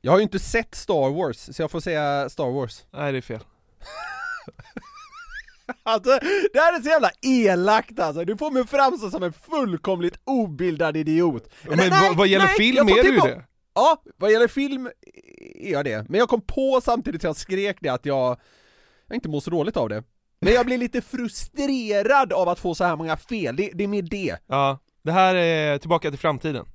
Jag 0.00 0.12
har 0.12 0.18
ju 0.18 0.22
inte 0.22 0.38
sett 0.38 0.74
Star 0.74 1.10
Wars, 1.14 1.36
så 1.56 1.62
jag 1.62 1.70
får 1.70 1.80
säga 1.80 2.28
Star 2.28 2.50
Wars. 2.50 2.84
Nej 2.90 3.12
det 3.12 3.18
är 3.18 3.22
fel. 3.22 3.40
Alltså, 5.82 6.10
det 6.52 6.58
här 6.58 6.78
är 6.78 6.82
så 6.82 6.88
jävla 6.88 7.10
elakt 7.22 7.98
alltså, 8.00 8.24
du 8.24 8.36
får 8.36 8.50
mig 8.50 8.66
framstå 8.66 9.10
som 9.10 9.22
en 9.22 9.32
fullkomligt 9.32 10.20
obildad 10.24 10.96
idiot. 10.96 11.52
Men 11.68 11.90
vad- 11.90 12.16
vad 12.16 12.26
gäller 12.28 12.46
film 12.46 12.76
jag 12.76 12.88
tar 12.88 12.98
är 12.98 13.02
du 13.12 13.18
det? 13.18 13.44
Ja, 13.74 14.02
vad 14.16 14.32
gäller 14.32 14.48
film 14.48 14.86
är 15.60 15.72
jag 15.72 15.84
det. 15.84 16.08
Men 16.08 16.18
jag 16.18 16.28
kom 16.28 16.40
på 16.40 16.80
samtidigt 16.84 17.20
som 17.20 17.28
jag 17.28 17.36
skrek 17.36 17.76
det 17.80 17.88
att 17.88 18.06
jag, 18.06 18.40
jag 19.06 19.16
inte 19.16 19.28
mår 19.28 19.40
så 19.40 19.50
dåligt 19.50 19.76
av 19.76 19.88
det. 19.88 20.04
Men 20.44 20.52
jag 20.52 20.66
blir 20.66 20.78
lite 20.78 21.02
frustrerad 21.02 22.32
av 22.32 22.48
att 22.48 22.58
få 22.58 22.74
så 22.74 22.84
här 22.84 22.96
många 22.96 23.16
fel, 23.16 23.56
det, 23.56 23.70
det 23.74 23.84
är 23.84 23.88
mer 23.88 24.02
det. 24.02 24.38
Ja, 24.46 24.78
det 25.02 25.12
här 25.12 25.34
är 25.34 25.78
Tillbaka 25.78 26.10
till 26.10 26.18
framtiden. 26.18 26.66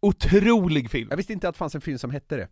Otrolig 0.00 0.90
film. 0.90 1.08
Jag 1.10 1.16
visste 1.16 1.32
inte 1.32 1.48
att 1.48 1.54
det 1.54 1.58
fanns 1.58 1.74
en 1.74 1.80
film 1.80 1.98
som 1.98 2.10
hette 2.10 2.36
det. 2.36 2.48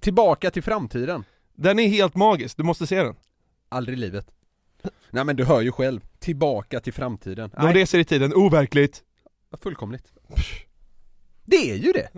Tillbaka 0.00 0.50
till 0.50 0.62
framtiden. 0.62 1.24
Den 1.54 1.78
är 1.78 1.88
helt 1.88 2.14
magisk, 2.14 2.56
du 2.56 2.62
måste 2.62 2.86
se 2.86 3.02
den. 3.02 3.16
Aldrig 3.68 3.98
i 3.98 4.00
livet. 4.00 4.30
Nej 5.10 5.24
men 5.24 5.36
du 5.36 5.44
hör 5.44 5.60
ju 5.60 5.72
själv, 5.72 6.00
tillbaka 6.18 6.80
till 6.80 6.92
framtiden. 6.92 7.50
De 7.56 7.72
reser 7.72 7.98
i 7.98 8.04
tiden, 8.04 8.34
overkligt. 8.34 9.02
Ja, 9.50 9.58
Fullkomligt. 9.58 10.12
Det 11.44 11.70
är 11.70 11.76
ju 11.76 11.92
det! 11.92 12.08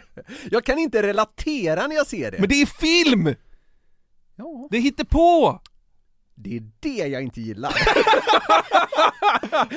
jag 0.50 0.64
kan 0.64 0.78
inte 0.78 1.02
relatera 1.02 1.86
när 1.86 1.96
jag 1.96 2.06
ser 2.06 2.30
det. 2.30 2.38
Men 2.38 2.48
det 2.48 2.62
är 2.62 2.66
film! 2.66 3.34
Ja. 4.36 4.68
Det 4.70 4.78
hittar 4.78 5.04
på! 5.04 5.60
Det 6.34 6.56
är 6.56 6.62
det 6.80 7.06
jag 7.08 7.22
inte 7.22 7.40
gillar. 7.40 7.72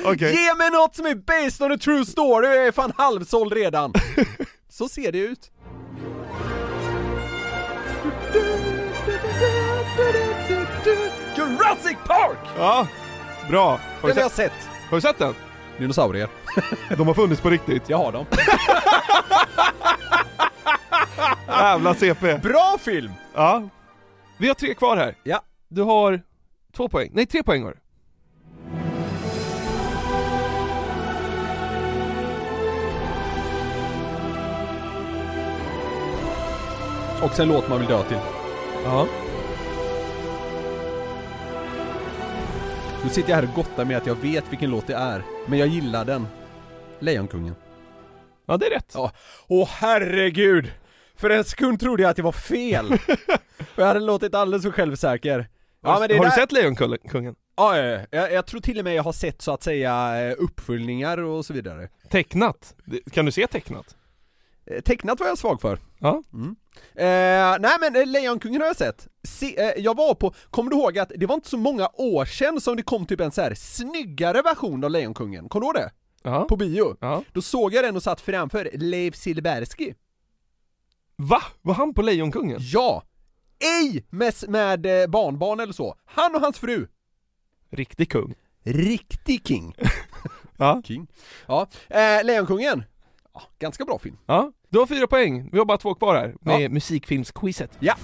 Okej. 0.04 0.34
Ge 0.34 0.54
mig 0.54 0.70
något 0.70 0.96
som 0.96 1.06
är 1.06 1.14
based 1.14 1.66
on 1.66 1.72
a 1.72 1.78
true 1.78 2.06
story, 2.06 2.46
jag 2.48 2.66
är 2.66 2.72
fan 2.72 2.92
halvsåld 2.96 3.52
redan. 3.52 3.92
Så 4.68 4.88
ser 4.88 5.12
det 5.12 5.18
ut. 5.18 5.50
Jurassic 11.36 11.96
Park! 12.06 12.38
Ja, 12.58 12.88
bra. 13.50 13.80
Har 14.00 14.08
Den 14.08 14.16
har 14.16 14.22
jag 14.22 14.30
sett, 14.32 14.52
sett. 14.52 14.68
har 14.90 14.96
du 14.96 15.00
sett 15.00 15.18
den? 15.18 15.34
Dinosaurier. 15.78 16.28
De 16.96 17.06
har 17.06 17.14
funnits 17.14 17.40
på 17.40 17.50
riktigt. 17.50 17.88
Jag 17.88 17.98
har 17.98 18.12
dem. 18.12 18.26
Jävla 21.48 21.94
CP. 21.94 22.38
Bra 22.38 22.76
film! 22.80 23.12
Ja. 23.34 23.62
Vi 24.38 24.48
har 24.48 24.54
tre 24.54 24.74
kvar 24.74 24.96
här. 24.96 25.14
Ja. 25.22 25.40
Du 25.68 25.82
har 25.82 26.22
två 26.76 26.88
poäng. 26.88 27.10
Nej, 27.12 27.26
tre 27.26 27.42
poäng 27.42 27.62
har 27.64 27.70
du. 27.70 27.78
Och 37.22 37.32
sen 37.32 37.48
låt 37.48 37.68
man 37.68 37.78
vill 37.78 37.88
dö 37.88 38.02
till. 38.02 38.18
Ja. 38.84 39.06
Nu 43.04 43.10
sitter 43.10 43.30
jag 43.30 43.36
här 43.36 43.48
och 43.48 43.54
gottar 43.54 43.84
med 43.84 43.96
att 43.96 44.06
jag 44.06 44.14
vet 44.14 44.44
vilken 44.50 44.70
låt 44.70 44.86
det 44.86 44.94
är, 44.94 45.22
men 45.46 45.58
jag 45.58 45.68
gillar 45.68 46.04
den. 46.04 46.26
Lejonkungen. 46.98 47.54
Ja, 48.46 48.56
det 48.56 48.66
är 48.66 48.70
rätt. 48.70 48.92
Ja. 48.94 49.12
Åh 49.48 49.68
herregud! 49.68 50.72
För 51.16 51.30
en 51.30 51.44
sekund 51.44 51.80
trodde 51.80 52.02
jag 52.02 52.10
att 52.10 52.16
det 52.16 52.22
var 52.22 52.32
fel. 52.32 52.92
och 52.92 52.98
jag 53.76 53.86
hade 53.86 54.00
låtit 54.00 54.34
alldeles 54.34 54.64
för 54.64 54.70
självsäker. 54.70 55.48
Ja, 55.82 55.98
men 56.00 56.08
det 56.08 56.16
har 56.16 56.24
där... 56.24 56.30
du 56.30 56.40
sett 56.40 56.52
Lejonkungen? 56.52 57.34
Ja, 57.56 57.78
ja, 57.78 57.84
ja. 57.84 58.00
jag, 58.10 58.32
jag 58.32 58.46
tror 58.46 58.60
till 58.60 58.78
och 58.78 58.84
med 58.84 58.94
jag 58.94 59.02
har 59.02 59.12
sett 59.12 59.42
så 59.42 59.52
att 59.52 59.62
säga 59.62 60.22
eh, 60.28 60.34
uppföljningar 60.38 61.18
och 61.18 61.46
så 61.46 61.52
vidare. 61.52 61.88
Tecknat? 62.10 62.74
Kan 63.10 63.26
du 63.26 63.32
se 63.32 63.46
tecknat? 63.46 63.96
Eh, 64.70 64.80
Tecknat 64.80 65.20
var 65.20 65.26
jag 65.26 65.38
svag 65.38 65.60
för. 65.60 65.78
Ja. 65.98 66.22
Mm. 66.32 66.56
Eh, 66.94 67.60
nej 67.60 67.76
men 67.80 67.96
eh, 67.96 68.06
Lejonkungen 68.06 68.60
har 68.60 68.68
jag 68.68 68.76
sett. 68.76 69.08
Se, 69.22 69.60
eh, 69.60 69.72
jag 69.76 69.96
var 69.96 70.14
på, 70.14 70.34
kommer 70.50 70.70
du 70.70 70.76
ihåg 70.76 70.98
att 70.98 71.12
det 71.16 71.26
var 71.26 71.34
inte 71.34 71.48
så 71.48 71.56
många 71.56 71.88
år 71.94 72.24
sedan 72.24 72.60
som 72.60 72.76
det 72.76 72.82
kom 72.82 73.06
typ 73.06 73.20
en 73.20 73.30
så 73.30 73.42
här 73.42 73.54
snyggare 73.54 74.42
version 74.42 74.84
av 74.84 74.90
Lejonkungen? 74.90 75.48
Kommer 75.48 75.60
du 75.60 75.66
ihåg 75.66 75.74
det? 75.74 75.90
Ja. 76.26 76.44
På 76.44 76.56
bio? 76.56 76.96
Ja. 77.00 77.22
Då 77.32 77.42
såg 77.42 77.74
jag 77.74 77.84
den 77.84 77.96
och 77.96 78.02
satt 78.02 78.20
framför 78.20 78.70
Leif 78.72 79.16
Silbersky. 79.16 79.94
Va? 81.16 81.42
Var 81.62 81.74
han 81.74 81.94
på 81.94 82.02
Lejonkungen? 82.02 82.58
Ja! 82.60 83.02
Ej 83.80 84.04
med, 84.10 84.34
med 84.48 85.02
eh, 85.02 85.06
barnbarn 85.06 85.60
eller 85.60 85.72
så. 85.72 85.96
Han 86.04 86.34
och 86.34 86.40
hans 86.40 86.58
fru. 86.58 86.86
Riktig 87.70 88.10
kung. 88.10 88.34
Riktig 88.64 89.46
king. 89.48 89.74
Ja. 90.58 90.82
King. 90.84 91.06
Ja, 91.46 91.66
eh, 91.88 92.24
Lejonkungen. 92.24 92.84
Ja, 93.34 93.42
ganska 93.58 93.84
bra 93.84 93.98
film. 93.98 94.16
Ja. 94.26 94.52
Du 94.68 94.78
har 94.78 94.86
fyra 94.86 95.06
poäng. 95.06 95.48
Vi 95.52 95.58
har 95.58 95.64
bara 95.64 95.78
två 95.78 95.94
kvar 95.94 96.14
här 96.14 96.34
med 96.40 96.60
Ja. 96.60 96.68
musikfilmsquizet. 96.68 97.70
Ja. 97.80 97.94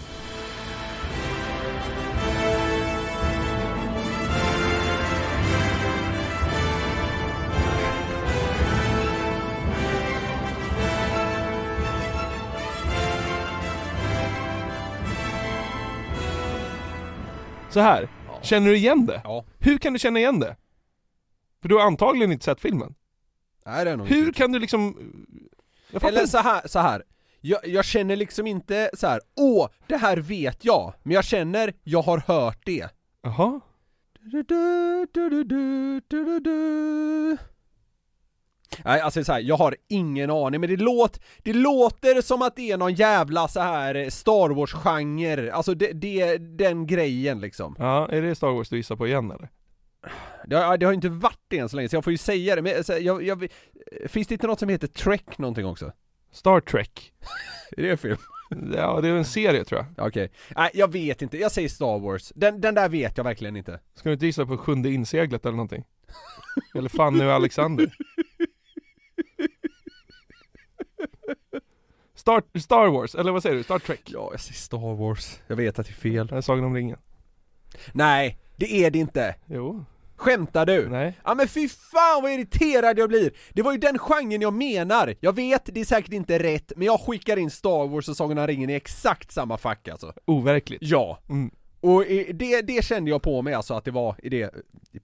Så 17.73 17.81
här. 17.81 18.09
känner 18.43 18.69
du 18.69 18.77
igen 18.77 19.07
det? 19.07 19.21
Ja. 19.25 19.45
Hur 19.59 19.79
kan 19.79 19.93
du 19.93 19.99
känna 19.99 20.19
igen 20.19 20.41
det? 20.41 20.57
För 21.63 21.69
du 21.69 21.75
har 21.75 21.83
antagligen 21.83 22.33
inte 22.33 22.45
sett 22.45 22.61
filmen. 22.61 22.95
Nej 23.67 23.85
det 23.85 23.91
är 23.91 23.97
nog 23.97 24.07
Hur 24.07 24.27
inte. 24.27 24.39
kan 24.39 24.53
du 24.53 24.59
liksom... 24.59 24.97
Eller 26.03 26.27
så 26.27 26.39
här, 26.39 26.63
så 26.69 26.79
här. 26.79 27.03
Jag, 27.41 27.67
jag 27.67 27.85
känner 27.85 28.17
liksom 28.17 28.47
inte 28.47 28.91
så 28.95 29.07
här. 29.07 29.21
åh, 29.37 29.69
det 29.87 29.97
här 29.97 30.17
vet 30.17 30.65
jag, 30.65 30.95
men 31.03 31.15
jag 31.15 31.25
känner, 31.25 31.73
jag 31.83 32.03
har 32.03 32.19
hört 32.19 32.59
det. 32.67 32.89
Jaha. 33.23 33.61
Du, 34.21 34.43
du, 34.43 35.07
du, 35.13 35.31
du, 35.31 35.45
du, 35.45 36.01
du, 36.09 36.25
du, 36.25 36.41
du. 36.41 37.37
Nej 38.85 39.01
alltså 39.01 39.25
så 39.25 39.33
här, 39.33 39.41
jag 39.41 39.57
har 39.57 39.77
ingen 39.89 40.31
aning, 40.31 40.61
men 40.61 40.71
det, 40.71 40.77
låt, 40.77 41.21
det 41.43 41.53
låter 41.53 42.23
som 42.23 42.43
att 42.43 42.57
det 42.57 42.71
är 42.71 42.77
någon 42.77 42.95
jävla 42.95 43.49
så 43.49 43.61
här 43.61 43.95
eh, 43.95 44.09
Star 44.09 44.49
Wars-genre, 44.49 45.51
alltså 45.51 45.75
det, 45.75 45.93
det, 45.93 46.39
den 46.39 46.87
grejen 46.87 47.41
liksom. 47.41 47.77
Ja, 47.79 48.09
är 48.09 48.23
det 48.23 48.35
Star 48.35 48.51
Wars 48.51 48.69
du 48.69 48.77
gissar 48.77 48.97
på 48.97 49.07
igen 49.07 49.31
eller? 49.31 49.49
Det 50.47 50.57
har, 50.57 50.77
det 50.77 50.87
har 50.87 50.93
inte 50.93 51.09
varit 51.09 51.45
det 51.49 51.59
än 51.59 51.69
så 51.69 51.77
länge, 51.77 51.89
så 51.89 51.97
jag 51.97 52.05
får 52.05 52.11
ju 52.11 52.19
säga 52.19 52.57
det, 52.57 52.63
men 52.63 52.77
alltså, 52.77 52.99
jag, 52.99 53.23
jag, 53.23 53.49
finns 54.07 54.29
det 54.29 54.35
inte 54.35 54.47
något 54.47 54.59
som 54.59 54.69
heter 54.69 54.87
Trek 54.87 55.39
någonting 55.39 55.67
också? 55.67 55.93
Star 56.33 56.61
Trek. 56.61 57.13
Är 57.77 57.83
det 57.83 57.91
en 57.91 57.99
film? 57.99 58.17
Ja, 58.75 59.01
det 59.01 59.09
är 59.09 59.13
en 59.13 59.25
serie 59.25 59.65
tror 59.65 59.87
jag. 59.97 60.07
Okej, 60.07 60.31
nej 60.57 60.71
jag 60.75 60.93
vet 60.93 61.23
inte, 61.23 61.39
jag 61.39 61.53
säger 61.53 61.69
Star 61.69 61.99
Wars, 61.99 62.33
den, 62.35 62.61
den 62.61 62.75
där 62.75 62.89
vet 62.89 63.17
jag 63.17 63.25
verkligen 63.25 63.57
inte 63.57 63.81
Ska 63.95 64.09
du 64.09 64.13
inte 64.13 64.27
gissa 64.27 64.47
på 64.47 64.59
sjunde 64.59 64.91
inseglet 64.91 65.47
eller 65.47 65.57
någonting? 65.57 65.85
Eller 66.75 66.89
Fanny 66.89 67.25
och 67.25 67.33
Alexander? 67.33 67.93
Star, 72.23 72.59
Star 72.59 72.87
Wars, 72.87 73.15
eller 73.15 73.33
vad 73.33 73.43
säger 73.43 73.57
du? 73.57 73.63
Star 73.63 73.79
Trek? 73.79 74.01
Ja, 74.05 74.29
jag 74.31 74.41
säger 74.41 74.55
Star 74.55 74.95
Wars, 74.95 75.41
jag 75.47 75.57
vet 75.57 75.79
att 75.79 75.87
det 75.87 75.93
är 75.93 75.95
fel 75.95 76.33
är 76.33 76.41
Sagan 76.41 76.65
om 76.65 76.75
ringen 76.75 76.99
Nej, 77.93 78.39
det 78.57 78.85
är 78.85 78.91
det 78.91 78.99
inte! 78.99 79.35
Jo 79.47 79.85
Skämtar 80.17 80.67
du? 80.67 80.89
Nej 80.89 81.19
Ja 81.25 81.35
men 81.35 81.49
fy 81.49 81.69
fan 81.69 82.23
vad 82.23 82.33
irriterad 82.33 82.99
jag 82.99 83.09
blir! 83.09 83.31
Det 83.53 83.63
var 83.63 83.73
ju 83.73 83.79
den 83.79 83.99
genren 83.99 84.43
jag 84.43 84.53
menar! 84.53 85.15
Jag 85.21 85.37
vet, 85.37 85.63
det 85.65 85.81
är 85.81 85.85
säkert 85.85 86.13
inte 86.13 86.39
rätt, 86.39 86.73
men 86.77 86.87
jag 86.87 87.01
skickar 87.01 87.37
in 87.37 87.51
Star 87.51 87.89
Wars 87.89 88.09
och 88.09 88.17
Sagan 88.17 88.39
om 88.39 88.47
ringen 88.47 88.71
i 88.71 88.75
exakt 88.75 89.33
samma 89.33 89.59
fack 89.59 89.89
alltså 89.89 90.13
Overkligt 90.25 90.83
Ja! 90.83 91.19
Mm. 91.29 91.51
Och 91.81 92.05
det, 92.35 92.63
det 92.63 92.85
kände 92.85 93.11
jag 93.11 93.23
på 93.23 93.43
mig 93.43 93.55
alltså 93.55 93.75
att 93.75 93.85
det 93.85 93.91
var 93.91 94.17
i 94.23 94.29
det 94.29 94.55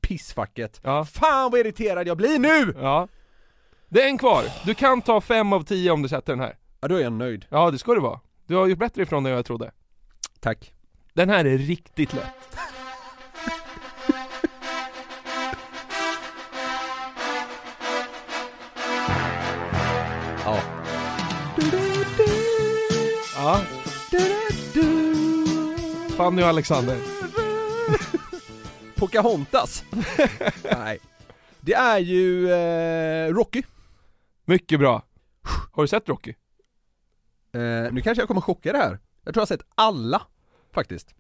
pissfacket 0.01 0.81
Ja. 0.85 1.05
Fan 1.05 1.51
vad 1.51 1.61
irriterad 1.61 2.07
jag 2.07 2.17
blir 2.17 2.39
nu! 2.39 2.75
Ja 2.81 3.09
Det 3.89 4.03
är 4.03 4.09
en 4.09 4.19
kvar, 4.19 4.45
du 4.67 4.75
kan 4.75 5.03
ta 5.03 5.21
fem 5.21 5.53
av 5.53 5.63
tio 5.63 5.91
om 5.91 6.03
du 6.03 6.09
sätter 6.09 6.33
den 6.33 6.41
här 6.41 6.57
Ja 6.81 6.89
då 6.89 6.97
är 6.97 7.01
jag 7.01 7.13
nöjd. 7.13 7.47
Ja 7.49 7.71
det 7.71 7.79
ska 7.79 7.95
du 7.95 8.01
vara. 8.01 8.21
Du 8.47 8.55
har 8.55 8.67
gjort 8.67 8.79
bättre 8.79 9.03
ifrån 9.03 9.23
dig 9.25 9.33
än 9.33 9.37
jag 9.37 9.47
trodde. 9.47 9.71
Tack. 10.41 10.73
Den 11.13 11.29
här 11.29 11.45
är 11.45 11.59
riktigt 11.59 12.13
lätt. 12.13 12.59
Ja. 20.45 20.61
Ja. 23.35 23.61
Fanny 26.17 26.43
och 26.43 26.47
Alexander. 26.49 26.97
Pocahontas? 28.97 29.85
Nej. 30.79 30.99
Det 31.61 31.75
är 31.75 31.99
ju 31.99 32.53
eh, 32.53 33.35
Rocky. 33.35 33.63
Mycket 34.45 34.79
bra. 34.79 35.03
Har 35.73 35.83
du 35.83 35.89
sett 35.89 36.09
Rocky? 36.09 36.35
Eh, 37.53 37.93
Nu 37.93 38.01
kanske 38.05 38.23
jag 38.23 38.29
kommer 38.29 38.41
chocka 38.41 38.73
det 38.73 38.79
här. 38.79 38.99
Jag 39.25 39.35
tror 39.35 39.41
jag 39.41 39.43
har 39.43 39.47
sett 39.47 39.67
alla 39.75 40.23
Faktiskt. 40.75 41.15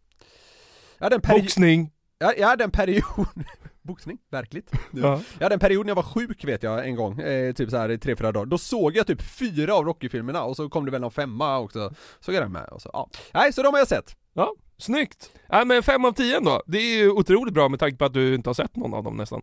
Jag 0.98 1.04
hade 1.04 1.14
en 1.16 1.20
period 1.22 1.42
Boxning. 1.42 1.90
Jag, 2.18 2.38
jag 2.38 2.48
hade 2.48 2.64
en 2.64 2.70
period 2.70 3.26
Boxning, 3.82 4.18
verkligt. 4.30 4.70
Ja. 4.92 5.20
Jag 5.38 5.44
hade 5.44 5.54
en 5.54 5.60
period 5.60 5.86
när 5.86 5.90
jag 5.90 5.94
var 5.96 6.02
sjuk 6.02 6.44
vet 6.44 6.62
jag 6.62 6.86
en 6.86 6.96
gång, 6.96 7.20
eh, 7.20 7.52
typ 7.52 7.70
så 7.70 7.76
här 7.76 7.90
i 7.90 7.98
tre, 7.98 8.16
fyra 8.16 8.32
dagar. 8.32 8.46
Då 8.46 8.58
såg 8.58 8.96
jag 8.96 9.06
typ 9.06 9.22
fyra 9.22 9.74
av 9.74 9.84
Rocky-filmerna 9.84 10.42
och 10.42 10.56
så 10.56 10.68
kom 10.68 10.84
det 10.84 10.90
väl 10.90 11.00
någon 11.00 11.10
femma 11.10 11.58
också. 11.58 11.92
Såg 12.20 12.34
jag 12.34 12.42
den 12.42 12.52
med 12.52 12.68
och 12.68 12.82
så, 12.82 12.90
ja. 12.92 13.10
Nej, 13.34 13.52
så 13.52 13.62
de 13.62 13.68
har 13.74 13.78
jag 13.78 13.88
sett. 13.88 14.16
Ja, 14.32 14.54
snyggt! 14.78 15.30
Nej 15.48 15.64
men 15.64 15.82
fem 15.82 16.04
av 16.04 16.12
tio 16.12 16.40
då, 16.40 16.62
det 16.66 16.78
är 16.78 16.96
ju 16.96 17.10
otroligt 17.10 17.54
bra 17.54 17.68
med 17.68 17.80
tanke 17.80 17.96
på 17.96 18.04
att 18.04 18.14
du 18.14 18.34
inte 18.34 18.48
har 18.48 18.54
sett 18.54 18.76
någon 18.76 18.94
av 18.94 19.04
dem 19.04 19.16
nästan. 19.16 19.42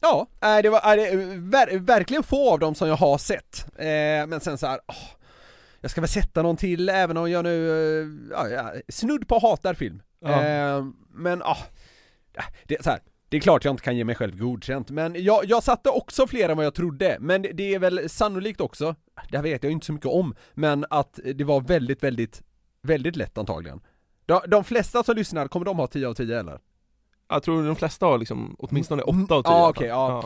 Ja, 0.00 0.26
det 0.40 0.68
var 0.68 0.96
det, 0.96 1.16
ver, 1.36 1.78
verkligen 1.78 2.22
få 2.22 2.52
av 2.52 2.58
dem 2.58 2.74
som 2.74 2.88
jag 2.88 2.96
har 2.96 3.18
sett. 3.18 3.66
Eh, 3.78 4.26
Men 4.26 4.40
sen 4.40 4.58
så 4.58 4.66
här, 4.66 4.80
åh, 4.86 4.94
Jag 5.84 5.90
ska 5.90 6.00
väl 6.00 6.08
sätta 6.08 6.42
någon 6.42 6.56
till 6.56 6.88
även 6.88 7.16
om 7.16 7.30
jag 7.30 7.44
nu, 7.44 7.70
eh, 7.70 8.08
ja, 8.30 8.48
ja, 8.48 8.72
snudd 8.88 9.28
på 9.28 9.38
hatar 9.38 9.74
film 9.74 10.02
Ja. 10.20 10.44
eh, 10.44 10.84
Men 11.10 11.38
ja, 11.44 11.56
det 12.64 12.78
är 12.78 12.82
så 12.82 12.90
här. 12.90 13.00
Det 13.28 13.36
är 13.36 13.40
klart 13.40 13.64
jag 13.64 13.72
inte 13.72 13.82
kan 13.82 13.96
ge 13.96 14.04
mig 14.04 14.14
själv 14.14 14.38
godkänt, 14.38 14.90
men 14.90 15.24
jag, 15.24 15.44
jag 15.44 15.62
satte 15.62 15.88
också 15.90 16.26
fler 16.26 16.48
än 16.48 16.56
vad 16.56 16.66
jag 16.66 16.74
trodde, 16.74 17.16
men 17.20 17.42
det, 17.42 17.52
det 17.52 17.74
är 17.74 17.78
väl 17.78 18.08
sannolikt 18.08 18.60
också, 18.60 18.94
det 19.30 19.36
här 19.36 19.42
vet 19.42 19.62
jag 19.62 19.72
inte 19.72 19.86
så 19.86 19.92
mycket 19.92 20.06
om, 20.06 20.34
men 20.54 20.84
att 20.90 21.18
det 21.34 21.44
var 21.44 21.60
väldigt, 21.60 22.02
väldigt, 22.02 22.42
väldigt 22.82 23.16
lätt 23.16 23.38
antagligen. 23.38 23.80
De, 24.26 24.40
de 24.48 24.64
flesta 24.64 25.02
som 25.04 25.16
lyssnar, 25.16 25.48
kommer 25.48 25.66
de 25.66 25.78
ha 25.78 25.86
10 25.86 26.08
av 26.08 26.14
10 26.14 26.38
eller? 26.40 26.58
Jag 27.28 27.42
tror 27.42 27.66
de 27.66 27.76
flesta 27.76 28.06
har 28.06 28.18
liksom 28.18 28.56
åtminstone 28.58 29.02
åtta 29.02 29.34
av 29.34 29.42
tio 29.42 29.52
Ja 29.52 29.56
i 29.58 29.60
alla 29.60 29.68
okej, 29.68 29.88
fall. 29.88 29.98
ja. 29.98 30.24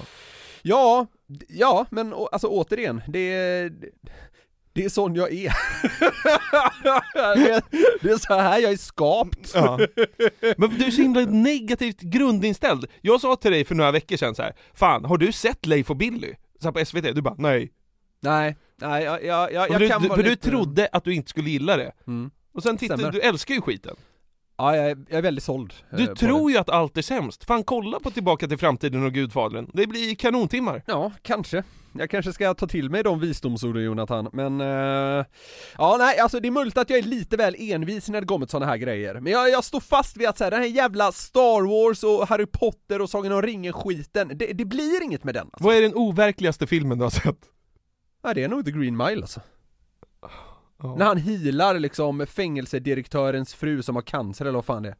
Ja, 0.63 1.07
ja, 1.49 1.87
men 1.91 2.15
alltså 2.33 2.47
återigen, 2.49 3.03
det 3.09 3.71
det 4.79 4.85
är 4.85 4.89
sån 4.89 5.15
jag 5.15 5.33
är. 5.33 5.53
det, 7.35 7.63
det 8.03 8.11
är 8.11 8.19
så 8.19 8.35
här 8.35 8.59
jag 8.59 8.73
är 8.73 8.77
skapt. 8.77 9.53
Ja. 9.55 9.79
Men 10.57 10.71
du 10.79 10.85
är 10.85 10.91
så 10.91 11.03
himla 11.03 11.21
negativt 11.21 12.01
grundinställd. 12.01 12.87
Jag 13.01 13.21
sa 13.21 13.37
till 13.37 13.51
dig 13.53 13.65
för 13.65 13.75
några 13.75 13.91
veckor 13.91 14.17
sedan 14.17 14.35
så 14.35 14.43
här, 14.43 14.53
Fan, 14.75 15.05
har 15.05 15.19
du 15.19 15.33
sett 15.33 15.67
Leif 15.67 15.91
och 15.91 15.97
Billy? 15.97 16.35
Så 16.61 16.67
här 16.67 16.73
på 16.73 16.85
SVT, 16.85 17.15
du 17.15 17.23
bara 17.23 17.35
nej. 17.39 17.73
Nej, 18.21 18.57
nej, 18.81 19.05
jag, 19.05 19.25
jag, 19.25 19.53
jag, 19.53 19.71
jag 19.71 19.81
du, 19.81 19.89
kan 19.89 20.03
du, 20.03 20.09
vara 20.09 20.17
för 20.17 20.23
du 20.25 20.31
lite- 20.31 20.51
trodde 20.51 20.89
att 20.93 21.05
du 21.05 21.15
inte 21.15 21.31
skulle 21.31 21.51
gilla 21.51 21.77
det. 21.77 21.93
Mm. 22.07 22.31
Och 22.55 22.63
sen 22.63 22.77
tittade 22.77 22.99
Stämmer. 22.99 23.13
du, 23.13 23.21
älskar 23.21 23.55
ju 23.55 23.61
skiten. 23.61 23.97
Ja, 24.59 24.77
jag 24.77 24.91
är, 24.91 24.97
jag 25.09 25.19
är 25.19 25.23
väldigt 25.23 25.45
såld. 25.45 25.75
eh, 25.91 25.97
Du 25.97 26.07
tror 26.07 26.51
ju 26.51 26.59
att 26.59 26.69
allt 26.71 26.97
är 26.97 27.03
sämst. 27.03 27.45
Fan 27.45 27.65
kolla 27.65 28.01
på 28.01 28.11
Tillbaka 28.11 28.49
till 28.49 28.59
framtiden 28.59 29.05
och 29.07 29.13
Gudfadern. 29.13 29.71
Det 29.75 29.87
blir 29.87 30.15
kanontimmar. 30.15 30.83
Ja, 30.87 31.13
kanske. 31.23 31.63
Jag 31.93 32.11
kanske 32.11 32.33
ska 32.33 32.55
ta 32.55 32.67
till 32.67 32.91
mig 32.91 33.03
de 33.03 33.21
visdomsorden 33.21 33.83
Jonathan, 33.83 34.29
men... 34.33 34.61
eh, 34.61 35.25
ja, 35.79 35.97
nej, 35.99 36.19
alltså 36.19 36.41
det 36.41 36.49
är 36.49 36.53
möjligt 36.53 36.79
att 36.79 36.91
jag 36.91 36.99
är 36.99 37.03
lite 37.03 37.37
väl 37.37 37.57
envis 37.59 38.09
när 38.09 38.21
det 38.21 38.27
kommer 38.27 38.47
till 38.47 38.51
sådana 38.51 38.67
här 38.73 38.77
grejer. 38.77 39.15
Men 39.21 39.33
jag, 39.33 39.51
jag 39.51 39.65
står 39.65 39.81
fast 39.81 40.17
vid 40.17 40.29
att 40.29 40.39
så 40.39 40.45
här, 40.45 40.51
den 40.51 40.61
här 40.61 40.69
jävla 40.69 41.13
Star 41.13 41.63
Wars 41.69 42.05
och 42.05 42.29
Harry 42.29 42.47
Potter 42.47 43.01
och 43.03 43.11
Sagan 43.11 43.33
om 43.33 43.43
ringen-skiten, 43.43 44.29
det, 44.35 44.53
det 44.53 44.65
blir 44.65 45.03
inget 45.03 45.25
med 45.25 45.35
den. 45.35 45.47
Alltså. 45.53 45.65
Vad 45.65 45.77
är 45.77 45.83
den 45.83 45.95
overkligaste 45.95 46.67
filmen 46.67 46.99
du 46.99 47.05
har 47.05 47.11
sett? 47.11 47.39
Ja, 48.23 48.35
det 48.35 48.45
är 48.45 48.49
nog 48.49 48.65
The 48.65 48.71
Green 48.71 48.97
Mile 48.97 49.21
alltså. 49.23 49.41
Ja. 50.83 50.95
När 50.95 51.07
han 51.07 51.17
healar 51.17 51.79
liksom 51.79 52.27
fängelsedirektörens 52.27 53.55
fru 53.55 53.83
som 53.83 53.95
har 53.95 54.03
cancer 54.03 54.45
eller 54.45 54.59
vad 54.59 54.65
fan 54.65 54.83
det 54.83 54.89
är. 54.89 54.97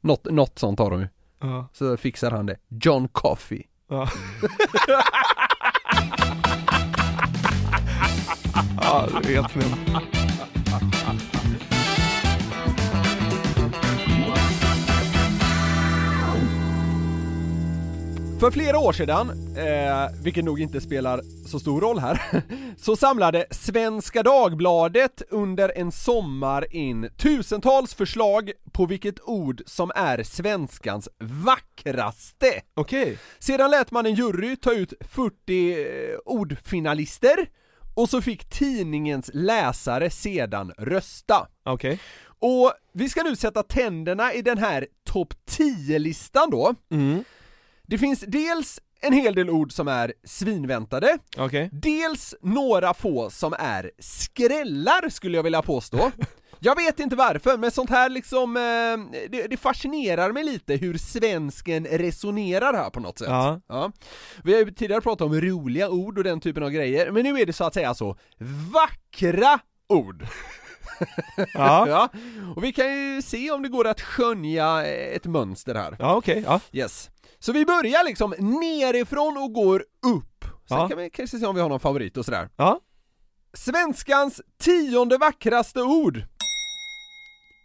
Något, 0.00 0.24
något 0.24 0.58
sånt 0.58 0.78
har 0.78 0.90
de 0.90 1.00
ju. 1.00 1.08
Ja. 1.40 1.68
Så 1.72 1.96
fixar 1.96 2.30
han 2.30 2.46
det. 2.46 2.56
John 2.68 3.08
Coffey. 3.08 3.62
Ja. 3.88 4.08
ja, 8.80 9.08
det 9.22 9.34
är 9.34 9.42
helt 9.42 9.52
För 18.40 18.50
flera 18.50 18.78
år 18.78 18.92
sedan, 18.92 19.30
eh, 19.56 20.22
vilket 20.22 20.44
nog 20.44 20.60
inte 20.60 20.80
spelar 20.80 21.20
så 21.46 21.60
stor 21.60 21.80
roll 21.80 21.98
här, 21.98 22.42
så 22.76 22.96
samlade 22.96 23.46
Svenska 23.50 24.22
Dagbladet 24.22 25.22
under 25.30 25.72
en 25.76 25.92
sommar 25.92 26.74
in 26.74 27.10
tusentals 27.16 27.94
förslag 27.94 28.52
på 28.72 28.86
vilket 28.86 29.20
ord 29.20 29.62
som 29.66 29.92
är 29.94 30.22
svenskans 30.22 31.08
vackraste. 31.20 32.60
Okej. 32.74 33.18
Sedan 33.38 33.70
lät 33.70 33.90
man 33.90 34.06
en 34.06 34.14
jury 34.14 34.56
ta 34.56 34.72
ut 34.72 34.92
40 35.00 35.72
eh, 35.72 36.18
ordfinalister 36.24 37.48
och 37.94 38.08
så 38.08 38.22
fick 38.22 38.50
tidningens 38.50 39.30
läsare 39.34 40.10
sedan 40.10 40.72
rösta. 40.78 41.46
Okej. 41.64 42.00
Och 42.38 42.72
vi 42.92 43.08
ska 43.08 43.22
nu 43.22 43.36
sätta 43.36 43.62
tänderna 43.62 44.32
i 44.32 44.42
den 44.42 44.58
här 44.58 44.86
topp 45.04 45.34
10-listan 45.50 46.50
då. 46.50 46.74
Mm. 46.90 47.24
Det 47.88 47.98
finns 47.98 48.20
dels 48.20 48.80
en 49.00 49.12
hel 49.12 49.34
del 49.34 49.50
ord 49.50 49.72
som 49.72 49.88
är 49.88 50.12
svinväntade, 50.24 51.18
Okej. 51.38 51.70
dels 51.72 52.34
några 52.42 52.94
få 52.94 53.30
som 53.30 53.54
är 53.58 53.90
skrällar 53.98 55.08
skulle 55.08 55.36
jag 55.38 55.42
vilja 55.42 55.62
påstå. 55.62 56.10
Jag 56.60 56.76
vet 56.76 57.00
inte 57.00 57.16
varför, 57.16 57.56
men 57.56 57.70
sånt 57.70 57.90
här 57.90 58.08
liksom, 58.08 58.56
eh, 58.56 59.20
det, 59.30 59.46
det 59.50 59.56
fascinerar 59.56 60.32
mig 60.32 60.44
lite 60.44 60.76
hur 60.76 60.98
svensken 60.98 61.84
resonerar 61.86 62.74
här 62.74 62.90
på 62.90 63.00
något 63.00 63.18
sätt. 63.18 63.28
Ja. 63.68 63.92
Vi 64.44 64.52
har 64.52 64.60
ju 64.60 64.70
tidigare 64.70 65.00
pratat 65.00 65.26
om 65.26 65.40
roliga 65.40 65.90
ord 65.90 66.18
och 66.18 66.24
den 66.24 66.40
typen 66.40 66.62
av 66.62 66.70
grejer, 66.70 67.10
men 67.10 67.22
nu 67.22 67.40
är 67.40 67.46
det 67.46 67.52
så 67.52 67.64
att 67.64 67.74
säga 67.74 67.94
så 67.94 68.16
vackra 68.72 69.58
ord. 69.88 70.26
Ja. 71.54 71.88
ja. 71.88 72.08
Och 72.56 72.64
vi 72.64 72.72
kan 72.72 72.94
ju 72.94 73.22
se 73.22 73.50
om 73.50 73.62
det 73.62 73.68
går 73.68 73.86
att 73.86 74.00
skönja 74.00 74.86
ett 74.86 75.24
mönster 75.24 75.74
här. 75.74 75.96
Ja, 75.98 76.16
okej. 76.16 76.42
Ja. 76.46 76.60
Yes. 76.72 77.10
Så 77.38 77.52
vi 77.52 77.64
börjar 77.64 78.04
liksom 78.04 78.34
nerifrån 78.38 79.36
och 79.38 79.52
går 79.52 79.80
upp. 80.16 80.44
Sen 80.68 80.78
Ja. 80.78 80.88
kan 80.88 80.98
vi 80.98 81.10
kanske 81.10 81.38
se 81.38 81.46
om 81.46 81.54
vi 81.54 81.60
har 81.60 81.68
någon 81.68 81.80
favorit 81.80 82.16
och 82.16 82.24
sådär. 82.24 82.48
Ja. 82.56 82.80
Svenskans 83.52 84.40
tionde 84.58 85.18
vackraste 85.18 85.82
ord. 85.82 86.22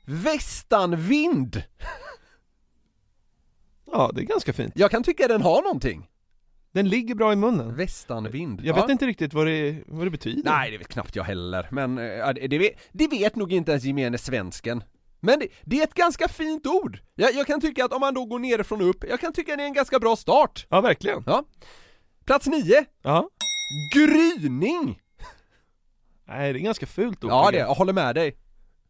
Västanvind. 0.05 1.63
Ja, 3.91 4.11
det 4.13 4.21
är 4.21 4.25
ganska 4.25 4.53
fint. 4.53 4.73
Jag 4.75 4.91
kan 4.91 5.03
tycka 5.03 5.27
den 5.27 5.41
har 5.41 5.61
någonting. 5.61 6.09
Den 6.71 6.89
ligger 6.89 7.15
bra 7.15 7.33
i 7.33 7.35
munnen. 7.35 7.75
Västanvind. 7.75 8.61
Jag 8.63 8.77
Ja. 8.77 8.81
vet 8.81 8.89
inte 8.91 9.05
riktigt 9.05 9.33
vad 9.33 9.47
det, 9.47 9.83
vad 9.87 10.05
det 10.05 10.11
betyder. 10.11 10.51
Nej, 10.51 10.71
det 10.71 10.77
vet 10.77 10.87
knappt 10.87 11.15
jag 11.15 11.23
heller, 11.23 11.67
men 11.71 11.95
det, 11.95 12.47
det, 12.49 12.57
vet, 12.57 12.79
det 12.91 13.07
vet 13.07 13.35
nog 13.35 13.53
inte 13.53 13.71
ens 13.71 13.83
gemene 13.83 14.17
svensken. 14.17 14.83
Men 15.25 15.39
det, 15.39 15.47
det 15.63 15.79
är 15.79 15.83
ett 15.83 15.93
ganska 15.93 16.27
fint 16.27 16.67
ord. 16.67 16.99
Jag, 17.15 17.33
jag 17.33 17.47
kan 17.47 17.61
tycka 17.61 17.85
att 17.85 17.93
om 17.93 17.99
man 17.99 18.13
då 18.13 18.25
går 18.25 18.39
nerifrån 18.39 18.81
och 18.81 18.89
upp, 18.89 19.03
jag 19.09 19.19
kan 19.19 19.33
tycka 19.33 19.55
det 19.55 19.63
är 19.63 19.67
en 19.67 19.73
ganska 19.73 19.99
bra 19.99 20.15
start. 20.15 20.65
Ja, 20.69 20.81
verkligen. 20.81 21.23
Ja. 21.25 21.43
Plats 22.25 22.47
9. 22.47 22.85
Ja. 23.03 23.29
Gryning. 23.95 24.99
Nej, 26.27 26.53
det 26.53 26.59
är 26.59 26.61
ganska 26.61 26.85
fult 26.85 27.23
ord. 27.23 27.31
Ja, 27.31 27.51
det, 27.51 27.57
jag. 27.57 27.67
håller 27.73 27.93
med 27.93 28.15
dig. 28.15 28.37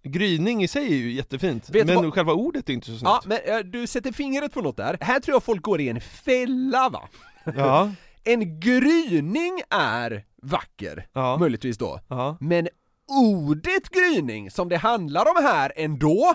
Gryning 0.03 0.63
i 0.63 0.67
sig 0.67 0.85
är 0.85 0.95
ju 0.95 1.11
jättefint, 1.11 1.69
Vet 1.69 1.87
men 1.87 1.95
vad- 1.95 2.13
själva 2.13 2.33
ordet 2.33 2.69
är 2.69 2.73
inte 2.73 2.85
så 2.87 2.91
snyggt. 2.97 3.03
Ja, 3.03 3.21
men 3.25 3.37
eh, 3.45 3.59
du 3.59 3.87
sätter 3.87 4.11
fingret 4.11 4.53
på 4.53 4.61
något 4.61 4.77
där. 4.77 4.97
Här 5.01 5.19
tror 5.19 5.35
jag 5.35 5.43
folk 5.43 5.61
går 5.61 5.81
i 5.81 5.89
en 5.89 6.01
fälla 6.01 6.89
va? 6.89 7.09
Ja. 7.55 7.91
En 8.25 8.59
gryning 8.59 9.61
är 9.69 10.23
vacker, 10.41 11.07
Ja. 11.13 11.37
möjligtvis 11.37 11.77
då. 11.77 11.99
Ja. 12.07 12.37
Men 12.39 12.67
ordet 13.07 13.89
gryning, 13.89 14.51
som 14.51 14.69
det 14.69 14.77
handlar 14.77 15.21
om 15.21 15.43
här 15.43 15.71
ändå, 15.75 16.33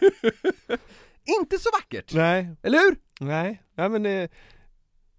inte 1.40 1.58
så 1.58 1.70
vackert. 1.72 2.12
Nej. 2.14 2.56
Eller 2.62 2.78
hur? 2.78 2.96
Nej, 3.20 3.62
nej 3.74 3.88
men 3.88 4.06
eh, 4.06 4.28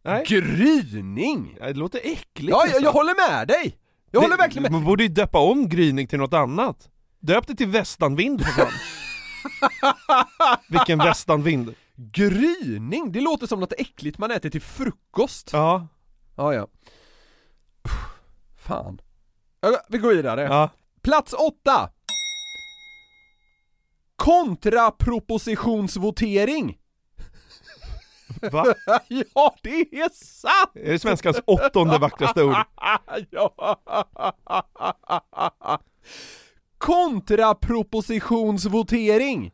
nej. 0.04 0.26
Gryning! 0.28 1.58
Det 1.60 1.74
låter 1.74 2.00
äckligt 2.04 2.50
Ja, 2.50 2.58
jag, 2.60 2.66
nästan. 2.66 2.84
jag 2.84 2.92
håller 2.92 3.30
med 3.30 3.48
dig! 3.48 3.78
Jag 4.12 4.22
håller 4.22 4.38
verkligen 4.38 4.64
med. 4.64 4.72
Man 4.72 4.86
borde 4.86 5.04
ju 5.04 5.10
döpa 5.10 5.40
om 5.40 5.70
gryning 5.70 6.08
till 6.08 6.20
något 6.20 6.34
annat. 6.34 6.90
Döp 7.20 7.48
det 7.48 7.56
till 7.56 7.68
västanvind 7.68 8.46
för 8.46 8.52
fan. 8.52 8.72
Vilken 10.70 10.98
västanvind. 10.98 11.76
Gryning, 11.96 13.12
det 13.12 13.22
låter 13.22 13.48
som 13.48 13.60
något 13.60 13.74
äckligt 13.78 14.18
man 14.18 14.32
äter 14.32 14.50
till 14.50 14.62
frukost. 14.62 15.50
Ja. 15.54 15.88
Ja, 16.36 16.54
ja. 16.54 16.68
Fan. 18.58 19.02
Vi 19.88 19.98
går 19.98 20.10
vidare. 20.10 20.42
Ja. 20.42 20.70
Plats 21.02 21.34
åtta. 21.34 21.90
Kontrapropositionsvotering. 24.16 26.78
Va? 28.52 28.66
ja, 29.08 29.56
det 29.62 29.70
är 29.70 30.10
sant! 30.14 30.72
Är 30.76 30.92
det 30.92 31.00
svenskans 31.00 31.42
åttonde 31.46 31.98
vackraste 31.98 32.44
ord? 32.44 32.56
ja. 33.30 33.78
Kontrapropositionsvotering. 36.78 39.52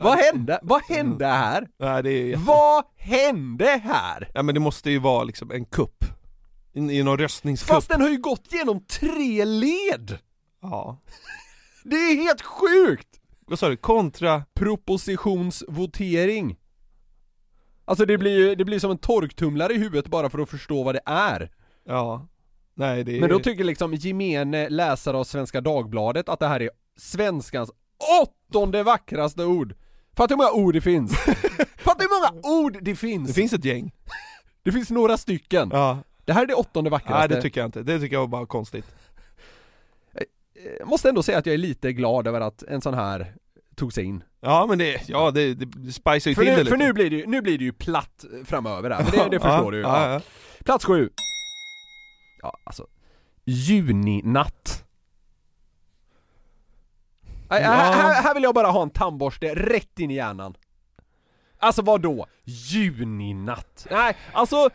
Vad 0.00 0.18
hände? 0.18 0.60
Vad 0.62 0.82
hände 0.82 1.26
här? 1.26 1.68
Nej, 1.78 2.02
det 2.02 2.10
är 2.10 2.26
jätte... 2.26 2.42
Vad 2.42 2.84
hände 2.96 3.80
här? 3.84 4.30
Ja 4.34 4.42
men 4.42 4.54
det 4.54 4.60
måste 4.60 4.90
ju 4.90 4.98
vara 4.98 5.24
liksom 5.24 5.50
en 5.50 5.64
kupp. 5.64 6.04
I, 6.72 7.02
någon 7.02 7.18
röstningskupp. 7.18 7.68
Fast 7.68 7.88
den 7.88 8.00
har 8.00 8.08
ju 8.08 8.18
gått 8.18 8.52
genom 8.52 8.84
tre 8.84 9.44
led! 9.44 10.18
Ja. 10.62 11.00
Det 11.84 11.96
är 11.96 12.16
helt 12.16 12.42
sjukt! 12.42 13.08
Vad 13.46 13.58
sa 13.58 13.68
du? 13.68 13.76
Kontra? 13.76 14.44
Propositionsvotering. 14.54 16.56
Alltså 17.84 18.06
det 18.06 18.18
blir 18.18 18.38
ju, 18.38 18.54
det 18.54 18.64
blir 18.64 18.78
som 18.78 18.90
en 18.90 18.98
torktumlare 18.98 19.72
i 19.72 19.78
huvudet 19.78 20.06
bara 20.06 20.30
för 20.30 20.38
att 20.38 20.50
förstå 20.50 20.82
vad 20.82 20.94
det 20.94 21.00
är. 21.06 21.50
Ja. 21.84 22.28
Nej 22.74 23.04
det 23.04 23.16
är... 23.16 23.20
Men 23.20 23.30
då 23.30 23.38
tycker 23.38 23.64
liksom 23.64 23.94
gemene 23.94 24.68
läsare 24.68 25.16
av 25.16 25.24
Svenska 25.24 25.60
Dagbladet 25.60 26.28
att 26.28 26.40
det 26.40 26.48
här 26.48 26.62
är 26.62 26.70
svenskans 26.96 27.70
åttonde 28.22 28.82
vackraste 28.82 29.44
ord. 29.44 29.74
Fattar 30.16 30.36
hur 30.36 30.36
många 30.36 30.52
ord 30.66 30.74
det 30.74 30.80
finns? 30.80 31.12
Fattar 31.76 32.00
hur 32.00 32.32
många 32.32 32.46
ord 32.58 32.78
det 32.82 32.96
finns? 32.96 33.28
Det 33.28 33.34
finns 33.34 33.52
ett 33.52 33.64
gäng. 33.64 33.92
Det 34.64 34.72
finns 34.72 34.90
några 34.90 35.16
stycken. 35.16 35.68
Ja. 35.72 35.98
Det 36.32 36.36
här 36.36 36.42
är 36.42 36.46
det 36.46 36.54
åttonde 36.54 36.90
vackraste. 36.90 37.18
Nej 37.18 37.28
det 37.28 37.42
tycker 37.42 37.60
jag 37.60 37.68
inte. 37.68 37.82
Det 37.82 38.00
tycker 38.00 38.16
jag 38.16 38.20
var 38.20 38.26
bara 38.26 38.46
konstigt. 38.46 38.84
Jag 40.78 40.88
måste 40.88 41.08
ändå 41.08 41.22
säga 41.22 41.38
att 41.38 41.46
jag 41.46 41.54
är 41.54 41.58
lite 41.58 41.92
glad 41.92 42.26
över 42.26 42.40
att 42.40 42.62
en 42.62 42.80
sån 42.80 42.94
här 42.94 43.34
tog 43.76 43.92
sig 43.92 44.04
in. 44.04 44.24
Ja 44.40 44.66
men 44.68 44.78
det, 44.78 45.08
ja 45.08 45.30
det, 45.30 45.54
det, 45.54 45.64
det 45.64 45.92
spicar 45.92 46.14
ju 46.14 46.20
För 46.20 46.42
till 46.42 46.44
det 46.44 46.50
nu, 46.52 46.58
lite. 46.58 46.70
för 46.70 46.76
nu 46.76 46.92
blir 46.92 47.10
det 47.10 47.16
ju, 47.16 47.26
nu 47.26 47.42
blir 47.42 47.58
det 47.58 47.64
ju 47.64 47.72
platt 47.72 48.24
framöver 48.44 48.90
här, 48.90 49.02
men 49.02 49.10
det, 49.12 49.36
det 49.36 49.40
förstår 49.40 49.64
Ja, 49.64 49.70
du 49.70 49.76
ju. 49.76 49.82
ja, 49.82 50.06
Ja. 50.06 50.12
ja. 50.12 50.20
Plats 50.64 50.84
sju. 50.84 51.10
Ja, 52.42 52.56
alltså. 52.64 52.86
Juninatt. 53.44 54.84
Nej, 57.50 57.62
Här, 57.62 57.92
här, 57.92 58.22
här 58.22 58.34
vill 58.34 58.42
jag 58.42 58.54
bara 58.54 58.66
ha 58.70 58.82
en 58.82 58.90
tandborste 58.90 59.54
rätt 59.54 59.98
in 59.98 60.10
i 60.10 60.14
hjärnan. 60.14 60.54
Alltså 61.58 61.82
vad 61.82 62.00
då? 62.00 62.26
Juninatt? 62.44 63.86
Nej, 63.90 64.16
alltså, 64.32 64.70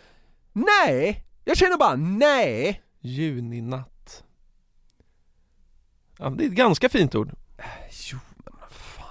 nej! 0.53 1.23
Jag 1.47 1.57
känner 1.57 1.77
bara 1.77 1.95
nej! 1.95 2.81
Juninatt. 3.01 4.23
Ja, 6.19 6.29
det 6.29 6.43
är 6.43 6.47
ett 6.47 6.53
ganska 6.53 6.89
fint 6.89 7.15
ord. 7.15 7.31
Jo, 8.11 8.17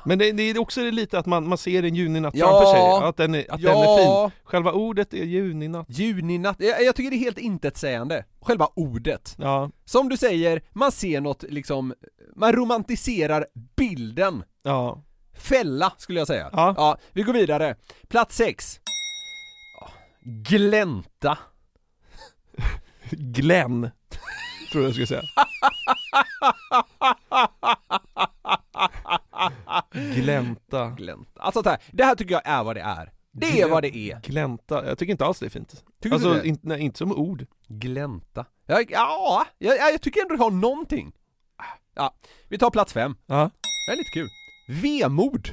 men 0.05 0.19
det, 0.19 0.33
det 0.33 0.43
är 0.43 0.59
också 0.59 0.83
lite 0.91 1.19
att 1.19 1.27
man, 1.27 1.49
man 1.49 1.59
ser 1.59 1.83
en 1.83 1.95
juninatt 1.95 2.35
Ja. 2.37 2.47
framför 2.47 2.73
sig, 2.73 3.09
att 3.09 3.17
den 3.17 3.35
är, 3.35 3.55
att 3.55 3.63
den 3.63 3.71
är 3.77 3.85
Ja. 3.85 4.31
fin. 4.31 4.41
Själva 4.45 4.73
ordet 4.73 5.15
är 5.15 5.25
juninatt. 5.25 5.87
Juninatt, 5.91 6.57
jag, 6.59 6.83
jag 6.85 6.97
tycker 6.97 7.11
det 7.11 7.17
är 7.17 7.19
helt 7.19 7.39
intetsägande. 7.39 8.25
Själva 8.41 8.69
ordet. 8.75 9.35
Ja. 9.39 9.71
Som 9.85 10.09
du 10.09 10.17
säger, 10.17 10.63
man 10.73 10.93
ser 10.93 11.21
något 11.21 11.43
liksom, 11.43 11.95
man 12.37 12.53
romantiserar 12.53 13.47
bilden. 13.77 14.43
Ja. 14.63 15.03
Fälla 15.35 15.93
skulle 15.99 16.21
jag 16.21 16.27
säga. 16.27 16.51
Ja. 16.53 16.99
vi 17.13 17.23
går 17.23 17.33
vidare. 17.33 17.77
Plats 18.09 18.37
sex. 18.37 18.81
Ja, 19.81 19.89
Glänta. 20.23 21.39
Glenn, 23.11 23.91
tror 24.73 24.85
jag 24.85 24.93
skulle 24.93 25.07
säga. 25.07 25.23
Glänta. 29.93 30.89
Glänta. 30.91 31.41
Alltså 31.41 31.63
det 31.63 31.71
här, 31.71 31.79
det 31.91 32.05
här 32.05 32.15
tycker 32.15 32.35
jag 32.35 32.43
är 32.45 32.65
vad 32.65 32.77
det 32.77 32.81
är. 32.81 33.13
Det 33.33 33.61
är 33.61 33.69
vad 33.69 33.83
det 33.83 33.97
är. 33.97 34.21
Glänta, 34.21 34.87
jag 34.87 34.99
tycker 34.99 35.11
inte 35.11 35.25
alls 35.25 35.39
det 35.39 35.47
är 35.47 35.51
fint. 35.51 35.85
Tycker 36.01 36.15
alltså, 36.15 36.33
du 36.33 36.41
det? 36.41 36.49
inte, 36.49 36.69
nej, 36.69 36.81
inte 36.81 36.99
som 36.99 37.13
ord. 37.13 37.47
Glänta. 37.69 38.47
Ja, 38.67 38.83
ja 38.89 39.47
jag, 39.59 39.77
jag 39.93 40.01
tycker 40.01 40.21
ändå 40.23 40.37
det 40.37 40.43
har 40.43 40.51
någonting. 40.51 41.13
Ja, 41.95 42.15
vi 42.49 42.59
tar 42.59 42.71
plats 42.71 42.93
fem. 42.93 43.17
Ja. 43.27 43.51
Det 43.87 43.93
är 43.93 43.97
lite 43.97 44.11
kul. 44.11 44.29
Vemod. 44.83 45.49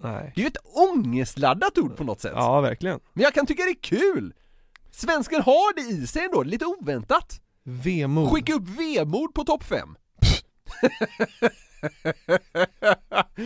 Nej. 0.00 0.32
Det 0.34 0.40
är 0.40 0.42
ju 0.42 0.48
ett 0.48 0.56
ångestladdat 0.64 1.78
ord 1.78 1.96
på 1.96 2.04
något 2.04 2.20
sätt. 2.20 2.32
Ja, 2.34 2.60
verkligen. 2.60 3.00
Men 3.12 3.22
jag 3.22 3.34
kan 3.34 3.46
tycka 3.46 3.62
det 3.62 3.70
är 3.70 3.82
kul! 3.82 4.34
Svensken 5.00 5.42
har 5.42 5.74
det 5.74 5.80
i 5.80 6.06
sig 6.06 6.24
ändå, 6.24 6.42
lite 6.42 6.64
oväntat. 6.64 7.40
Vemod. 7.62 8.32
Skicka 8.32 8.54
upp 8.54 8.68
vemod 8.68 9.34
på 9.34 9.44
topp 9.44 9.64
fem. 9.64 9.96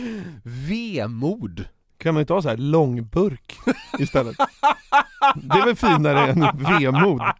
vemod. 0.69 1.65
Kan 1.97 2.13
man 2.13 2.21
inte 2.21 2.33
ha 2.33 2.41
så 2.41 2.49
här 2.49 2.57
långburk 2.57 3.59
istället? 3.99 4.37
Det 5.35 5.57
är 5.57 5.65
väl 5.65 5.75
finare 5.75 6.27
än 6.27 6.39
vemod? 6.79 7.21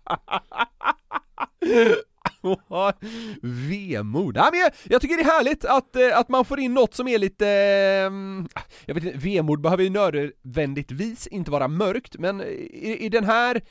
Vemod. 3.41 4.37
Ja, 4.37 4.49
men 4.51 4.59
jag, 4.59 4.71
jag 4.83 5.01
tycker 5.01 5.17
det 5.17 5.23
är 5.23 5.37
härligt 5.37 5.65
att, 5.65 5.95
eh, 5.95 6.17
att 6.17 6.29
man 6.29 6.45
får 6.45 6.59
in 6.59 6.73
något 6.73 6.93
som 6.93 7.07
är 7.07 7.17
lite, 7.17 7.47
ehm, 7.47 8.47
jag 8.85 8.95
vet 8.95 9.03
inte, 9.03 9.17
vemod 9.17 9.61
behöver 9.61 9.83
ju 9.83 9.89
nödvändigtvis 9.89 11.27
inte 11.27 11.51
vara 11.51 11.67
mörkt, 11.67 12.15
men 12.19 12.41
i, 12.41 12.97
i 12.99 13.09
den 13.09 13.23
här 13.23 13.61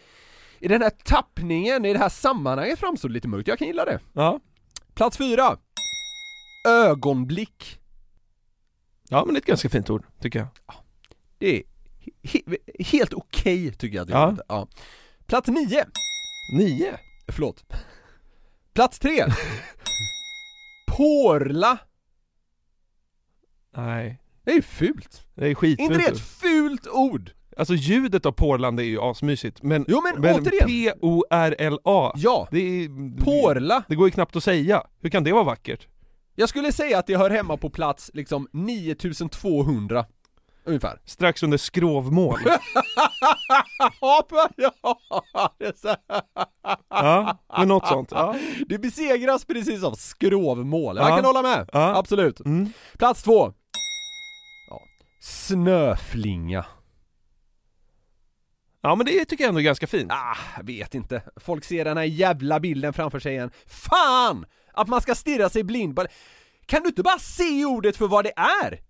i 0.63 0.69
den 0.69 0.83
här 0.83 0.91
tappningen, 0.91 1.85
i 1.85 1.93
det 1.93 1.99
här 1.99 2.09
sammanhanget 2.09 2.79
framstår 2.79 3.09
det 3.09 3.13
lite 3.13 3.29
mörkt, 3.29 3.49
jag 3.49 3.59
kan 3.59 3.67
gilla 3.69 3.85
det. 3.85 4.01
Ja. 4.13 4.41
Plats 4.95 5.17
fyra. 5.17 5.57
Ögonblick. 6.69 7.81
Ja 9.09 9.25
men 9.25 9.35
det 9.35 9.39
är 9.39 9.41
ett 9.41 9.47
ganska 9.47 9.69
fint 9.69 9.91
ord, 9.91 10.05
tycker 10.21 10.39
jag. 10.39 10.49
Det 11.39 11.57
är 11.57 11.63
he- 12.23 12.45
he- 12.47 12.85
helt 12.85 13.13
okej 13.15 13.73
tycker 13.75 13.97
jag 13.97 14.03
att 14.03 14.09
det 14.09 14.15
Ja. 14.15 14.37
ja. 14.49 14.69
Plats 15.27 15.49
nio. 15.49 15.85
Nio? 16.59 16.97
Förlåt. 17.29 17.65
Plats 18.75 18.99
tre. 18.99 19.25
Porla. 20.97 21.79
Nej. 23.77 24.19
Det 24.45 24.51
är 24.51 24.55
ju 24.55 24.63
fult. 24.63 25.27
Det 25.35 25.49
är 25.51 25.55
skitfult. 25.55 25.91
inte 25.93 26.05
det 26.11 26.13
ett 26.17 26.21
fult 26.21 26.87
ord? 26.87 27.31
Alltså 27.57 27.75
ljudet 27.75 28.27
av 28.27 28.33
porlande 28.33 28.83
är 28.83 28.87
ju 28.87 29.01
asmysigt, 29.01 29.63
men, 29.63 29.85
Jo, 29.89 30.03
men 30.03 30.19
återigen. 30.35 30.69
P-O-R-L-A, 30.69 32.13
Ja. 32.17 32.49
det 32.51 32.59
är... 32.59 32.89
Porla. 33.25 33.83
Det 33.89 33.95
går 33.95 34.07
ju 34.07 34.11
knappt 34.11 34.37
att 34.37 34.45
säga. 34.45 34.83
Hur 35.01 35.11
kan 35.11 35.25
det 35.25 35.33
vara 35.33 35.45
vackert? 35.45 35.87
Jag 36.35 36.49
skulle 36.49 36.73
säga 36.73 36.99
att 36.99 37.07
det 37.07 37.17
hör 37.17 37.31
hemma 37.31 37.57
på 37.57 37.71
plats 37.71 38.11
liksom 38.15 38.49
9200 38.53 40.05
Ungefär. 40.65 41.01
Strax 41.05 41.43
under 41.43 41.59
skrovmål. 41.59 42.39
ja, 46.91 47.39
men 47.59 47.69
något 47.69 47.87
sånt. 47.89 48.09
Ja. 48.13 48.35
Det 48.69 48.79
besegras 48.79 49.45
precis 49.45 49.85
av 49.85 49.93
skrovmål, 49.95 50.97
jag 50.97 51.11
Ja. 51.11 51.17
kan 51.17 51.25
hålla 51.25 51.43
med. 51.43 51.71
Ja. 51.73 51.97
Absolut. 51.99 52.41
Mm. 52.41 52.73
Plats 52.99 53.23
två. 53.23 53.53
Ja. 54.71 54.81
Snöflinga. 55.21 56.65
Ja 58.83 58.95
men 58.95 59.07
det 59.07 59.25
tycker 59.25 59.45
jag 59.45 59.49
ändå 59.49 59.61
är 59.61 59.65
ganska 59.65 59.87
fint. 59.87 60.13
Ah, 60.13 60.37
vet 60.63 60.95
inte. 60.95 61.23
Folk 61.37 61.65
ser 61.65 61.85
den 61.85 61.97
här 61.97 62.05
jävla 62.05 62.61
bilden 62.61 62.93
framför 62.93 63.19
sig 63.21 63.33
igen. 63.33 63.51
Fan! 63.67 64.47
Att 64.73 64.89
man 64.89 65.01
ska 65.01 65.15
stirra 65.15 65.49
sig 65.49 65.63
blind. 65.65 65.95
Bara- 65.95 66.09
Kan 66.67 66.83
du 66.83 66.89
inte 66.89 67.03
bara 67.03 67.19
se 67.19 67.65
ordet 67.65 67.97
för 67.97 68.09
vad 68.09 68.25
det 68.25 68.33
är? 68.63 68.81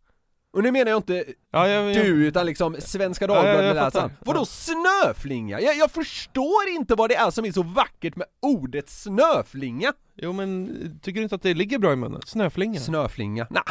Och 0.53 0.62
nu 0.62 0.70
menar 0.72 0.90
jag 0.90 0.99
inte 0.99 1.24
Ja, 1.53 1.68
jag, 1.68 1.90
jag, 1.95 2.05
du, 2.05 2.26
utan 2.26 2.47
liksom 2.47 2.76
Svenska 2.78 3.24
Ja, 3.26 3.34
jag- 3.36 3.47
jag 3.47 3.55
Dagbladet 3.55 3.82
fattar. 3.82 4.09
läsaren. 4.09 4.18
Vadå 4.26 4.45
snöflinga? 4.45 5.61
Jag, 5.61 5.76
jag 5.76 5.90
förstår 5.90 6.68
inte 6.68 6.95
vad 6.95 7.11
det 7.11 7.14
är 7.16 7.30
som 7.30 7.45
är 7.45 7.53
så 7.53 7.62
vackert 7.62 8.16
med 8.16 8.26
ordet 8.43 8.88
snöflinga. 8.90 9.93
Jo 10.14 10.32
men, 10.32 10.68
tycker 11.03 11.20
du 11.20 11.22
inte 11.22 11.34
att 11.34 11.43
det 11.43 11.55
ligger 11.55 11.78
bra 11.78 11.93
i 11.93 11.97
munnen? 11.97 12.20
Snöflinga? 12.26 12.80
Snöflinga? 12.80 13.47
Nah. 13.51 13.62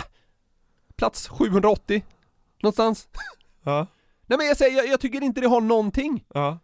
Plats 0.98 1.28
780. 1.28 2.04
Någonstans. 2.64 3.08
Ja. 3.64 3.88
Nej 4.32 4.38
men 4.38 4.48
jag 4.48 4.58
säger, 4.58 4.78
jag, 4.78 4.88
jag 4.88 5.00
tycker 5.00 5.24
inte 5.24 5.42
det 5.42 5.48
har 5.48 5.62
någonting. 5.62 6.26
Ja. 6.34 6.60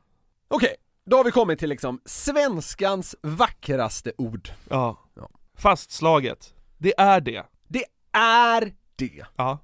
Okej, 0.47 0.75
då 1.05 1.17
har 1.17 1.23
vi 1.23 1.31
kommit 1.31 1.59
till 1.59 1.69
liksom 1.69 2.01
svenskans 2.05 3.15
vackraste 3.21 4.11
ord. 4.17 4.49
Ja. 4.69 4.97
Ja. 5.13 5.29
Fastslaget. 5.57 6.53
Det 6.77 6.93
är 6.99 7.21
det. 7.21 7.45
Det 7.67 7.83
är 8.11 8.73
det. 8.95 9.25
Ja. 9.35 9.59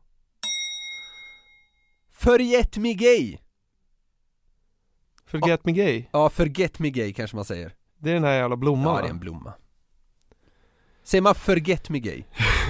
Forget 2.11 2.77
me 2.77 2.93
gay. 2.93 3.37
Forget 5.25 5.65
me 5.65 5.71
gay. 5.71 6.05
Ja, 6.11 6.29
forget 6.29 6.79
me 6.79 6.89
gay 6.89 7.13
kanske 7.13 7.35
man 7.35 7.45
säger. 7.45 7.75
Det 7.97 8.09
är 8.09 8.13
den 8.13 8.23
här 8.23 8.33
jävla 8.33 8.55
blomman 8.55 8.95
Ja, 8.95 9.01
det 9.01 9.07
är 9.07 9.11
en 9.11 9.19
blomma. 9.19 9.53
Säger 11.03 11.21
man 11.21 11.35
forget 11.35 11.89
me 11.89 11.99
gay? 11.99 12.23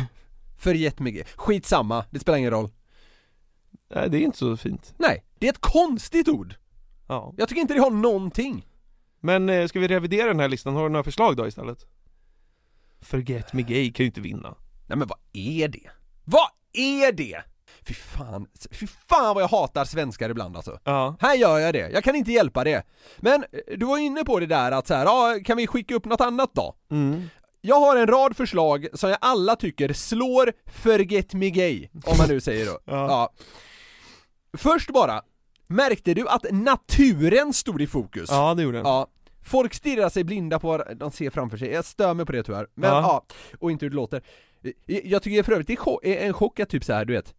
forget 0.59 0.99
me 0.99 1.11
gay. 1.11 1.23
Skitsamma, 1.35 2.05
det 2.09 2.19
spelar 2.19 2.37
ingen 2.37 2.51
roll. 2.51 2.69
Nej, 3.95 4.09
det 4.09 4.17
är 4.17 4.21
inte 4.21 4.37
så 4.37 4.57
fint. 4.57 4.93
Nej, 4.97 5.23
det 5.39 5.47
är 5.47 5.51
ett 5.51 5.61
konstigt 5.61 6.27
ord. 6.27 6.55
Ja. 7.07 7.33
Jag 7.37 7.49
tycker 7.49 7.61
inte 7.61 7.73
det 7.73 7.79
har 7.79 7.91
någonting. 7.91 8.67
Men 9.19 9.49
eh, 9.49 9.67
ska 9.67 9.79
vi 9.79 9.87
revidera 9.87 10.27
den 10.27 10.39
här 10.39 10.49
listan? 10.49 10.75
Har 10.75 10.83
du 10.83 10.89
några 10.89 11.03
förslag 11.03 11.35
då 11.37 11.47
istället? 11.47 11.85
Forget 13.01 13.53
me 13.53 13.61
gay 13.61 13.91
kan 13.91 14.03
ju 14.03 14.07
inte 14.07 14.21
vinna. 14.21 14.55
Nej 14.87 14.97
men 14.97 15.07
vad 15.07 15.17
är 15.33 15.67
det? 15.67 15.89
Vad 16.25 16.49
är 16.73 17.11
det? 17.11 17.43
Fy 17.85 17.93
fan, 17.93 18.47
fy 18.71 18.87
fan 18.87 19.35
vad 19.35 19.43
jag 19.43 19.47
hatar 19.47 19.85
svenskar 19.85 20.29
ibland 20.29 20.55
alltså. 20.55 20.79
Ja. 20.83 21.15
Här 21.19 21.35
gör 21.35 21.59
jag 21.59 21.73
det, 21.73 21.89
jag 21.89 22.03
kan 22.03 22.15
inte 22.15 22.31
hjälpa 22.31 22.63
det. 22.63 22.83
Men 23.17 23.43
eh, 23.43 23.77
du 23.77 23.85
var 23.85 23.97
inne 23.97 24.23
på 24.23 24.39
det 24.39 24.45
där 24.45 24.71
att 24.71 24.87
så 24.87 24.93
här, 24.93 25.05
ja, 25.05 25.39
kan 25.45 25.57
vi 25.57 25.67
skicka 25.67 25.95
upp 25.95 26.05
något 26.05 26.21
annat 26.21 26.49
då? 26.53 26.75
Mm. 26.91 27.29
Jag 27.65 27.79
har 27.79 27.95
en 27.97 28.07
rad 28.07 28.37
förslag 28.37 28.87
som 28.93 29.09
jag 29.09 29.17
alla 29.21 29.55
tycker 29.55 29.93
slår 29.93 30.53
forget 30.65 31.33
me 31.33 31.49
gay, 31.49 31.87
om 32.05 32.17
man 32.17 32.27
nu 32.29 32.41
säger 32.41 32.65
då. 32.65 32.79
Ja. 32.85 33.33
Först 34.57 34.89
bara, 34.89 35.21
märkte 35.67 36.13
du 36.13 36.27
att 36.27 36.45
naturen 36.51 37.53
stod 37.53 37.81
i 37.81 37.87
fokus? 37.87 38.29
Ja, 38.31 38.53
det 38.53 38.63
gjorde 38.63 38.77
den. 38.77 38.85
Ja. 38.87 39.07
Folk 39.45 39.73
stirrar 39.73 40.09
sig 40.09 40.23
blinda 40.23 40.59
på 40.59 40.67
vad 40.67 40.97
de 40.97 41.11
ser 41.11 41.29
framför 41.29 41.57
sig, 41.57 41.71
jag 41.71 41.85
stör 41.85 42.13
mig 42.13 42.25
på 42.25 42.31
det 42.31 42.43
tyvärr. 42.43 42.67
Men 42.75 42.89
Ja. 42.89 43.01
ja, 43.01 43.35
och 43.59 43.71
inte 43.71 43.85
hur 43.85 43.89
det 43.89 43.95
låter. 43.95 44.21
Jag 44.85 45.23
tycker 45.23 45.43
för 45.43 45.51
övrigt 45.51 45.67
det 45.67 45.77
är 46.23 46.27
en 46.27 46.33
chock 46.33 46.59
att 46.59 46.69
typ 46.69 46.83
så 46.83 46.93
här, 46.93 47.05
du 47.05 47.13
vet 47.13 47.33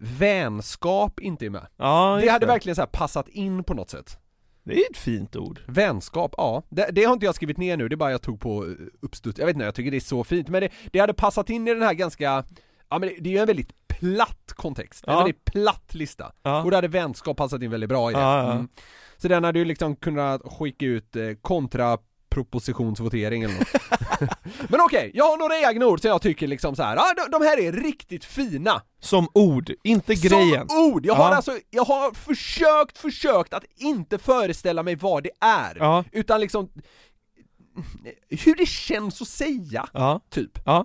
Vänskap 0.00 1.20
inte 1.20 1.46
är 1.46 1.50
med. 1.50 1.66
Ja, 1.76 2.18
det 2.22 2.28
hade 2.28 2.46
verkligen 2.46 2.76
så 2.76 2.86
passat 2.86 3.28
in 3.28 3.64
på 3.64 3.74
något 3.74 3.90
sätt. 3.90 4.18
Det 4.64 4.74
är 4.74 4.90
ett 4.90 4.96
fint 4.96 5.36
ord. 5.36 5.60
Vänskap, 5.66 6.34
ja. 6.36 6.62
Det, 6.68 6.88
det 6.92 7.04
har 7.04 7.12
inte 7.12 7.26
jag 7.26 7.34
skrivit 7.34 7.56
ner 7.58 7.76
nu, 7.76 7.88
det 7.88 7.94
är 7.94 7.96
bara 7.96 8.10
jag 8.10 8.22
tog 8.22 8.40
på 8.40 8.64
eh, 8.66 8.72
uppstuds. 9.00 9.38
Jag 9.38 9.46
vet 9.46 9.54
inte, 9.56 9.64
jag 9.64 9.74
tycker 9.74 9.90
det 9.90 9.96
är 9.96 10.00
så 10.00 10.24
fint. 10.24 10.48
Men 10.48 10.60
det, 10.60 10.68
det 10.92 10.98
hade 10.98 11.14
passat 11.14 11.50
in 11.50 11.68
i 11.68 11.74
den 11.74 11.82
här 11.82 11.94
ganska, 11.94 12.44
ja 12.90 12.98
men 12.98 13.00
det, 13.00 13.16
det 13.20 13.30
är 13.30 13.32
ju 13.32 13.38
en 13.38 13.46
väldigt 13.46 13.88
platt 13.88 14.52
kontext. 14.56 15.04
En 15.06 15.12
Ja. 15.12 15.18
väldigt 15.18 15.44
platt 15.44 15.94
lista. 15.94 16.32
Ja. 16.42 16.62
Och 16.62 16.70
då 16.70 16.76
hade 16.76 16.88
vänskap 16.88 17.36
passat 17.36 17.62
in 17.62 17.70
väldigt 17.70 17.88
bra 17.88 18.10
i 18.10 18.14
det. 18.14 18.20
Ja, 18.20 18.42
ja. 18.42 18.52
Mm. 18.52 18.68
Så 19.16 19.28
den 19.28 19.44
hade 19.44 19.58
ju 19.58 19.64
liksom 19.64 19.96
kunnat 19.96 20.42
skicka 20.44 20.86
ut 20.86 21.16
eh, 21.16 21.22
kontrapropositionsvotering 21.42 23.42
eller 23.42 23.54
något. 23.54 23.68
Men 24.68 24.80
okej, 24.80 25.10
jag 25.14 25.24
har 25.24 25.36
några 25.36 25.58
egna 25.58 25.86
ord 25.86 26.00
som 26.00 26.08
jag 26.10 26.22
tycker 26.22 26.46
liksom 26.46 26.76
så 26.76 26.82
här. 26.82 26.96
ja 26.96 27.14
de, 27.16 27.30
de 27.30 27.42
här 27.46 27.60
är 27.60 27.72
riktigt 27.72 28.24
fina. 28.24 28.82
Som 29.00 29.28
ord, 29.34 29.72
inte 29.84 30.14
grejen. 30.14 30.68
Som 30.68 30.78
ord! 30.78 31.06
Jag 31.06 31.14
har 31.14 31.30
Ja. 31.30 31.36
alltså, 31.36 31.58
jag 31.70 31.84
har 31.84 32.12
försökt, 32.14 32.98
försökt 32.98 33.54
att 33.54 33.64
inte 33.76 34.18
föreställa 34.18 34.82
mig 34.82 34.94
vad 34.96 35.22
det 35.22 35.30
är. 35.40 35.76
Ja. 35.78 36.04
Utan 36.12 36.40
liksom 36.40 36.68
hur 38.28 38.54
det 38.54 38.66
känns 38.66 39.22
att 39.22 39.28
säga, 39.28 39.86
Ja. 39.92 40.20
typ. 40.30 40.58
Ja. 40.64 40.84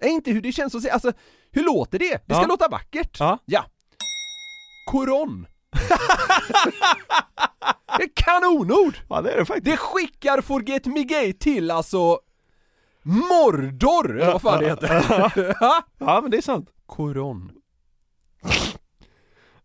Nej, 0.00 0.10
inte 0.10 0.30
hur 0.30 0.40
det 0.40 0.52
känns 0.52 0.74
att 0.74 0.82
säga, 0.82 0.94
alltså 0.94 1.12
hur 1.50 1.62
låter 1.64 1.98
det? 1.98 2.22
Det 2.26 2.34
ska 2.34 2.46
låta 2.46 2.68
vackert. 2.68 3.16
Ja. 3.20 3.38
ja. 3.44 3.64
Koron. 4.90 5.46
det 7.98 8.02
är 8.02 8.10
kanonord! 8.14 8.96
Ja, 9.08 9.20
det 9.22 9.32
är 9.32 9.38
det 9.38 9.44
faktiskt. 9.44 9.64
Det 9.64 9.76
skickar 9.76 10.40
Forget 10.40 10.86
Me 10.86 11.02
Gay 11.04 11.32
till 11.32 11.70
alltså 11.70 12.18
Mordor, 13.02 14.20
eller 14.20 14.32
vad 14.32 14.42
fan 14.42 14.62
det 14.62 14.68
heter. 14.68 15.04
Ja. 15.98 16.20
Men 16.22 16.30
det 16.30 16.36
är 16.36 16.42
sant. 16.42 16.68
Koron. 16.86 17.52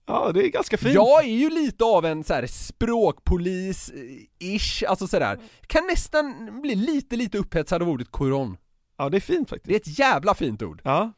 Ja, 0.06 0.32
det 0.32 0.46
är 0.46 0.50
ganska 0.50 0.78
fint. 0.78 0.96
Jag 0.96 1.24
är 1.24 1.28
ju 1.30 1.50
lite 1.50 1.84
av 1.84 2.06
en 2.06 2.24
så 2.24 2.34
här 2.34 2.44
språkpolis-ish, 2.46 4.86
alltså 4.88 5.08
sådär. 5.08 5.40
Kan 5.68 5.88
nästan 5.88 6.50
bli 6.62 6.76
lite, 6.76 7.16
lite 7.16 7.38
upphetsad 7.38 7.82
av 7.82 7.90
ordet 7.90 8.12
koron. 8.12 8.58
Ja, 8.98 9.10
det 9.10 9.18
är 9.18 9.22
fint 9.22 9.50
faktiskt. 9.50 9.68
Det 9.68 9.76
är 9.76 9.80
ett 9.92 10.00
jävla 10.00 10.36
fint 10.36 10.62
ord. 10.62 10.82
Ja. 10.84 11.14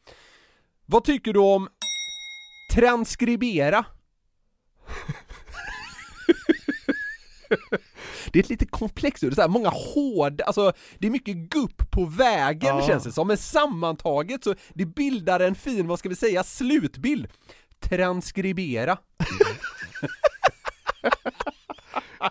Vad 0.86 1.04
tycker 1.04 1.32
du 1.32 1.40
om 1.40 1.68
transkribera? 2.74 3.84
Det 8.32 8.38
är 8.38 8.42
ett 8.42 8.48
lite 8.50 8.66
komplext 8.66 9.24
ord, 9.24 9.30
det 9.30 9.34
är 9.34 9.36
så 9.36 9.40
här 9.40 9.48
många 9.48 9.68
hårda, 9.68 10.44
alltså 10.44 10.72
det 10.98 11.06
är 11.06 11.10
mycket 11.10 11.36
gupp 11.36 11.90
på 11.90 12.04
vägen 12.04 12.76
Ja. 12.76 12.86
känns 12.86 13.04
det 13.04 13.12
som, 13.12 13.28
men 13.28 13.36
sammantaget 13.36 14.44
så 14.44 14.54
det 14.74 14.86
bildar 14.86 15.40
en 15.40 15.54
fin, 15.54 15.86
vad 15.86 15.98
ska 15.98 16.08
vi 16.08 16.16
säga, 16.16 16.44
slutbild. 16.44 17.28
Transkribera. 17.80 18.98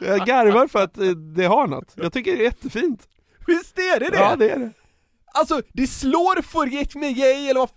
Jag 0.01 0.25
garvar 0.25 0.67
för 0.67 0.83
att 0.83 0.97
eh, 0.97 1.09
det 1.09 1.45
har 1.45 1.67
något. 1.67 1.93
Jag 1.95 2.13
tycker 2.13 2.31
det 2.31 2.41
är 2.41 2.43
jättefint. 2.43 3.07
Visst 3.47 3.77
är 3.77 3.99
det 3.99 4.09
det? 4.09 4.17
Ja, 4.17 4.35
det 4.35 4.49
är 4.49 4.59
det. 4.59 4.71
Alltså, 5.33 5.61
det 5.73 5.87
slår 5.87 6.41
Forget 6.41 6.95
Me 6.95 7.13
Gay, 7.13 7.49
eller 7.49 7.59
vad, 7.59 7.69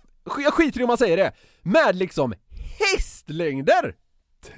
jag 0.43 0.53
skiter 0.53 0.79
i 0.79 0.83
om 0.83 0.87
man 0.87 0.97
säger 0.97 1.17
det, 1.17 1.31
med 1.61 1.95
liksom 1.95 2.33
hästlängder! 2.79 3.95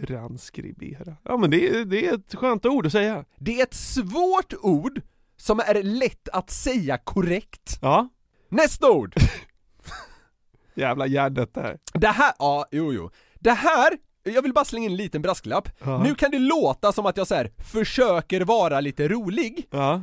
Transkribera. 0.07 1.15
Ja, 1.23 1.37
men 1.37 1.51
det 1.51 1.69
är, 1.69 1.85
det 1.85 2.07
är 2.07 2.13
ett 2.13 2.35
skönt 2.35 2.65
ord 2.65 2.85
att 2.85 2.91
säga. 2.91 3.25
Det 3.37 3.59
är 3.59 3.63
ett 3.63 3.73
svårt 3.73 4.53
ord 4.61 5.01
som 5.37 5.59
är 5.59 5.83
lätt 5.83 6.29
att 6.29 6.49
säga 6.49 6.97
korrekt. 6.97 7.79
Ja. 7.81 8.09
Nästa 8.49 8.91
ord! 8.91 9.15
Jävla 10.75 11.07
hjärndött 11.07 11.53
det 11.53 11.61
här. 11.61 11.79
Det 11.93 12.07
här, 12.07 12.33
ja, 12.39 12.65
jo 12.71 12.93
jo. 12.93 13.11
Det 13.35 13.51
här, 13.51 13.97
jag 14.23 14.41
vill 14.41 14.53
bara 14.53 14.65
slänga 14.65 14.85
in 14.85 14.91
en 14.91 14.97
liten 14.97 15.21
brasklapp. 15.21 15.69
Ja. 15.83 16.03
Nu 16.03 16.15
kan 16.15 16.31
det 16.31 16.39
låta 16.39 16.91
som 16.91 17.05
att 17.05 17.17
jag 17.17 17.27
så 17.27 17.35
här 17.35 17.51
försöker 17.57 18.41
vara 18.41 18.79
lite 18.79 19.07
rolig. 19.07 19.67
Ja. 19.71 20.01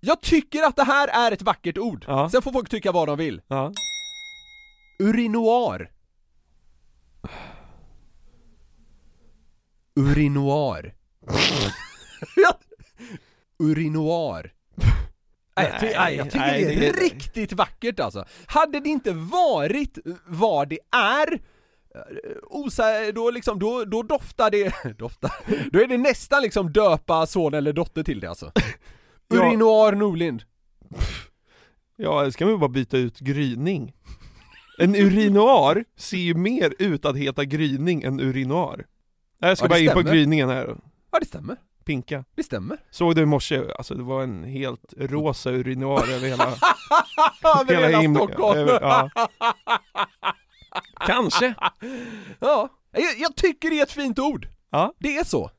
Jag 0.00 0.20
tycker 0.20 0.62
att 0.62 0.76
det 0.76 0.84
här 0.84 1.08
är 1.08 1.32
ett 1.32 1.42
vackert 1.42 1.78
ord. 1.78 2.04
Ja. 2.08 2.30
Sen 2.30 2.42
får 2.42 2.52
folk 2.52 2.68
tycka 2.68 2.92
vad 2.92 3.08
de 3.08 3.18
vill. 3.18 3.40
Ja. 3.46 3.72
Urinoir. 4.98 5.90
Urinoir. 9.94 10.94
Urinoir. 13.58 14.52
Nej, 15.56 15.68
jag, 15.72 15.80
ty- 15.80 15.96
nej, 15.96 16.16
jag 16.16 16.26
tycker 16.30 16.46
Nej, 16.46 16.64
det 16.64 16.74
är 16.86 16.92
det 16.92 17.00
riktigt 17.00 17.52
vackert 17.52 18.00
alltså. 18.00 18.24
Hade 18.46 18.80
det 18.80 18.88
inte 18.88 19.12
varit 19.12 19.98
vad 20.26 20.68
det 20.68 20.78
är, 20.96 21.32
eh, 21.32 21.40
osa, 22.42 23.12
då 23.14 23.30
liksom, 23.30 23.58
då, 23.58 23.84
då 23.84 24.02
doftar 24.02 24.50
det, 24.50 24.74
doftar, 24.98 25.30
då 25.72 25.80
är 25.80 25.86
det 25.86 25.98
nästan 25.98 26.42
liksom 26.42 26.72
döpa 26.72 27.26
son 27.26 27.54
eller 27.54 27.72
dotter 27.72 28.02
till 28.02 28.20
det 28.20 28.26
alltså. 28.28 28.52
Urinoir 29.34 29.92
Norlind. 29.92 30.42
Ja, 31.96 32.30
ska 32.30 32.44
man 32.44 32.54
ju 32.54 32.58
bara 32.58 32.68
byta 32.68 32.96
ut 32.96 33.18
gryning. 33.18 33.92
En 34.78 34.94
urinoir 34.94 35.84
ser 35.96 36.16
ju 36.16 36.34
mer 36.34 36.74
ut 36.78 37.04
att 37.04 37.16
heta 37.16 37.44
gryning 37.44 38.02
än 38.02 38.20
urinoir. 38.20 38.86
Jag 39.48 39.58
ska 39.58 39.64
Ja, 39.64 39.68
bara 39.68 39.78
in 39.78 39.90
på 39.90 40.02
gryningen 40.02 40.48
här. 40.48 40.76
Ja 41.12 41.18
det 41.18 41.26
stämmer, 41.26 41.56
Pinka. 41.84 42.24
det 42.34 42.42
stämmer. 42.42 42.78
Såg 42.90 43.14
du 43.14 43.22
i 43.22 43.26
morse? 43.26 43.62
Alltså 43.78 43.94
det 43.94 44.02
var 44.02 44.22
en 44.22 44.44
helt 44.44 44.94
rosa 44.98 45.50
urinoir 45.50 46.10
över 46.12 46.28
hela... 46.28 46.44
Över 47.60 47.74
hela, 47.74 48.00
himlen- 48.00 48.26
Stockholm! 48.28 48.58
över- 48.58 48.80
ja. 48.82 49.10
Kanske. 51.06 51.54
Ja, 52.40 52.68
jag, 52.92 53.18
jag 53.18 53.36
tycker 53.36 53.70
det 53.70 53.78
är 53.78 53.82
ett 53.82 53.92
fint 53.92 54.18
ord. 54.18 54.48
Ja. 54.70 54.94
Det 54.98 55.16
är 55.16 55.24
så. 55.24 55.50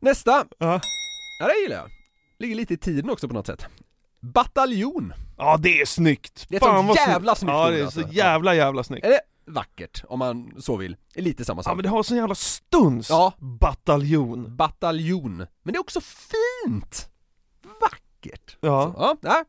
Nästa. 0.00 0.44
Ja. 0.58 0.80
Ja, 1.40 1.46
det 1.46 1.60
gillar 1.62 1.76
jag. 1.76 1.88
Ligger 2.38 2.54
lite 2.54 2.74
i 2.74 2.76
tiden 2.76 3.10
också 3.10 3.28
på 3.28 3.34
något 3.34 3.46
sätt. 3.46 3.66
Bataljon. 4.20 5.12
Ja 5.38 5.56
det 5.60 5.80
är 5.80 5.86
snyggt! 5.86 6.46
Det 6.48 6.56
är 6.56 6.60
vad 6.82 6.96
jävla 6.96 7.34
snyggt. 7.34 7.38
snyggt 7.38 7.52
Ja 7.58 7.70
det 7.70 7.78
är 7.80 7.84
alltså. 7.84 8.00
så 8.02 8.08
jävla 8.08 8.54
jävla 8.54 8.84
snyggt. 8.84 9.04
Är 9.06 9.10
det 9.10 9.20
vackert, 9.46 10.04
om 10.08 10.18
man 10.18 10.52
så 10.58 10.76
vill? 10.76 10.96
Är 11.14 11.22
lite 11.22 11.44
samma 11.44 11.62
sak. 11.62 11.70
Ja 11.70 11.74
men 11.74 11.82
det 11.82 11.88
har 11.88 12.02
sån 12.02 12.16
jävla 12.16 12.34
stuns! 12.34 13.10
Ja. 13.10 13.32
Bataljon. 13.38 14.56
Bataljon. 14.56 15.36
Men 15.36 15.72
det 15.72 15.76
är 15.76 15.80
också 15.80 16.00
fint! 16.00 17.08
Vackert. 17.80 18.56
Ja. 18.60 18.92
Så, 18.96 19.16
ja, 19.22 19.44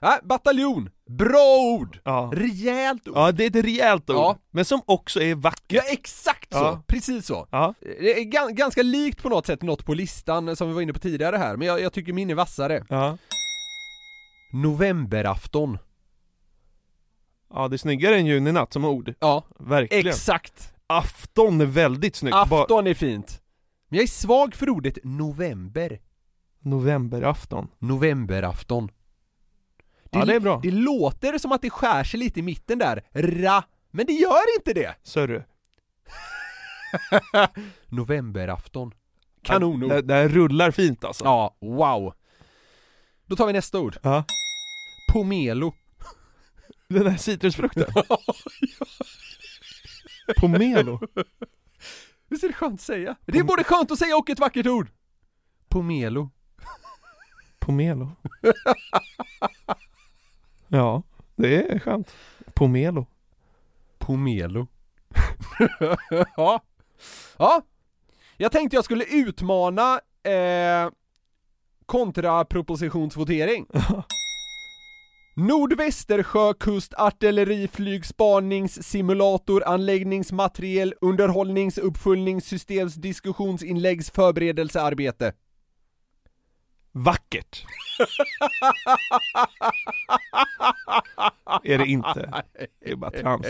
nej, 0.00 0.18
bataljon. 0.22 0.90
Bra 1.06 1.58
ord! 1.78 2.00
Ja. 2.04 2.30
Rejält 2.34 3.08
ord! 3.08 3.16
Ja, 3.16 3.32
det 3.32 3.44
är 3.44 3.48
ett 3.58 3.64
rejält 3.64 4.10
ord, 4.10 4.16
Ja. 4.16 4.36
men 4.50 4.64
som 4.64 4.82
också 4.86 5.20
är 5.22 5.34
vackert. 5.34 5.62
Ja, 5.72 5.82
exakt 5.88 6.52
så! 6.52 6.58
Ja. 6.58 6.82
Precis 6.86 7.26
så. 7.26 7.46
Ja. 7.50 7.74
Det 7.80 8.20
är 8.20 8.24
gan- 8.24 8.52
ganska 8.52 8.82
likt 8.82 9.22
på 9.22 9.28
något 9.28 9.46
sätt 9.46 9.62
något 9.62 9.84
på 9.86 9.94
listan 9.94 10.56
som 10.56 10.68
vi 10.68 10.74
var 10.74 10.80
inne 10.82 10.92
på 10.92 10.98
tidigare 10.98 11.36
här, 11.36 11.56
men 11.56 11.66
jag, 11.66 11.80
jag 11.80 11.92
tycker 11.92 12.12
min 12.12 12.30
är 12.30 12.34
vassare. 12.34 12.84
Ja. 12.88 13.18
Novemberafton. 14.52 15.78
Ja, 17.54 17.68
det 17.68 17.76
är 17.76 17.78
snyggare 17.78 18.16
än 18.16 18.26
juninatt 18.26 18.72
som 18.72 18.84
ord. 18.84 19.14
Ja, 19.20 19.44
Verkligen. 19.58 20.06
exakt. 20.06 20.72
Afton 20.86 21.60
är 21.60 21.66
väldigt 21.66 22.16
snyggt. 22.16 22.36
Bara- 22.48 22.62
Afton 22.62 22.86
är 22.86 22.94
fint. 22.94 23.42
Men 23.88 23.96
jag 23.96 24.02
är 24.02 24.06
svag 24.08 24.54
för 24.54 24.68
ordet 24.68 24.98
november. 25.04 26.00
Novemberafton. 26.60 27.68
Novemberafton. 27.78 28.88
Ja, 30.10 30.24
det 30.24 30.34
är 30.34 30.40
bra. 30.40 30.60
Det 30.62 30.70
låter 30.70 31.38
som 31.38 31.52
att 31.52 31.62
det 31.62 31.70
skär 31.70 32.04
sig 32.04 32.20
lite 32.20 32.40
i 32.40 32.42
mitten 32.42 32.78
där, 32.78 33.02
ra, 33.12 33.64
men 33.90 34.06
det 34.06 34.12
gör 34.12 34.56
inte 34.58 34.72
det! 34.72 34.94
Sörru. 35.02 35.42
Novemberafton. 37.88 38.92
Kanonord. 39.42 39.90
Det, 39.90 40.02
det 40.02 40.14
här 40.14 40.28
rullar 40.28 40.70
fint 40.70 41.04
alltså. 41.04 41.24
Ja, 41.24 41.56
wow. 41.60 42.14
Då 43.26 43.36
tar 43.36 43.46
vi 43.46 43.52
nästa 43.52 43.80
ord. 43.80 43.96
Ja. 44.02 44.24
Pomelo. 45.12 45.74
Den 46.92 47.06
här 47.06 47.16
citrusfrukten. 47.16 47.86
Pomelo. 50.40 51.00
Visst 52.28 52.44
är 52.44 52.48
det 52.48 52.54
skönt 52.54 52.74
att 52.74 52.80
säga? 52.80 53.16
Det 53.26 53.38
är 53.38 53.42
både 53.42 53.64
skönt 53.64 53.90
att 53.90 53.98
säga 53.98 54.16
och 54.16 54.30
ett 54.30 54.38
vackert 54.38 54.66
ord! 54.66 54.90
Pomelo. 55.68 56.30
Pomelo. 57.58 58.10
ja, 60.68 61.02
det 61.36 61.72
är 61.72 61.78
skönt. 61.78 62.14
Pomelo. 62.54 63.06
Pomelo. 63.98 64.66
ja. 66.36 66.60
Ja. 67.36 67.62
Jag 68.36 68.52
tänkte 68.52 68.76
jag 68.76 68.84
skulle 68.84 69.04
utmana 69.04 70.00
eh, 70.22 70.90
kontrapropositionsvotering. 71.86 73.66
Nordvästersjö 75.34 76.54
kust 76.54 76.94
artilleriflygspaningssimulator 76.94 79.62
anläggningsmateriel 79.66 80.94
underhållnings 81.00 81.78
uppföljningssystems 81.78 82.94
diskussionsinläggs 82.94 84.10
förberedelsearbete. 84.10 85.32
Vackert. 86.94 87.64
är 91.64 91.78
det 91.78 91.86
inte. 91.86 92.42
Det 92.84 92.90
är 92.90 92.96
bara 92.96 93.10
trams. 93.10 93.46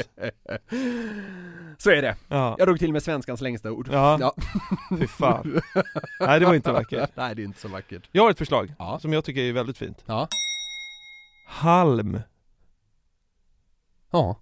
Så 1.79 1.91
är 1.91 2.03
det. 2.03 2.17
Ja. 2.29 2.55
Jag 2.59 2.69
drog 2.69 2.79
till 2.79 2.93
med 2.93 3.03
svenskans 3.03 3.41
längsta 3.41 3.73
ord. 3.73 3.89
Ja. 3.93 4.35
Fy 4.99 5.07
fan. 5.07 5.61
Nej, 6.21 6.41
det 6.41 6.47
var 6.47 6.55
inte 6.55 6.73
vackert. 6.73 7.11
Nej, 7.15 7.35
det 7.35 7.43
är 7.43 7.45
inte 7.45 7.61
så 7.61 7.69
vackert. 7.69 8.09
Jag 8.13 8.23
har 8.23 8.31
ett 8.31 8.39
förslag 8.39 8.73
Ja. 8.79 8.99
som 8.99 9.13
jag 9.13 9.25
tycker 9.25 9.41
är 9.41 9.53
väldigt 9.53 9.79
fint. 9.79 10.03
Ja. 10.07 10.29
Halm. 11.53 12.21
Ja. 14.11 14.41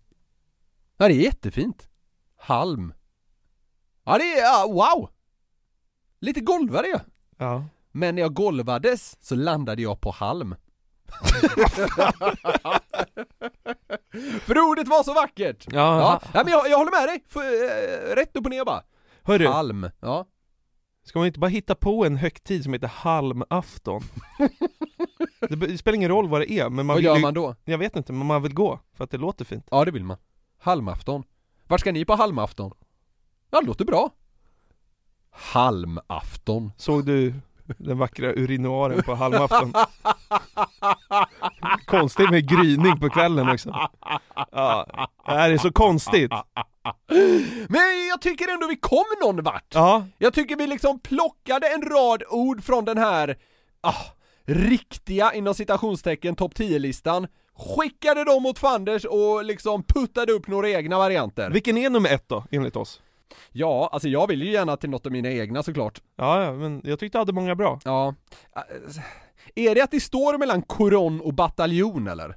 Ja, 0.97 1.09
det 1.09 1.15
är 1.15 1.21
jättefint. 1.21 1.89
Halm. 2.37 2.95
Ja, 4.05 4.19
det 4.19 4.25
är, 4.25 4.43
ja, 4.43 4.67
wow! 4.69 5.11
Lite 6.21 6.41
golvade 6.41 6.89
jag. 6.89 7.01
Ja. 7.39 7.65
Men 7.93 8.15
när 8.15 8.23
jag 8.23 8.35
golvades 8.35 9.17
så 9.21 9.35
landade 9.35 9.83
jag 9.83 10.01
på 10.01 10.11
halm. 10.11 10.55
För 14.41 14.59
ordet 14.59 14.89
var 14.89 15.03
så 15.03 15.15
vackert! 15.15 15.67
Ja, 15.71 16.01
ja. 16.01 16.21
ja 16.35 16.45
men 16.45 16.53
jag, 16.53 16.69
jag 16.69 16.79
håller 16.79 17.01
med 17.01 17.09
dig, 17.09 17.25
För, 17.29 17.41
eh, 17.41 18.15
rätt 18.17 18.37
upp 18.37 18.45
och 18.45 18.51
ner 18.51 18.65
bara. 18.65 18.83
Hörru, 19.23 19.47
Halm, 19.47 19.91
ja. 20.01 20.27
ska 21.05 21.19
man 21.19 21.27
inte 21.27 21.41
bara 21.41 21.49
hitta 21.51 21.75
på 21.75 22.05
en 22.05 22.17
högtid 22.17 22.63
som 22.63 22.73
heter 22.73 22.89
halmafton? 22.89 24.03
det, 25.49 25.79
spelar 25.79 25.97
ingen 25.97 26.09
roll 26.11 26.29
vad 26.29 26.41
det 26.41 26.53
är, 26.53 26.65
men 26.65 26.75
man 26.75 26.87
Vad 26.87 26.97
vill 26.97 27.05
gör 27.05 27.17
ju- 27.17 27.23
man 27.23 27.35
då? 27.35 27.55
Jag 27.65 27.79
vet 27.79 27.97
inte, 27.97 28.13
men 28.13 28.27
man 28.27 28.43
vill 28.43 28.55
gå, 28.55 28.81
för 28.97 29.05
att 29.05 29.11
det 29.11 29.19
låter 29.19 29.45
fint. 29.45 29.67
Ja 29.71 29.85
det 29.85 29.91
vill 29.91 30.05
man. 30.05 30.17
Halmafton. 30.59 31.23
Vart 31.69 31.81
ska 31.81 31.93
ni 31.93 32.05
på 32.05 32.15
halmafton? 32.15 32.73
Ja 33.51 33.61
det 33.61 33.67
låter 33.67 33.85
bra. 33.85 34.11
Halmafton. 35.31 36.73
Såg 36.77 37.07
du 37.07 37.35
den 37.79 37.99
vackra 37.99 38.33
urinoaren 38.33 39.03
på 39.03 39.15
halmafton? 39.15 39.73
Konstigt 41.87 42.31
med 42.31 42.49
gryning 42.49 43.01
på 43.01 43.11
kvällen 43.11 43.49
också. 43.49 43.89
Ja, 44.53 44.87
det 45.27 45.33
här 45.33 45.51
är 45.51 45.59
så 45.59 45.73
konstigt. 45.73 46.33
Men 47.69 48.09
jag 48.09 48.21
tycker 48.21 48.49
ändå 48.55 48.67
vi 48.67 48.77
kom 48.77 49.05
någon 49.23 49.43
vart! 49.45 49.75
Ja, 49.75 50.07
Jag 50.19 50.35
tycker 50.35 50.57
vi 50.57 50.67
liksom 50.67 51.01
plockade 51.01 51.67
en 51.75 51.83
rad 51.83 52.23
ord 52.31 52.65
från 52.65 52.85
den 52.85 52.99
här, 52.99 53.37
ah, 53.81 53.95
riktiga 54.45 55.33
inom 55.35 55.55
citationstecken 55.55 56.37
topp 56.37 56.55
10-listan, 56.55 57.27
skickade 57.55 58.25
dem 58.25 58.43
mot 58.43 58.59
Fanders 58.59 59.05
och 59.05 59.45
liksom 59.45 59.83
puttade 59.83 60.33
upp 60.33 60.47
några 60.47 60.71
egna 60.71 60.99
varianter. 60.99 61.51
vilken 61.51 61.79
är 61.79 61.91
nummer 61.91 62.11
ett 62.15 62.29
då, 62.29 62.45
enligt 62.51 62.77
oss? 62.77 63.03
Ja, 63.53 63.91
alltså 63.93 64.09
jag 64.09 64.27
vill 64.27 64.43
ju 64.43 64.51
gärna 64.53 64.77
till 64.77 64.91
något 64.91 65.07
av 65.07 65.13
mina 65.13 65.31
egna 65.31 65.63
såklart. 65.63 66.03
Ja, 66.17 66.45
ja, 66.45 66.53
men 66.53 66.81
jag 66.85 66.99
tyckte 66.99 67.17
jag 67.19 67.21
hade 67.21 67.33
många 67.33 67.55
bra. 67.55 67.81
Ja. 67.85 68.15
Är 69.55 69.75
det 69.75 69.81
att 69.81 69.91
det 69.91 70.01
står 70.01 70.39
mellan 70.39 70.63
koron 70.63 71.21
och 71.21 71.35
bataljon 71.35 72.09
eller? 72.09 72.37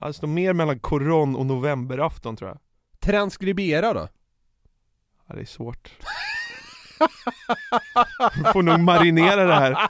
Ja, 0.00 0.06
Det 0.06 0.12
står 0.12 0.26
mer 0.26 0.52
mellan 0.52 0.78
koron 0.80 1.36
och 1.36 1.46
novemberafton 1.46 2.36
tror 2.36 2.50
jag. 2.50 2.58
Transkribera 3.00 3.92
då? 3.92 4.08
Ja, 5.26 5.34
det 5.34 5.40
är 5.40 5.44
svårt. 5.44 5.92
Får 8.52 8.62
nog 8.62 8.80
marinera 8.80 9.44
det 9.44 9.54
här. 9.54 9.76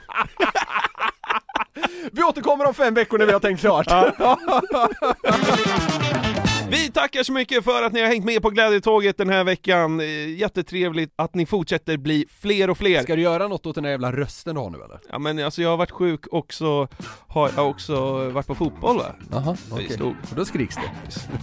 Vi 2.13 2.23
återkommer 2.23 2.67
om 2.67 2.75
fem 2.75 2.95
veckor 2.95 3.19
när 3.19 3.27
vi 3.27 3.33
har 3.33 3.41
tänkt 3.41 3.61
klart. 3.61 3.87
Vi 6.77 6.91
tackar 6.91 7.23
så 7.23 7.33
mycket 7.33 7.65
för 7.65 7.83
att 7.83 7.93
ni 7.93 8.01
har 8.01 8.09
hängt 8.09 8.25
med 8.25 8.43
på 8.43 8.51
glädjetåget 8.51 9.17
den 9.19 9.29
här 9.29 9.45
veckan. 9.45 10.01
Eh, 10.01 10.07
Jättetrevligt 10.37 11.13
att 11.17 11.35
ni 11.35 11.47
fortsätter 11.47 11.97
bli 11.97 12.27
fler 12.41 12.71
och 12.71 12.79
fler. 12.79 13.03
Ska 13.03 13.17
du 13.17 13.23
göra 13.23 13.49
något 13.49 13.67
åt 13.67 13.75
den 13.75 13.85
där 13.85 13.91
jävla 13.91 14.13
rösten 14.13 14.55
du 14.55 14.61
har 14.61 14.71
nu 14.71 14.79
eller? 14.79 15.01
Ja 15.11 15.19
men 15.19 15.45
alltså 15.45 15.63
jag 15.63 15.71
har 15.71 15.77
varit 15.77 15.91
sjuk 15.91 16.21
också, 16.31 16.89
har 17.29 17.51
jag 17.57 17.71
också 17.71 18.29
varit 18.31 18.47
på 18.47 18.55
fotboll 18.55 18.97
va? 18.99 19.15
Jaha, 19.31 19.57
okej. 19.71 20.03
Och 20.03 20.37
då 20.37 20.45
skriks 20.45 20.77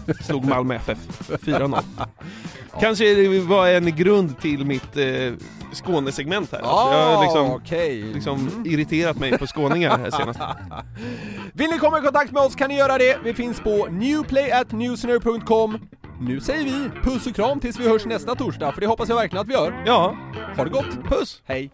det. 0.06 0.14
slog 0.24 0.46
Malmö 0.46 0.76
FF 0.76 0.98
4-0. 1.30 1.84
Kanske 2.80 3.16
det 3.16 3.40
var 3.40 3.68
en 3.68 3.96
grund 3.96 4.40
till 4.42 4.66
mitt 4.66 4.98
eh, 4.98 5.34
Skånesegment 5.74 6.52
här. 6.52 6.60
Alltså, 6.60 6.98
jag 6.98 7.16
har 7.16 7.24
liksom, 7.24 7.52
okej. 7.52 8.02
liksom 8.14 8.64
irriterat 8.66 9.18
mig 9.18 9.38
på 9.38 9.48
skåningar 9.48 9.98
här 9.98 10.12
senast. 10.12 10.40
Vill 11.54 11.70
ni 11.70 11.78
komma 11.80 12.00
i 12.00 12.02
kontakt 12.02 12.32
med 12.32 12.42
oss 12.42 12.56
kan 12.56 12.70
ni 12.70 12.78
göra 12.78 12.98
det. 12.98 13.20
Vi 13.24 13.34
finns 13.34 13.60
på 13.60 13.88
newplayatnewsner.com. 13.92 15.80
Nu 16.20 16.40
säger 16.40 16.64
vi 16.64 16.90
puss 17.04 17.28
och 17.28 17.36
kram 17.36 17.60
tills 17.60 17.80
vi 17.80 17.90
hörs 17.90 18.06
nästa 18.06 18.36
torsdag, 18.36 18.72
för 18.72 18.82
det 18.82 18.88
hoppas 18.88 19.10
jag 19.10 19.16
verkligen 19.16 19.42
att 19.42 19.48
vi 19.48 19.54
gör. 19.54 19.84
Ja, 19.86 20.16
Ha 20.58 20.64
det 20.64 20.70
gott! 20.70 21.04
puss! 21.10 21.42
Hej! 21.46 21.72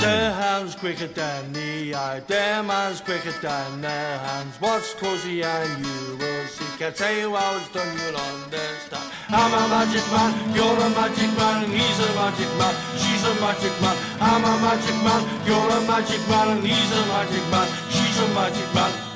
The 0.00 0.32
hound's 0.32 0.74
quicker 0.74 1.06
than 1.06 1.52
the 1.52 1.94
eye, 1.94 2.20
the 2.26 2.62
man's 2.66 3.00
quicker 3.00 3.32
than 3.40 3.80
the 3.80 3.88
hands. 3.88 4.60
Watch 4.60 4.96
closely 4.96 5.42
and 5.42 5.84
you 5.84 6.16
will 6.16 6.46
see. 6.46 6.64
Can't 6.78 6.94
tell 6.94 7.14
you 7.14 7.34
how 7.34 7.56
it's 7.56 7.68
done, 7.72 7.88
you'll 7.96 8.16
understand. 8.16 9.04
I'm 9.28 9.52
a 9.52 9.68
magic 9.68 10.04
man, 10.12 10.54
you're 10.54 10.76
a 10.76 10.90
magic 10.90 11.30
man, 11.38 11.64
and 11.64 11.72
he's 11.72 11.98
a 12.00 12.14
magic 12.14 12.50
man, 12.58 12.74
she's 12.96 13.24
a 13.24 13.34
magic 13.40 13.74
man. 13.80 13.96
I'm 14.20 14.44
a 14.44 14.54
magic 14.60 14.96
man, 15.02 15.22
you're 15.46 15.70
a 15.70 15.80
magic 15.88 16.20
man, 16.28 16.58
and 16.58 16.66
he's 16.66 16.92
a 16.92 17.06
magic 17.06 17.44
man, 17.50 17.68
she's 17.88 18.18
a 18.20 18.28
magic 18.34 18.74
man. 18.74 19.13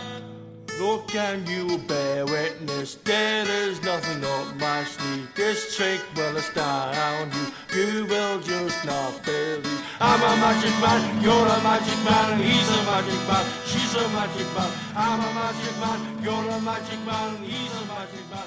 Look 0.78 1.12
and 1.16 1.48
you 1.48 1.78
bear 1.78 2.24
witness, 2.24 2.94
there 3.02 3.48
is 3.48 3.82
nothing 3.82 4.22
up 4.24 4.54
my 4.60 4.84
sleeve. 4.84 5.28
This 5.34 5.76
trick 5.76 6.00
will 6.14 6.36
astound 6.36 7.34
you, 7.34 7.46
you 7.76 8.06
will 8.06 8.38
just 8.40 8.84
not 8.84 9.24
believe. 9.24 9.66
I'm 9.98 10.22
a 10.22 10.36
magic 10.40 10.70
man, 10.80 11.20
you're 11.20 11.34
a 11.34 11.62
magic 11.64 11.98
man, 12.04 12.40
he's 12.40 12.70
a 12.70 12.82
magic 12.84 13.20
man, 13.26 13.46
she's 13.66 13.94
a 13.96 14.08
magic 14.10 14.46
man. 14.54 14.70
I'm 14.94 15.18
a 15.18 15.34
magic 15.34 15.74
man, 15.80 16.22
you're 16.22 16.48
a 16.48 16.60
magic 16.60 17.00
man, 17.04 17.42
he's 17.42 17.74
a 17.74 17.84
magic 17.86 18.30
man, 18.30 18.46